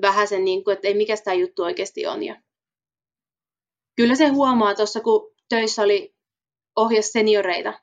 [0.00, 2.22] vähän sen, niin kuin, että ei mikä sitä juttu oikeasti on.
[2.22, 2.36] Ja
[3.96, 6.14] kyllä se huomaa tuossa, kun töissä oli
[6.76, 7.74] ohjas senioreita,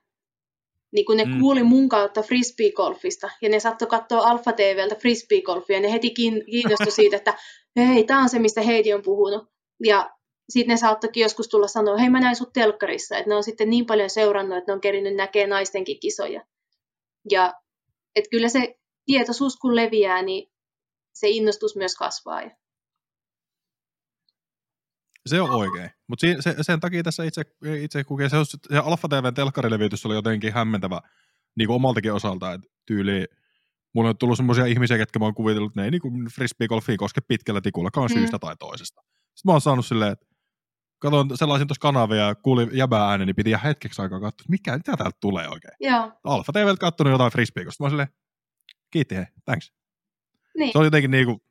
[0.92, 1.40] niin kun ne mm.
[1.40, 7.18] kuuli mun kautta frisbeegolfista ja ne saattoi katsoa Alfa TVltä frisbeegolfia, ne heti kiinnostui siitä,
[7.18, 7.38] että
[7.76, 9.48] hei, tämä on se, mistä Heidi on puhunut.
[9.86, 10.10] Ja
[10.50, 13.70] sitten ne saattoikin joskus tulla sanoa, hei mä näin sut telkkarissa, että ne on sitten
[13.70, 16.46] niin paljon seurannut, että ne on kerinyt näkee naistenkin kisoja.
[17.32, 17.54] Ja
[18.16, 18.76] että kyllä se
[19.06, 20.52] tietoisuus kun leviää, niin
[21.14, 22.42] se innostus myös kasvaa.
[25.26, 25.90] Se on oikein.
[26.08, 27.42] Mutta se, sen takia tässä itse,
[27.82, 31.02] itse kukin, se, se Alfa TVn telkkarilevitys oli jotenkin hämmentävä
[31.56, 33.26] niin kuin omaltakin osalta, että tyyli,
[33.94, 37.22] mulla on tullut semmoisia ihmisiä, ketkä mä oon kuvitellut, että ne ei niin frisbee-golfiin koske
[37.22, 38.14] pitkällä tikullakaan mm.
[38.14, 39.02] syystä tai toisesta.
[39.02, 40.26] Sitten mä oon saanut silleen, että
[41.06, 44.44] katsoin sellaisin tuossa kanavia ja kuulin jäbää äänen, niin piti ihan hetkeksi aikaa katsoa, että
[44.50, 45.74] mikä, mitä täältä tulee oikein.
[45.80, 46.12] Joo.
[46.24, 47.84] Alfa TVltä katsonut jotain frisbeekosta.
[47.84, 48.08] Mä silleen,
[48.92, 49.74] kiitti hei, thanks.
[50.58, 50.72] Niin.
[50.72, 51.44] Se on jotenkin niinku,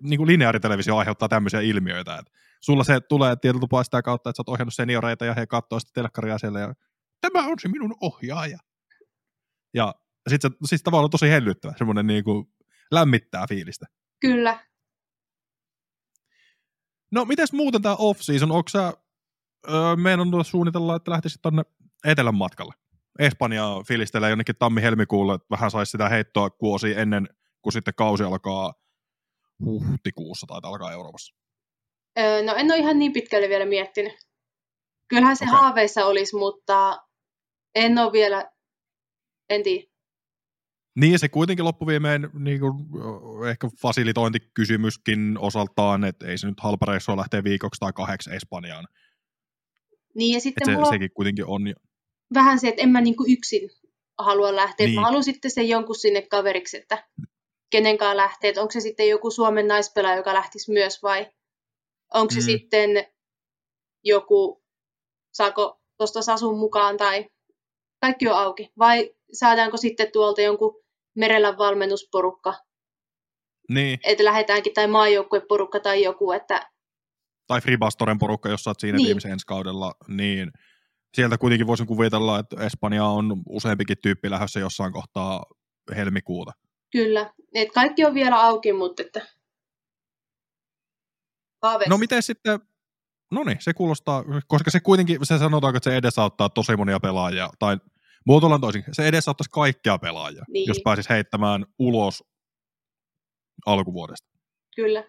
[0.00, 4.48] niinku lineaaritelevisio aiheuttaa tämmöisiä ilmiöitä, että sulla se tulee tietotupaa sitä kautta, että sä oot
[4.48, 6.74] ohjannut senioreita ja he katsoo sitä telkkaria siellä ja
[7.20, 8.58] tämä on se minun ohjaaja.
[9.74, 9.94] Ja
[10.28, 12.50] sitten se siis tavallaan tosi hellyttävä, semmoinen niinku
[12.90, 13.86] lämmittää fiilistä.
[14.20, 14.69] Kyllä.
[17.10, 18.52] No, mites muuten tämä off-season?
[18.52, 18.92] Onko sä
[19.68, 21.62] öö, meidän on suunnitella, että lähtisit tonne
[22.04, 22.74] etelän matkalle?
[23.18, 27.28] Espanjaa filistelee jonnekin tammi-helmikuulle, että vähän saisi sitä heittoa kuosi ennen
[27.62, 28.74] kuin sitten kausi alkaa
[29.64, 31.34] huhtikuussa tai alkaa Euroopassa.
[32.18, 34.12] Öö, no en ole ihan niin pitkälle vielä miettinyt.
[35.08, 35.60] Kyllähän se okay.
[35.60, 37.02] haaveissa olisi, mutta
[37.74, 38.50] en ole vielä,
[39.50, 39.90] en tiedä.
[40.96, 42.74] Niin, se kuitenkin loppuviimeen niin kuin,
[43.50, 48.88] ehkä fasilitointikysymyskin osaltaan, että ei se nyt halpa reissua lähteä viikoksi tai kahdeksi Espanjaan.
[50.14, 51.62] Niin, ja sitten se, sekin kuitenkin on.
[52.34, 53.70] Vähän se, että en mä niin kuin yksin
[54.18, 54.86] halua lähteä.
[54.86, 54.94] Niin.
[54.94, 57.08] Mä haluan sitten sen jonkun sinne kaveriksi, että
[57.70, 58.48] kenenkaan lähtee.
[58.48, 61.26] Että onko se sitten joku Suomen naispelaaja, joka lähtisi myös vai
[62.14, 62.44] onko se mm.
[62.44, 62.90] sitten
[64.04, 64.62] joku,
[65.32, 67.30] saako tuosta Sasun mukaan tai
[68.00, 68.72] kaikki on auki.
[68.78, 70.82] Vai saadaanko sitten tuolta jonkun
[71.14, 72.54] merellä valmennusporukka.
[73.68, 73.98] Niin.
[74.04, 76.70] Että lähdetäänkin, tai maajoukkueporukka tai joku, että...
[77.46, 79.06] Tai Fribastoren porukka, jos sä oot siinä niin.
[79.06, 80.50] viimeisen ensi kaudella, niin
[81.14, 85.44] sieltä kuitenkin voisin kuvitella, että Espanja on useampikin tyyppi lähdössä jossain kohtaa
[85.96, 86.52] helmikuuta.
[86.92, 89.26] Kyllä, Et kaikki on vielä auki, mutta että...
[91.62, 91.90] Haaveissa.
[91.90, 92.60] No miten sitten,
[93.30, 97.50] no niin, se kuulostaa, koska se kuitenkin, se sanotaanko, että se edesauttaa tosi monia pelaajia,
[97.58, 97.76] tai
[98.26, 98.84] Muotoillaan toisin.
[98.92, 100.68] Se edesauttaisi kaikkia pelaajia, niin.
[100.68, 102.24] jos pääsis heittämään ulos
[103.66, 104.28] alkuvuodesta.
[104.76, 105.04] Kyllä.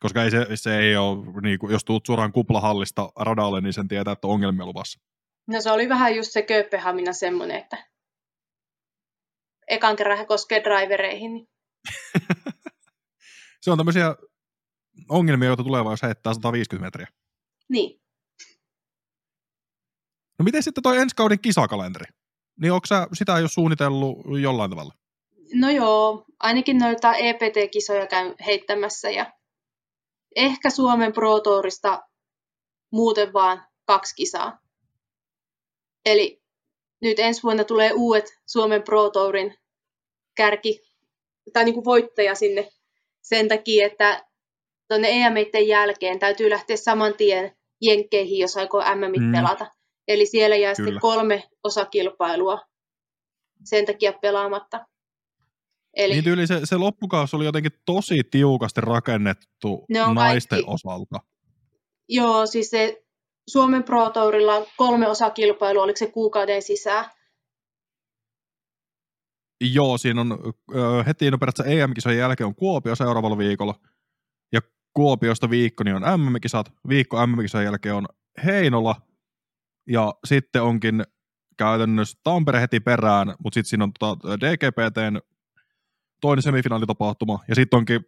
[0.00, 3.88] Koska ei se, se ei ole, niin kuin, jos tulet suoraan kuplahallista radalle, niin sen
[3.88, 5.00] tietää, että on ongelmia luvassa.
[5.46, 7.88] No se oli vähän just se Kööpenhamina semmoinen, että
[9.68, 11.32] ekan kerran he koskee drivereihin.
[11.34, 11.48] Niin.
[13.62, 14.16] se on tämmöisiä
[15.08, 17.06] ongelmia, joita tulee, jos heittää 150 metriä.
[17.68, 18.00] Niin.
[20.38, 22.04] No miten sitten toi ensi kauden kisakalenteri?
[22.60, 24.94] Niin onko sä sitä jo suunnitellut jollain tavalla?
[25.54, 29.32] No joo, ainakin noita EPT-kisoja käyn heittämässä ja
[30.36, 32.02] ehkä Suomen Pro Tourista
[32.92, 34.58] muuten vaan kaksi kisaa.
[36.06, 36.42] Eli
[37.02, 39.54] nyt ensi vuonna tulee uudet Suomen Pro Tourin
[40.36, 40.80] kärki,
[41.52, 42.68] tai niin kuin voittaja sinne
[43.22, 44.26] sen takia, että
[44.88, 45.34] tuonne EM
[45.66, 49.32] jälkeen täytyy lähteä saman tien jenkkeihin, jos aikoo MM mm.
[49.32, 49.77] pelata.
[50.08, 50.86] Eli siellä jää Kyllä.
[50.86, 52.60] sitten kolme osakilpailua
[53.64, 54.86] sen takia pelaamatta.
[55.94, 60.70] Eli, niin tyyli se, se loppukausi oli jotenkin tosi tiukasti rakennettu naisten kaikki.
[60.74, 61.20] osalta.
[62.08, 63.02] Joo, siis se
[63.50, 67.04] Suomen Pro Tourilla kolme osakilpailua, oliko se kuukauden sisään?
[69.72, 70.38] Joo, siinä on
[71.06, 73.74] heti no periaatteessa EM-kisojen jälkeen on Kuopio seuraavalla viikolla,
[74.52, 74.60] ja
[74.94, 78.06] Kuopiosta viikko niin on MM-kisat, viikko MM-kisojen jälkeen on
[78.44, 78.94] Heinola,
[79.88, 81.04] ja sitten onkin
[81.58, 85.20] käytännössä Tampere heti perään, mutta sitten siinä on tota DGPTn
[86.20, 88.00] toinen semifinaalitapahtuuma, ja sitten onkin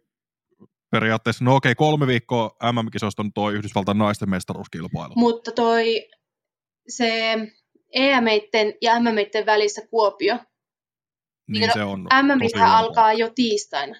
[0.91, 5.13] periaatteessa, no okei, kolme viikkoa MM-kisoista on tuo Yhdysvaltain naisten mestaruuskilpailu.
[5.15, 6.09] Mutta toi
[6.87, 7.37] se
[7.93, 8.25] em
[8.81, 12.01] ja mm välissä Kuopio, Niin, Niin, se on.
[12.01, 13.95] MM alkaa jo tiistaina,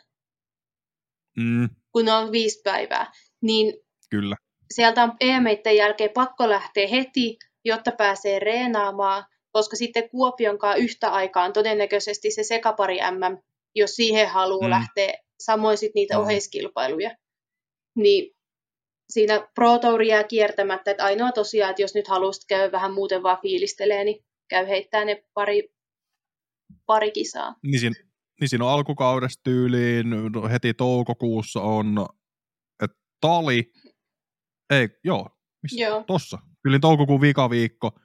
[1.38, 3.12] Mm, kun on viisi päivää.
[3.42, 3.74] Niin
[4.10, 4.36] kyllä.
[4.72, 5.44] sieltä on EM
[5.78, 12.98] jälkeen pakko lähteä heti, jotta pääsee reenaamaan, koska sitten Kuopionkaan yhtä aikaan todennäköisesti se sekapari
[12.98, 13.38] MM,
[13.76, 14.72] jos siihen haluaa Mm.
[14.72, 16.22] lähteä, samoin sitten niitä Mm.
[16.22, 17.12] oheiskilpailuja.
[17.96, 18.32] Niin
[19.10, 23.24] siinä Pro Tour jää kiertämättä, että ainoa tosiaan, että jos nyt haluaisit käydä vähän muuten
[23.24, 25.70] vaan fiilistelee, niin käy heittää ne pari,
[26.86, 27.56] pari kisaa.
[27.64, 27.96] Niin siinä,
[28.40, 32.06] niin siinä on alkukaudesta tyyliin, no heti toukokuussa on,
[32.84, 33.72] että tali,
[34.70, 35.30] ei, joo,
[35.64, 36.04] missä, Joo.
[36.08, 38.00] tossa, kyllä toukokuun vika viikko,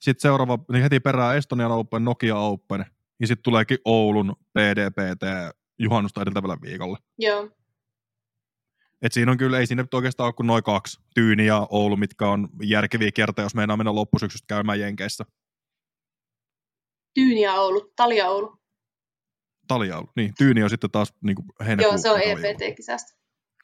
[0.00, 2.86] sitten seuraava, niin heti perään Estonian Open, Nokia Open,
[3.20, 6.98] ja sitten tuleekin Oulun PDPT juhannusta edeltävällä viikolla.
[7.18, 7.50] Joo,
[9.02, 12.28] Et siinä on kyllä, ei siinä oikeastaan ole kuin noin kaksi, Tyyni ja Oulu, mitkä
[12.28, 15.24] on järkeviä kertoja, jos meinaa mennä loppusyksystä käymään Jenkeissä.
[17.14, 18.62] Tyyni ja Oulu, Tali ja Oulu.
[19.68, 20.10] Talia Oulu.
[20.16, 21.46] Niin, Tyyni on sitten taas niin kuin.
[21.82, 22.20] Joo, se on.
[22.20, 23.21] EPT-kisasta.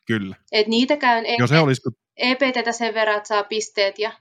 [0.08, 0.36] Kyllä.
[0.52, 1.82] Et niitä käyn e- Joo, se olisi,
[2.16, 3.98] EPTtä sen verran, että saa pisteet.
[3.98, 4.12] Ja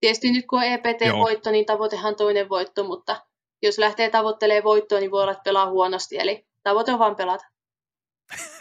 [0.00, 3.26] tietysti nyt kun on EPT-voitto, niin tavoitehan toinen voitto, mutta
[3.62, 6.18] jos lähtee tavoittelemaan voittoa, niin voi olla, että pelaa huonosti.
[6.18, 7.44] Eli tavoite on vaan pelata.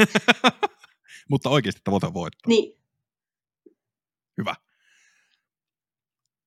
[1.29, 2.47] mutta oikeasti tavoite voittaa.
[2.47, 2.79] Niin,
[4.39, 4.55] Hyvä.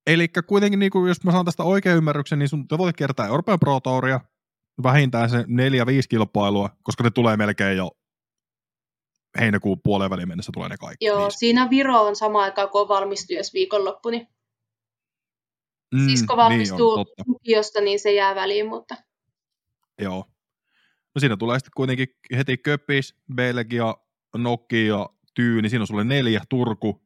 [0.06, 3.60] Eli kuitenkin, niin kuin, jos mä saan tästä oikein ymmärryksen, niin sun tavoite kiertää Euroopan
[3.60, 4.20] Pro Touria,
[4.82, 7.90] vähintään se neljä viisi kilpailua, koska ne tulee melkein jo
[9.40, 11.04] heinäkuun puoleen väliin mennessä tulee ne kaikki.
[11.04, 11.38] joo, viisi.
[11.38, 14.26] siinä Viro on sama aikaa, kun on valmistujas viikonloppu, niin
[15.94, 17.24] Mm, siis kun niin valmistuu on, totta.
[17.26, 18.96] lukiosta, niin se jää väliin, mutta
[19.98, 20.24] Joo.
[21.14, 23.94] No siinä tulee sitten kuitenkin heti Köpis, Belgia,
[24.36, 27.02] Nokia, Tyyni, siinä on sulle neljä, Turku,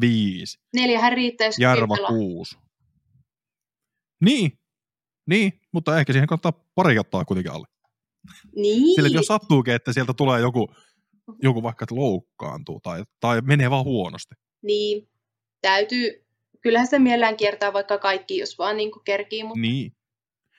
[0.00, 2.56] viisi, neljähän riittää, jos Järva kuusi.
[4.24, 4.58] Niin,
[5.26, 7.66] niin, mutta ehkä siihen kannattaa pari ottaa kuitenkin alle.
[8.56, 10.74] Niin, Sillä jos sattuukin, että sieltä tulee joku,
[11.42, 14.34] joku vaikka että loukkaantuu tai, tai menee vaan huonosti.
[14.62, 15.08] niin,
[15.60, 16.26] täytyy,
[16.60, 19.92] kyllähän se mielellään kiertää vaikka kaikki, jos vaan niin kerkii, mutta Niin,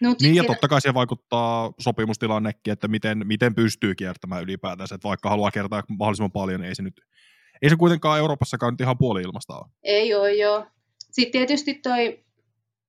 [0.01, 5.07] Mut niin ja totta kai siihen vaikuttaa sopimustilannekin, että miten, miten pystyy kiertämään ylipäätänsä, että
[5.07, 7.01] vaikka haluaa kiertää mahdollisimman paljon, niin ei se nyt,
[7.61, 9.65] ei se kuitenkaan Euroopassakaan nyt ihan puoli ilmasta ole.
[9.83, 10.65] Ei ole, joo.
[11.11, 12.23] Sitten tietysti toi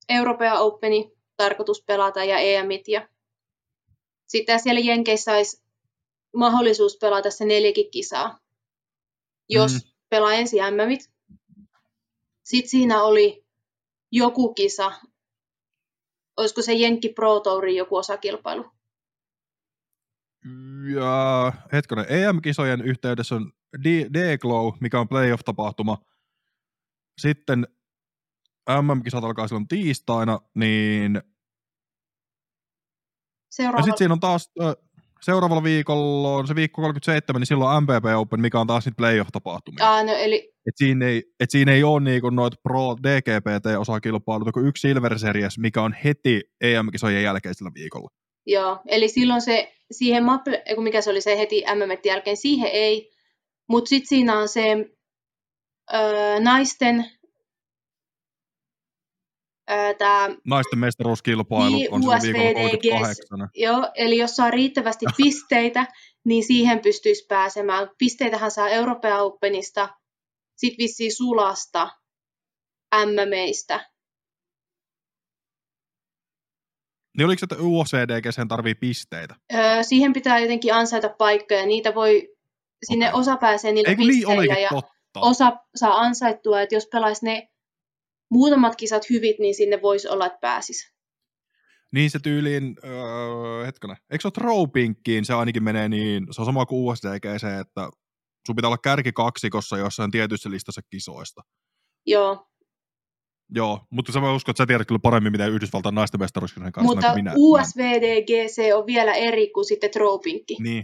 [0.09, 2.89] Euroopan Openi tarkoitus pelata ja EMit.
[2.89, 3.09] Ja
[4.27, 5.68] sitten siellä Jenkeissä olisi
[6.39, 8.41] mahdollisuus pelata se neljäkin kisaa,
[9.49, 9.81] jos Mm.
[10.09, 11.01] pelaa ensin MMit.
[12.45, 13.47] Sitten siinä oli
[14.13, 14.93] joku kisa,
[16.37, 18.71] olisiko se Jenkki Pro Tourin joku osakilpailu.
[20.95, 23.53] Ja hetkonen, EM-kisojen yhteydessä on
[23.85, 25.99] D-Glow, mikä on playoff-tapahtuma.
[27.21, 27.67] Sitten
[28.83, 31.23] MM-kisat alkaa silloin tiistaina, niin ja
[33.51, 34.51] Seuraava, sitten siinä on taas
[35.23, 38.97] seuraavalla viikolla, on se viikko 37, niin silloin on MPP Open, mikä on taas niitä
[38.97, 39.85] playoff-tapahtumia.
[39.85, 44.67] Aa, no, eli Et siinä ei, et siinä ei ole niinku noita Pro DGPT-osakilpailuita kuin
[44.67, 48.09] yksi Silver Series, mikä on heti EM-kisojen jälkeisellä viikolla.
[48.47, 53.11] Joo, eli silloin se, siihen Maple, mikä se oli se heti MM jälkeen, siihen ei,
[53.69, 54.63] mutta sitten siinä on se
[55.95, 57.05] öö, naisten
[59.99, 63.29] tää, Naisten mestaruuskilpailu Niin, on silloin viikolla USVDGs.
[63.31, 63.49] 38.
[63.55, 65.87] joo, eli jos saa riittävästi pisteitä,
[66.25, 67.91] niin siihen pystyisi pääsemään.
[67.99, 69.89] Pisteitähän saa Euroopan Openista,
[70.57, 71.91] sitten vissiin sulasta,
[73.07, 73.87] MMEistä.
[77.19, 79.35] Niin oliko se, että USVDG sen tarvii pisteitä?
[79.55, 82.29] Öö, siihen pitää jotenkin ansaita paikkoja, niitä voi,
[82.87, 83.21] sinne Okei.
[83.21, 85.21] osa pääsee niillä Ei kun niin pisteillä olikin ja totta.
[85.21, 87.49] osa saa ansaittua, että jos pelaisi ne
[88.31, 90.93] muutamat kisat hyvit, niin sinne voisi olla, että pääsisi.
[91.93, 96.47] Niin se tyyliin, öö, hetkinen, eikö se ole Throwpinkkiin, se ainakin menee niin, se on
[96.47, 97.91] sama kuin USDG se, että
[98.47, 101.43] sun pitää olla kärki kaksikossa jossain tietyssä listassa kisoista.
[102.07, 102.49] Joo,
[103.55, 106.95] Joo, mutta sä voi uskoa, että sä tiedät kyllä paremmin, mitä Yhdysvaltain naisten mestaruuskirjan kanssa
[106.95, 107.33] mutta minä.
[107.37, 110.57] USVDGC on vielä eri kuin sitten Tropinkki.
[110.61, 110.83] Niin,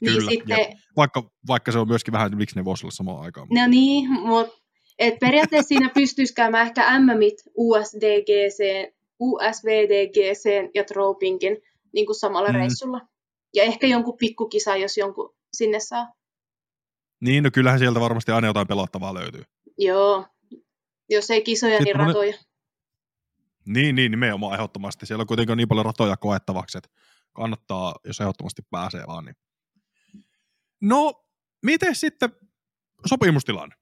[0.00, 0.70] Niin kyllä, sitten, jep.
[0.96, 3.48] vaikka, vaikka se on myöskin vähän, miksi ne voisi olla samaan aikaan.
[3.50, 4.61] no niin, mutta
[4.98, 11.56] et periaatteessa siinä pystyisi käymään ehkä MMit USDGC, USVDGC ja Tropinkin
[11.92, 12.54] niin kuin samalla Mm.
[12.54, 13.00] reissulla.
[13.54, 16.12] Ja ehkä jonkun pikkukisa, jos jonkun sinne saa.
[17.20, 19.42] Niin, no kyllähän sieltä varmasti aina jotain pelattavaa löytyy.
[19.78, 20.26] Joo,
[21.10, 22.34] jos ei kisoja, Sitten niin monet- ratoja.
[23.66, 25.06] Niin, niin, nimenomaan ehdottomasti.
[25.06, 26.90] Siellä on kuitenkin niin paljon ratoja koettavaksi, että
[27.32, 29.24] kannattaa, jos ehdottomasti pääsee vaan.
[29.24, 29.36] Niin.
[30.80, 31.24] No,
[31.62, 32.30] miten sitten
[33.06, 33.74] sopimustilanne?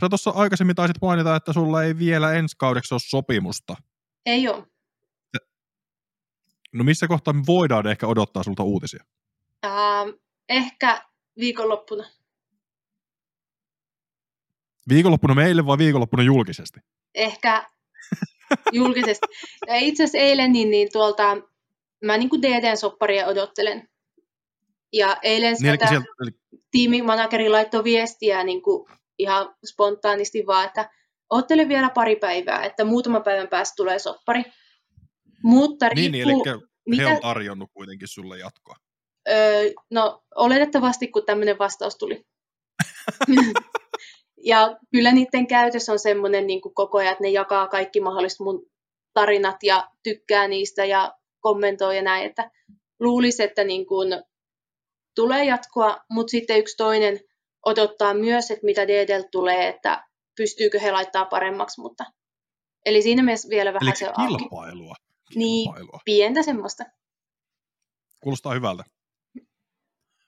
[0.00, 3.76] Sä tuossa aikaisemmin taisit mainita, että sulla ei vielä ensi kaudeksi ole sopimusta.
[4.26, 4.66] Ei ole.
[6.72, 9.04] No missä kohtaa me voidaan ehkä odottaa sulta uutisia?
[9.64, 10.08] Ähm,
[10.48, 11.04] ehkä
[11.38, 12.04] viikonloppuna.
[14.88, 16.80] Viikonloppuna meille vai viikonloppuna julkisesti?
[17.14, 17.66] Ehkä
[18.72, 19.26] julkisesti.
[19.66, 21.36] Ja itse asiassa eilen niin, niin tuolta,
[22.04, 23.88] mä niin kuin DD-sopparia odottelen.
[24.92, 26.30] Ja eilen Niin, sieltä sieltä, eli,
[26.70, 28.88] tiimimanageri laittoi viestiä niin kuin
[29.20, 30.90] ihan spontaanisti vaan, että
[31.30, 34.42] ottele vielä pari päivää, että muutama päivän päästä tulee soppari.
[35.42, 38.76] Mutta niin, niin, riippuu, eli mitä, he on tarjonnut kuitenkin sulle jatkoa.
[39.28, 42.24] öö, no oletettavasti kun tämmöinen vastaus tuli.
[44.50, 48.40] ja kyllä niiden käytös on semmoinen niin kuin koko ajan, että ne jakaa kaikki mahdolliset
[48.40, 48.66] mun
[49.14, 52.50] tarinat ja tykkää niistä ja kommentoi ja näin, että
[53.00, 54.08] luulisi, että niin kuin
[55.14, 57.20] tulee jatkoa, mutta sitten yksi toinen
[57.66, 60.04] odottaa myös, että mitä DDL tulee, että
[60.36, 62.04] pystyykö he laittaa paremmaksi, mutta
[62.86, 64.36] eli siinä mielessä vielä vähän Eli se on auki.
[64.36, 64.94] kilpailua.
[65.34, 65.64] Niin.
[65.68, 66.00] kilpailua.
[66.04, 66.84] Pientä semmoista.
[68.20, 68.84] Kuulostaa hyvältä.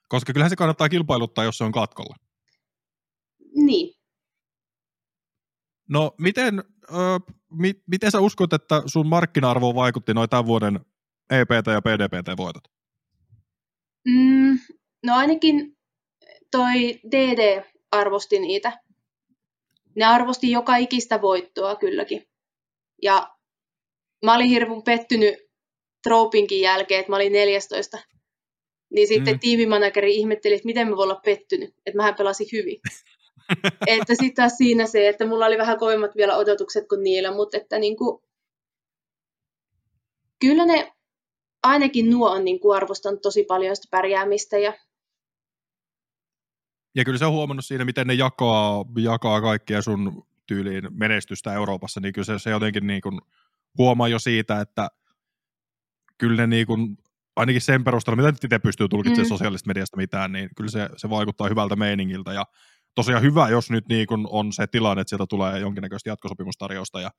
[0.09, 2.15] Koska kyllähän se kannattaa kilpailuttaa, jos se on katkolla.
[3.55, 3.95] Niin.
[5.89, 10.79] No, miten, ö, mi, miten sä uskot, että sun markkina-arvoon vaikutti noin tämän vuoden
[11.29, 12.63] EPT ja PDPT-voitot?
[14.07, 14.59] Mm,
[15.05, 15.77] no ainakin
[16.53, 18.79] toi DD arvosti niitä.
[19.95, 22.27] Ne arvosti joka ikistä voittoa kylläkin.
[23.01, 23.35] Ja
[24.25, 25.35] mä olin hirveän pettynyt
[26.03, 27.97] Tropinkin jälkeen, että mä olin 14.
[28.89, 29.39] Niin sitten Mm.
[29.39, 32.79] tiimimanageri ihmetteli, että miten mä voin olla pettynyt, että mähän pelasin hyvin.
[33.87, 37.57] että sitten taas siinä se, että mulla oli vähän kovemmat vielä odotukset kuin niillä, mutta
[37.57, 38.23] että niinku,
[40.39, 40.93] kyllä ne
[41.63, 44.73] ainakin nuo on niinku arvostanut tosi paljon sitä pärjäämistä ja
[46.95, 51.99] Ja kyllä se on huomannut siinä, miten ne jakaa, jakaa kaikkia sun tyyliin menestystä Euroopassa,
[51.99, 53.21] niin kyllä se, se jotenkin niin kuin
[53.77, 54.87] huomaa jo siitä, että
[56.17, 56.97] kyllä ne niin kuin,
[57.35, 59.29] ainakin sen perusteella, mitä nyt itse pystyy tulkitsemaan mm.
[59.29, 62.33] Sosiaalisesta mediasta mitään, niin kyllä se, se vaikuttaa hyvältä meiningiltä.
[62.33, 62.45] Ja
[62.95, 67.11] tosiaan hyvä, jos nyt niin kuin on se tilanne, että sieltä tulee jonkinnäköistä jatkosopimustarjousta ja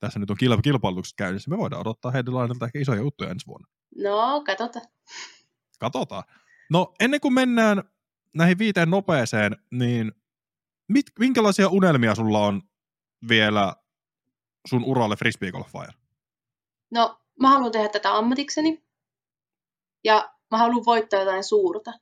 [0.00, 3.66] tässä nyt on kilpa- kilpailutukset käynnissä, me voidaan odottaa Headlineilta ehkä isoja juttuja ensi vuonna.
[3.96, 4.86] no katsotaan.
[5.78, 6.22] Katsotaan.
[6.70, 7.82] No ennen kuin mennään
[8.38, 10.12] näihin viiteen nopeeseen, niin
[10.88, 12.62] mit, minkälaisia unelmia sulla on
[13.28, 13.76] vielä
[14.68, 15.94] sun uralle frisbeegolfaajan?
[16.90, 18.84] No mä haluan tehdä tätä ammatikseni
[20.04, 21.92] ja mä haluan voittaa jotain suurta.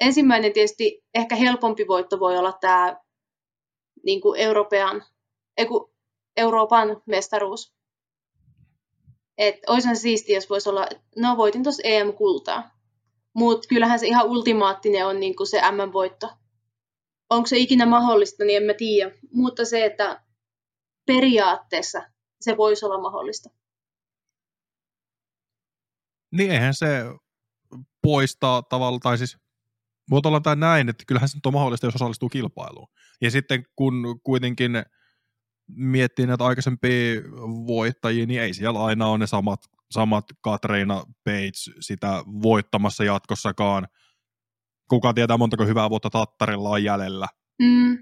[0.00, 2.96] Ensimmäinen tietysti ehkä helpompi voitto voi olla tämä
[4.04, 5.04] niin kuin Euroopan,
[5.56, 5.94] eiku,
[6.36, 7.74] Euroopan mestaruus.
[9.38, 12.79] Et olisihan siistiä, jos voisi olla, no voitin tuossa EM-kultaa.
[13.34, 16.30] Mutta kyllähän se ihan ultimaattinen on niin kuin se M-voitto.
[17.30, 19.14] Onko se ikinä mahdollista, niin en mä tiedä.
[19.32, 20.24] Mutta se, että
[21.06, 22.02] periaatteessa
[22.40, 23.50] se voisi olla mahdollista.
[26.32, 27.04] Niin eihän se
[28.02, 29.38] poistaa tavallaan, tai siis
[30.10, 32.88] muotoillaan tämä näin, että kyllähän se on mahdollista, jos osallistuu kilpailuun.
[33.20, 34.72] Ja sitten kun kuitenkin
[35.76, 37.20] miettii näitä aikaisempia
[37.66, 39.60] voittajia, niin ei siellä aina ole ne samat,
[39.90, 43.88] samat Katriina Page sitä voittamassa jatkossakaan.
[44.88, 47.26] Kuka tietää montako hyvää vuotta Tattarilla on jäljellä.
[47.62, 47.98] Mm,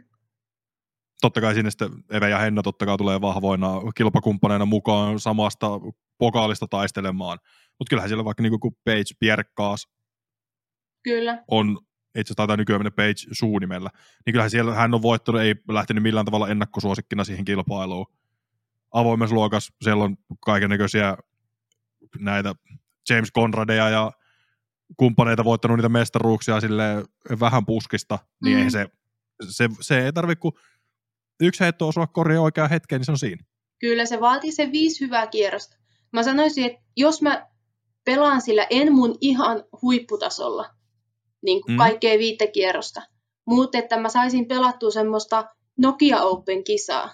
[1.21, 5.67] Totta kai sinne sitten Eve ja Henna totta kai tulee vahvoina kilpakumppaneina mukaan samasta
[6.19, 7.39] pokaalista taistelemaan.
[7.79, 9.89] Mutta kyllähän siellä vaikka niinku kun Page Pierkkaas
[11.05, 11.43] kyllä.
[11.51, 11.79] on
[12.09, 13.91] itse asiassa taitaa nykyään mennä Page suunimellä,
[14.27, 18.07] niin kyllähän siellä hän on voittanut, ei lähtenyt millään tavalla ennakkosuosikkina siihen kilpailuun.
[18.91, 21.17] Avoimessa luokas siellä on kaikennäköisiä
[22.19, 22.55] näitä
[23.11, 24.13] James Conradeja ja
[24.97, 27.05] kumppaneita voittanut niitä mestaruuksia sille
[27.41, 28.59] vähän puskista, niin Mm.
[28.59, 28.87] eihän se,
[29.49, 30.55] se, se ei tarvitse kuin
[31.41, 33.45] yksi heitto osua koriin oikeaan hetkeen, niin se on siinä.
[33.79, 35.77] Kyllä se vaatii se viisi hyvää kierrosta.
[36.13, 37.47] Mä sanoisin, että jos mä
[38.05, 40.71] pelaan sillä en mun ihan huipputasolla,
[41.43, 41.79] niin kuin mm.
[41.79, 43.03] kaikkea viittä kierrosta,
[43.47, 45.45] mutta että mä saisin pelattua semmoista
[45.79, 47.11] Nokia Open-kisaa,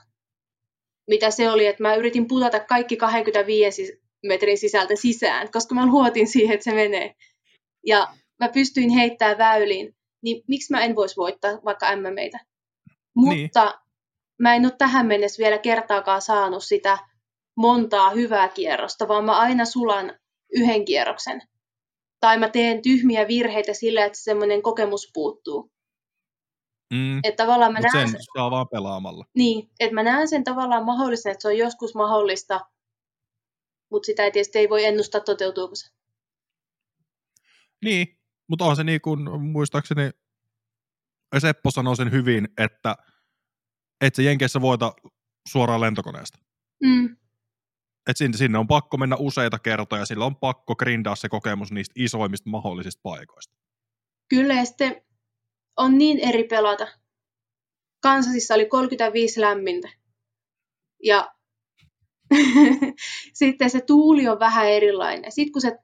[1.08, 6.28] mitä se oli, että mä yritin putata kaikki 25 metrin sisältä sisään, koska mä luotin
[6.28, 7.14] siihen, että se menee.
[7.86, 12.38] Ja mä pystyin heittämään väyliin, niin miksi mä en voisi voittaa vaikka MMEitä?
[13.16, 13.74] Mutta
[14.38, 16.98] mä en ole tähän mennessä vielä kertaakaan saanut sitä
[17.56, 20.18] montaa hyvää kierrosta, vaan mä aina sulan
[20.52, 21.42] yhden kierroksen.
[22.20, 25.70] Tai mä teen tyhmiä virheitä sillä, että semmoinen kokemus puuttuu.
[26.94, 27.20] Mm.
[27.22, 29.24] Että tavallaan mä Mutta näen sen sen, saa vaan pelaamalla.
[29.34, 32.60] niin, että mä näen sen tavallaan mahdollisena, että se on joskus mahdollista,
[33.94, 35.90] mutta sitä ei tietysti ei voi ennustaa toteutuuko se.
[37.84, 38.18] Niin,
[38.48, 40.10] mutta on se niin kuin, muistaakseni
[41.38, 42.96] Seppo sanoi sen hyvin, että
[44.00, 44.92] et se Jenkeissä voita
[45.48, 46.38] suoraan lentokoneesta.
[46.82, 47.16] Mm,
[48.10, 51.92] että sinne, sinne on pakko mennä useita kertoja, sillä on pakko grindaa se kokemus niistä
[51.96, 53.54] isoimmista mahdollisista paikoista.
[54.28, 55.02] Kyllä, ja sitten
[55.76, 56.86] on niin eri pelata.
[58.02, 59.88] Kansasissa oli 35 lämmintä.
[61.02, 61.33] Ja
[63.40, 65.32] sitten se tuuli on vähän erilainen.
[65.32, 65.78] Sitten kun se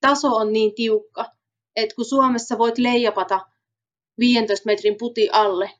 [0.00, 1.26] taso on niin tiukka,
[1.76, 3.40] että kun Suomessa voit leijapata
[4.18, 5.70] 15 metrin puti alle,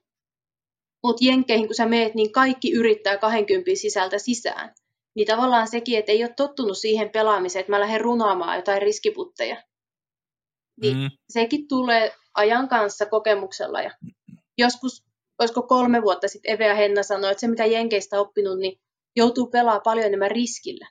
[1.02, 4.74] mutta jenkkeihin kun sä meet, niin kaikki yrittää 20 sisältä sisään.
[5.16, 9.62] Niin tavallaan sekin, että ei ole tottunut siihen pelaamiseen, että mä lähden runaamaan jotain riskiputteja.
[10.80, 11.10] Niin mm.
[11.28, 13.82] sekin tulee ajan kanssa kokemuksella.
[13.82, 13.90] Ja
[14.58, 15.04] joskus,
[15.38, 18.80] olisiko kolme vuotta sitten Eve ja Henna sanoi, että se mitä Jenkeistä oppinut, niin
[19.16, 20.88] joutuu pelaamaan paljon enemmän riskillä.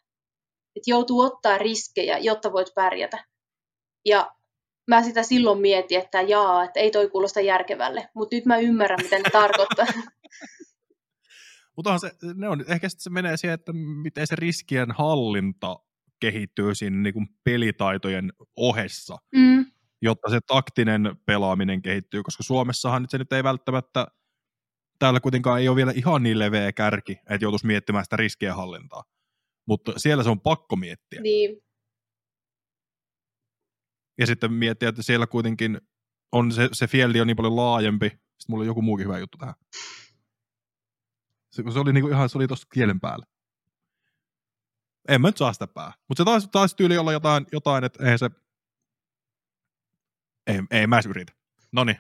[0.76, 3.26] Että joutuu ottaa riskejä, jotta voit pärjätä.
[4.06, 4.32] Ja
[4.88, 9.00] mä sitä silloin mietin, että jaa, että ei toi kuulosta järkevälle, mutta nyt mä ymmärrän,
[9.04, 9.86] mitä ne tarkoittaa.
[11.78, 13.74] Mutta se, ne on, ehkä se menee siihen, että
[14.04, 15.80] miten se riskien hallinta
[16.20, 19.66] kehittyy siinä niin kuin pelitaitojen ohessa, mm.
[20.02, 24.08] jotta se taktinen pelaaminen kehittyy, koska Suomessahan se nyt ei välttämättä,
[25.03, 29.03] täällä kuitenkaan ei ole vielä ihan niin leveä kärki, että joutuisi miettimään sitä riskien hallintaa,
[29.67, 31.21] mutta siellä se on pakko miettiä.
[31.21, 31.61] Niin.
[34.17, 35.81] Ja sitten miettiä, että siellä kuitenkin
[36.31, 38.09] on se, se fieldi on niin paljon laajempi.
[38.09, 38.19] Sitten
[38.49, 39.55] mulla on joku muukin hyvä juttu tähän.
[41.51, 43.25] Se, se oli niinku ihan, se oli tuossa kielen päällä.
[45.07, 45.93] En mä nyt saa sitä pää.
[46.07, 48.30] Mutta se taisi, taisi tyyli olla jotain, jotain että eihän se...
[50.47, 51.34] Ei, ei mä edes yritä.
[51.71, 51.99] Noniin.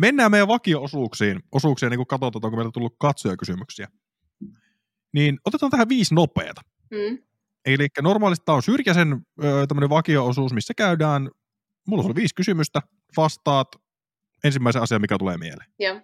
[0.00, 1.40] Mennään meidän vakio-osuuksiin.
[1.52, 3.88] Osuuksiin, niin kun katsotaan, onko meillä tullut katsojakysymyksiä.
[5.12, 6.60] Niin otetaan tähän viisi nopeata.
[6.90, 7.18] Mm.
[7.64, 9.26] Eli normaalisti tämä on Syrjäsen
[9.68, 11.30] tämmöinen vakio-osuus, missä käydään,
[11.86, 12.82] mulla on viisi kysymystä,
[13.16, 13.68] vastaat
[14.44, 15.70] ensimmäisen asian, mikä tulee mieleen.
[15.78, 16.00] Joo.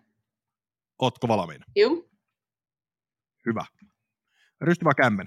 [0.99, 1.65] Ootko valmiina?
[1.77, 2.09] Joo.
[3.47, 3.65] Hyvä.
[4.61, 5.27] Rysty vai kämmen?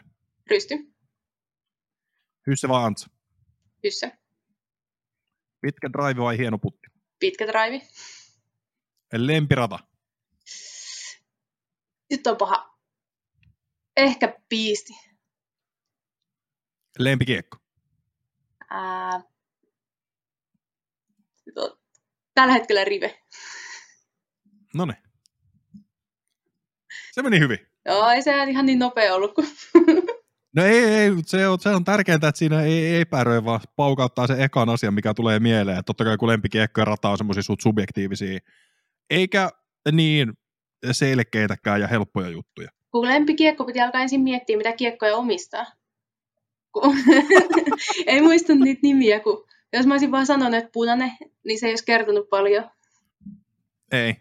[0.49, 0.75] Rysty.
[2.47, 3.09] Hysse vai Antsa?
[3.83, 4.11] Hysse.
[5.61, 6.87] Pitkä drive vai hieno putti?
[7.19, 7.81] Pitkä drive.
[9.13, 9.79] Lempirata?
[12.09, 12.79] Nyt on paha.
[13.97, 14.93] Ehkä piisti.
[16.99, 17.57] Lempikiekko?
[18.69, 19.21] Ää,
[22.33, 23.19] tällä hetkellä rive.
[24.75, 24.97] No niin.
[27.11, 27.59] Se meni hyvin.
[27.85, 29.47] Joo, ei se ihan niin nopea ollut kuin...
[30.55, 34.43] No ei, ei se, on, se on tärkeintä, että siinä ei epäröi, vaan paukauttaa se
[34.43, 35.77] ekan asian, mikä tulee mieleen.
[35.77, 38.39] Että totta kai kun lempikiekko ja rata on semmoisia subjektiivisia,
[39.09, 39.49] eikä
[39.91, 40.33] niin
[40.91, 42.69] selkeitäkään ja helppoja juttuja.
[42.91, 45.65] Kun lempikiekko piti alkaa ensin miettiä, mitä kiekkoja omistaa.
[48.07, 51.11] ei muista niitä nimiä, kun jos mä olisin vaan sanonut, että punainen,
[51.45, 52.69] niin se ei olisi kertonut paljon.
[53.91, 54.15] Ei.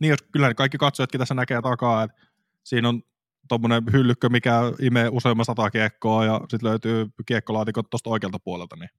[0.00, 2.16] Niin, jos kyllä kaikki katsojatkin tässä näkee takaa, että
[2.64, 3.02] siinä on
[3.48, 8.76] tuommoinen hyllykkö, mikä imee useamman sata kiekkoa ja sitten löytyy kiekkolaatikot tuosta oikealta puolelta.
[8.76, 8.90] Niin.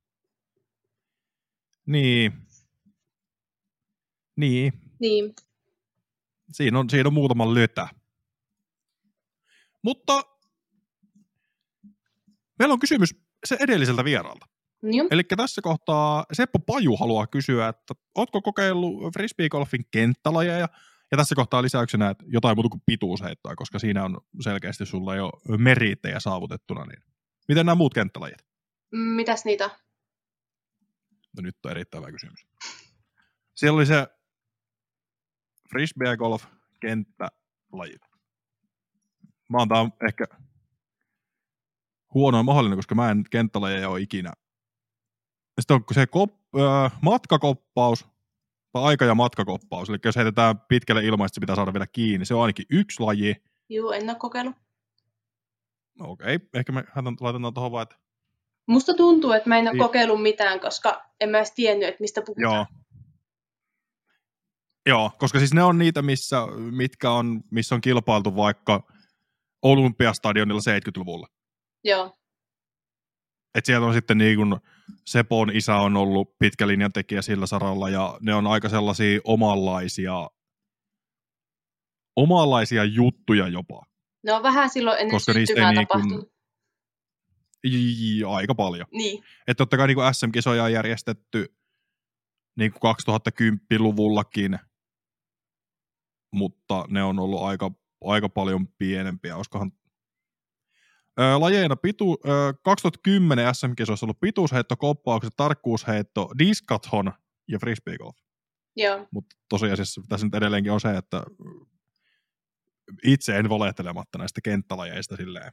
[1.86, 2.34] Niin.
[4.36, 4.91] Niin.
[5.02, 5.34] Niin.
[6.52, 7.88] Siinä on, siinä on muutama lytä.
[9.84, 10.24] Mutta
[12.62, 13.16] Meillä on kysymys
[13.46, 14.46] se edelliseltä vieraalta.
[15.12, 20.68] Eli tässä kohtaa Seppo Paju haluaa kysyä, että ootko kokeillut frisbeegolfin kenttälajeja?
[21.12, 25.32] Ja tässä kohtaa lisäyksenä, että jotain muuta kuin pituusheittoa, koska siinä on selkeästi sulla jo
[25.58, 26.86] merittejä saavutettuna.
[26.86, 27.04] Niin
[27.48, 28.46] miten nämä muut kenttälajit?
[28.92, 29.70] Mitäs niitä?
[31.38, 32.48] No nyt on erittäin hyvä kysymys.
[33.56, 34.08] Siellä oli se
[35.72, 36.46] frisbee golf
[36.80, 38.02] kenttälajit.
[39.50, 40.26] Mä oon ehkä
[42.14, 44.34] huonoin mahdollinen, koska mä en kenttälajeja ole ikinä.
[45.62, 48.06] Sitten on se kop, äh, matkakoppaus,
[48.72, 52.26] tai aika- ja matkakoppaus, eli jos heitetään pitkälle ilmaisesti, se pitää saada vielä kiinni.
[52.26, 53.36] Se on ainakin yksi laji.
[53.70, 54.56] Joo, en ole kokeillut.
[56.00, 56.48] No okei, okay.
[56.54, 56.84] ehkä me
[57.22, 57.96] laitetaan tuohon vaan, että...
[58.66, 59.80] Musta tuntuu, että mä en ole I...
[59.80, 62.56] kokeillut mitään, koska en mä edes tiennyt, että mistä puhutaan.
[62.56, 62.81] Joo.
[64.86, 66.38] Joo, koska siis ne on niitä, missä,
[66.72, 68.84] mitkä on, missä on kilpailtu vaikka
[69.62, 71.28] Olympiastadionilla 70-luvulla.
[71.84, 72.18] Joo.
[73.56, 74.56] Et siellä on sitten niin kuin
[75.06, 80.30] Sepon isä on ollut pitkä linjan tekijä sillä saralla ja ne on aika sellaisia omanlaisia,
[82.16, 83.86] omanlaisia juttuja jopa.
[84.24, 86.26] Ne on vähän silloin ennen Koska niistä ei niin kuin,
[88.36, 88.88] aika paljon.
[88.92, 89.24] Niin.
[89.48, 91.56] Että totta kai niin SM-kisoja on järjestetty
[92.58, 94.60] niin kuin 2010-luvullakin,
[96.32, 97.72] mutta ne on ollut aika,
[98.04, 99.38] aika paljon pienempiä.
[99.38, 99.72] Olisikohan
[101.38, 102.18] lajeina pitu,
[102.64, 107.14] 2010 SM-kisoissa ollut pituusheitto, koppaukset, tarkkuusheitto, diskathon
[107.48, 108.18] ja frisbeegolf.
[108.76, 109.08] Joo.
[109.12, 111.24] Mutta tosiasiassa tässä nyt edelleenkin on se, että
[113.04, 115.52] itse en valehtelematta näistä kenttälajeista silleen.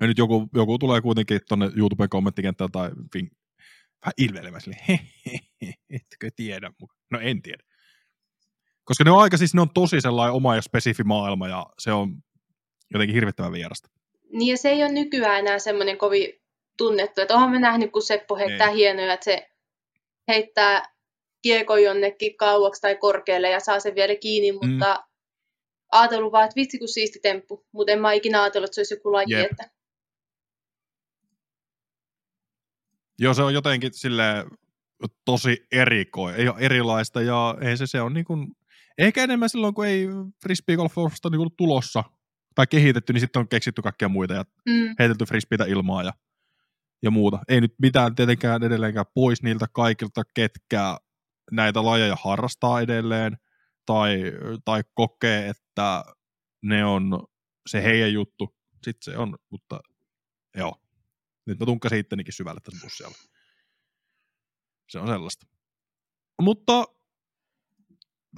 [0.00, 3.30] Ja nyt joku, joku tulee kuitenkin tuonne YouTuben kommenttikenttään tai fin,
[4.52, 5.00] vähän he,
[5.90, 7.00] etkö tiedä mukaan?
[7.10, 7.64] No en tiedä.
[8.88, 11.92] Koska ne on aika siis, ne on tosi sellainen oma ja spesifi maailma ja se
[11.92, 12.22] on
[12.92, 13.88] jotenkin hirvittävän vierasta.
[14.32, 16.32] Niin ja se ei ole nykyään enää semmoinen kovin
[16.76, 18.76] tunnettu, että onhan me nähnyt, kun Seppo heittää ei.
[18.76, 19.48] hienoja, että se
[20.28, 20.82] heittää
[21.42, 24.54] kiekon jonnekin kauaksi tai korkealle ja saa sen vielä kiinni, mm.
[24.54, 25.02] mutta mm.
[25.92, 28.94] ajatellut vaan, että vitsi kun siisti temppu, mutta en mä ikinä ajatellut, että se olisi
[28.94, 29.50] joku laji, yep.
[29.50, 29.70] että
[33.18, 34.24] Joo, se on jotenkin sille
[35.24, 38.56] tosi erikoin, ei ole erilaista ja ei se, se on niin kuin,
[38.98, 40.06] ehkä enemmän silloin, kun ei
[40.42, 42.04] frisbeegolfista niin tulossa
[42.54, 44.94] tai kehitetty, niin sitten on keksitty kaikkia muita ja mm.
[44.98, 46.12] heitelty frisbeitä ilmaa ja,
[47.02, 47.38] ja muuta.
[47.48, 50.98] Ei nyt mitään tietenkään edelleenkään pois niiltä kaikilta, ketkä
[51.50, 53.38] näitä lajeja harrastaa edelleen
[53.86, 54.22] tai,
[54.64, 56.04] tai kokee, että
[56.62, 57.26] ne on
[57.66, 58.56] se heidän juttu.
[58.84, 59.80] Sitten se on, mutta
[60.56, 60.82] joo.
[61.46, 63.16] Nyt mä tunkkasin ittenikin syvälle tässä bussialla.
[64.88, 65.46] Se on sellaista.
[66.42, 66.84] Mutta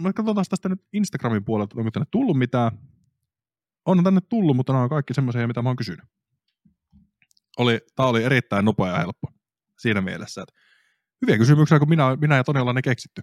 [0.03, 2.71] me katsotaan tästä nyt Instagramin puolelta, onko tänne tullut mitään.
[3.87, 6.05] On tänne tullut, mutta nämä on kaikki semmoisia, mitä mä oon kysynyt.
[7.59, 9.29] Oli, tää oli erittäin nopea ja helppo
[9.79, 10.55] siinä mielessä, että
[11.23, 13.23] hyviä kysymyksiä, kun minä, minä ja Toni ollaan ne keksitty.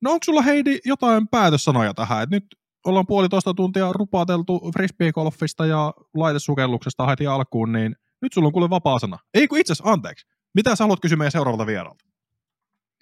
[0.00, 2.44] No onko sulla Heidi jotain päätössanoja tähän, että nyt
[2.86, 8.98] ollaan puolitoista tuntia rupaateltu frisbeegolfista ja laitesukelluksesta heti alkuun, niin– nyt sulla on kuule vapaa
[8.98, 9.18] sana.
[9.34, 10.26] Ei kun itse asiassa, anteeksi.
[10.54, 12.04] Mitä sä haluat kysyä meidän seuraavalta vieralta?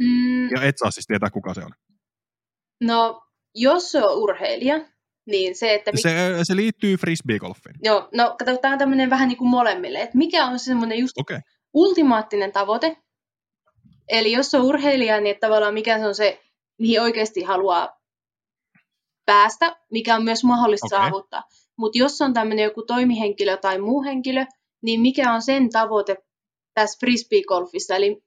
[0.01, 0.51] Mm.
[0.51, 1.71] Ja et saa siis tietää, kuka se on.
[2.81, 3.23] No,
[3.55, 4.81] jos se on urheilija,
[5.27, 5.93] niin se, että...
[5.93, 6.01] Mik...
[6.01, 7.75] Se, se liittyy frisbeegolfiin.
[7.83, 11.41] Joo, no katsotaan tämmöinen vähän niin kuin molemmille, että mikä on se semmoinen just okay.
[11.75, 12.97] ultimaattinen tavoite.
[14.09, 16.41] Eli jos on urheilija, niin tavallaan mikä se on se,
[16.79, 18.01] mihin oikeasti haluaa
[19.27, 20.99] päästä, mikä on myös mahdollista okay.
[20.99, 21.43] saavuttaa.
[21.79, 24.47] Mutta jos on tämmöinen joku toimihenkilö tai muu henkilö,
[24.83, 26.17] niin mikä on sen tavoite
[26.75, 28.23] tässä frisbeegolfissa, eli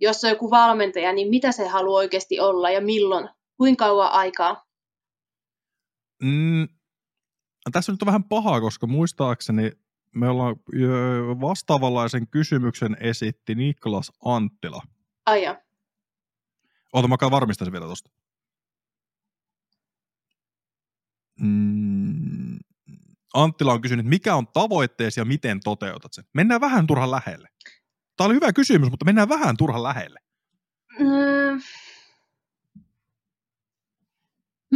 [0.00, 3.28] jos on joku valmentaja, niin mitä se haluaa oikeasti olla ja milloin,
[3.60, 4.66] kuinka kauan aikaa?
[6.22, 6.68] Mm,
[7.72, 9.72] tässä nyt on vähän pahaa, koska muistaakseni
[10.14, 10.56] me ollaan
[11.40, 14.82] vastaavanlaisen kysymyksen esitti Niklas Anttila.
[15.26, 15.62] Aja.
[16.92, 18.10] Oota, mä varmistaisin vielä tuosta.
[21.40, 22.58] Mm,
[23.34, 26.24] Anttila on kysynyt, mikä on tavoitteesi ja miten toteutat sen?
[26.34, 27.48] Mennään vähän turhan lähelle.
[28.16, 30.20] Tämä oli hyvä kysymys, mutta mennään vähän turhan lähelle.
[30.98, 31.60] Mm.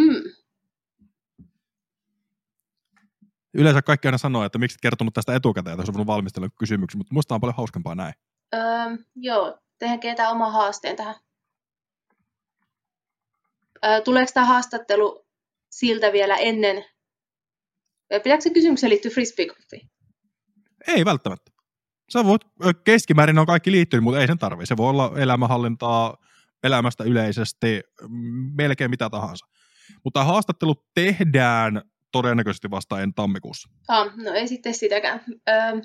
[0.00, 0.22] Hmm.
[3.54, 6.98] Yleensä kaikki aina sanoo, että miksi et kertonut tästä etukäteen, jos on voinut valmistella kysymyksiä,
[6.98, 8.14] mutta musta on paljon hauskempaa näin.
[8.54, 8.62] Öö,
[9.16, 11.14] joo, tehän ketään oma haasteen tähän.
[13.84, 15.26] Öö, tuleeko tämä haastattelu
[15.70, 16.84] siltä vielä ennen
[18.08, 19.90] Pitääkö se kysymyksen liittyä frisbeegolfiin?
[20.86, 21.50] Ei välttämättä.
[22.12, 22.42] Sä voit,
[22.84, 24.68] keskimäärin on kaikki liittynyt, mutta ei sen tarvitse.
[24.68, 26.16] Se voi olla elämänhallintaa
[26.62, 27.80] elämästä yleisesti,
[28.56, 29.46] melkein mitä tahansa.
[30.04, 31.82] Mutta haastattelu tehdään
[32.12, 33.68] todennäköisesti vasta en tammikuussa.
[33.88, 35.20] Ah, no ei sitten sitäkään.
[35.48, 35.80] Öö,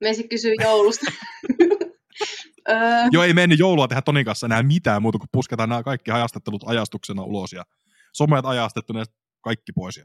[0.00, 1.06] me ensin kysyy joulusta.
[2.68, 2.76] öö.
[3.12, 6.62] Joo, ei mennyt joulua tehdä Tonin kanssa enää mitään muuta kuin pusketaan nämä kaikki hajastattelut
[6.66, 7.64] ajastuksena ulos ja
[8.12, 9.04] somet ajastettu ne
[9.40, 10.00] kaikki pois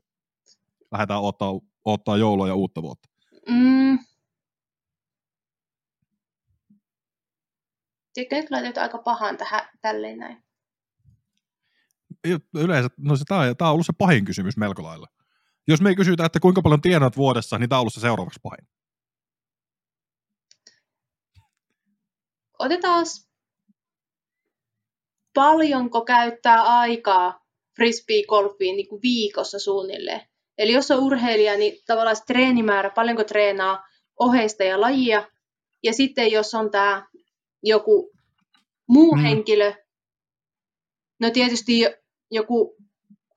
[0.91, 1.49] lähdetään ottaa,
[1.85, 3.09] ottaa joulua ja uutta vuotta?
[3.49, 3.99] Mm.
[8.17, 10.43] Nyt laitat aika pahan tähän tälleen näin.
[12.55, 15.07] Yleensä, no se, tämä, tämä on ollut se pahin kysymys melko lailla.
[15.67, 18.39] Jos me ei kysytä, että kuinka paljon tienaat vuodessa, niin tämä on ollut se seuraavaksi
[18.43, 18.67] pahin.
[22.59, 23.05] Otetaan
[25.33, 30.21] paljonko käyttää aikaa frisbee-golfiin niin kuin viikossa suunnilleen.
[30.57, 33.83] Eli jos on urheilija, niin tavallaan se treenimäärä, paljonko treenaa
[34.19, 35.27] oheista ja lajia.
[35.83, 37.07] Ja sitten jos on tämä
[37.63, 38.11] joku
[38.87, 39.21] muu mm.
[39.21, 39.73] henkilö,
[41.19, 41.85] no tietysti
[42.31, 42.77] joku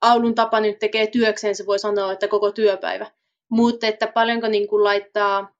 [0.01, 3.11] Aulun tapa nyt tekee työkseen, se voi sanoa, että koko työpäivä.
[3.49, 5.55] Mutta että paljonko niin kuin laittaa,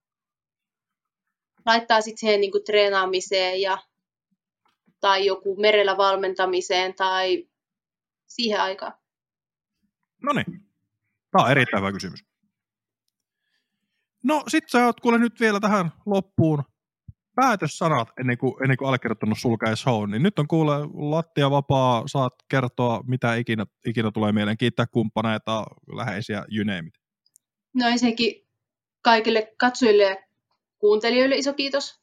[1.65, 3.77] laittaa sitten siihen niin kuin treenaamiseen ja,
[4.99, 7.47] tai joku merellä valmentamiseen tai
[8.27, 8.93] siihen aikaan.
[10.23, 10.45] No niin.
[11.31, 12.25] Tämä on erittäin hyvä kysymys.
[14.23, 16.63] No sit sä oot kuule nyt vielä tähän loppuun
[17.35, 22.33] päätössanat ennen kuin, ennen kuin allekirjoittanut sulkee show, niin nyt on kuule lattia vapaa, saat
[22.49, 25.63] kertoa mitä ikinä, ikinä tulee mieleen, kiittää kumppaneita,
[25.95, 26.93] läheisiä, you name it.
[27.73, 28.47] No ensinnäkin
[29.01, 30.15] kaikille katsojille ja
[30.79, 32.01] kuuntelijoille iso kiitos.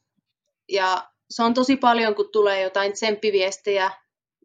[0.69, 3.91] Ja se on tosi paljon, kun tulee jotain tsemppiviestejä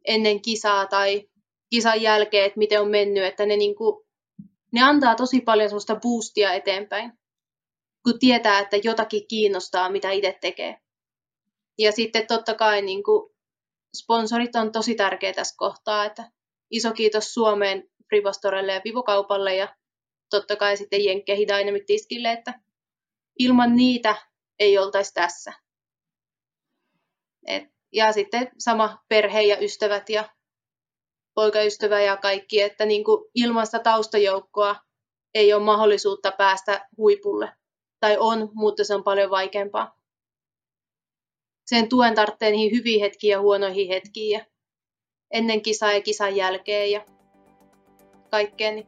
[0.05, 1.29] ennen kisaa tai
[1.71, 4.07] kisan jälkeen, että miten on mennyt, että ne niinku
[4.73, 7.13] ne antaa tosi paljon sellaista boostia eteenpäin.
[8.07, 10.77] Kun tietää, että jotakin kiinnostaa, mitä itse tekee.
[11.79, 13.35] Ja sitten totta kai niin kuin,
[13.97, 16.31] sponsorit on tosi tärkeä tässä kohtaa, että
[16.71, 19.77] iso kiitos Suomeen Frivostorelle ja Vivokaupalle ja
[20.31, 22.61] totta kai sitten Jenkkeihin Dynamic-tiskille, että
[23.39, 24.17] ilman niitä
[24.59, 25.53] ei oltaisi tässä.
[27.47, 30.31] Et, ja sitten sama perhe ja ystävät ja
[31.35, 34.77] poikaystävä ja kaikki, että niin kuin ilman sitä taustajoukkoa
[35.35, 37.53] ei ole mahdollisuutta päästä huipulle.
[38.01, 39.97] Tai on, mutta se on paljon vaikeampaa.
[41.67, 44.45] Sen tuen tarvitsee niihin hyviin hetkiin ja huonoihin hetkiin ja
[45.31, 47.05] ennen kisaa ja kisan jälkeen ja
[48.31, 48.73] kaikkea.
[48.73, 48.87] Niin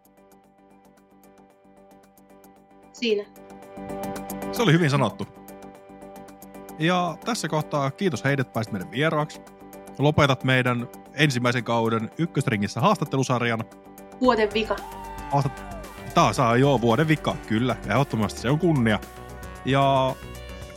[2.92, 3.24] siinä.
[4.52, 5.26] Se oli hyvin sanottu.
[6.78, 9.40] Ja tässä kohtaa kiitos heidät pääsit meidän vieraaksi.
[9.98, 13.64] Lopetat meidän ensimmäisen kauden ykköstringissä haastattelusarjan.
[14.20, 14.76] Vuoden vika.
[15.30, 15.77] Haastat...
[16.14, 17.76] Taas saa joo, vuoden vika, kyllä.
[17.86, 18.98] Ehdottomasti se on kunnia.
[19.64, 20.14] Ja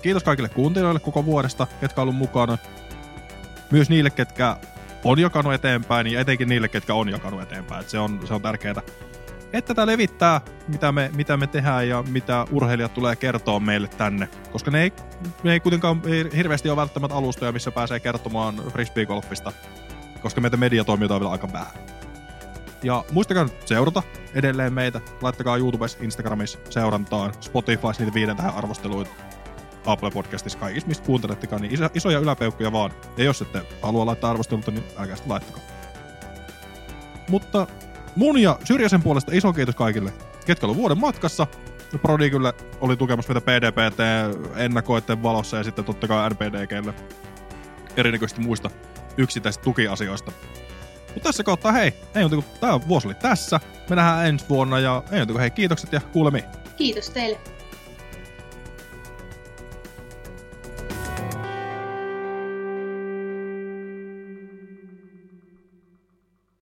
[0.01, 2.57] kiitos kaikille kuuntelijoille koko vuodesta, ketkä on ollut mukana.
[3.71, 4.57] Myös niille, ketkä
[5.03, 7.89] on jakanut eteenpäin ja etenkin niille, ketkä on jakanut eteenpäin.
[7.89, 8.81] se on, se on tärkeää.
[9.53, 14.29] Että tätä levittää, mitä me, mitä me tehdään ja mitä urheilijat tulee kertoa meille tänne.
[14.51, 14.93] Koska ne ei,
[15.43, 16.01] ne ei kuitenkaan
[16.35, 19.51] hirveästi ole välttämättä alustoja, missä pääsee kertomaan frisbeegolfista.
[20.21, 21.90] Koska meitä mediatoimijoita on vielä aika vähän.
[22.83, 24.03] Ja muistakaa nyt seurata
[24.33, 25.01] edelleen meitä.
[25.21, 29.11] Laittakaa YouTubessa, Instagramissa seurantaan, Spotifyssa niitä viiden tähän arvosteluita.
[29.85, 32.91] Apple Podcastissa, kaikissa mistä kuuntelettekaan, niin iso, isoja yläpeukkuja vaan.
[33.17, 35.63] Ja jos ette halua laittaa arvosteluta, niin älkää sitten laittakaa.
[37.29, 37.67] Mutta
[38.15, 40.13] mun ja Syrjäsen puolesta iso kiitos kaikille,
[40.45, 41.47] ketkä ovat vuoden matkassa.
[42.01, 43.99] Prodi kyllä oli tukemassa meitä PDPT
[44.55, 46.93] ennakoiden valossa ja sitten totta kai NPDGlle
[47.97, 48.69] erinäköistä muista
[49.17, 50.31] yksittäisistä tukiasioista.
[51.13, 53.59] Mutta tässä kohtaa hei, ei muuta kuin tämä vuosi oli tässä.
[53.89, 56.45] Me nähdään ensi vuonna ja ei muuta kuin hei kiitokset ja kuulemiin.
[56.77, 57.39] Kiitos teille.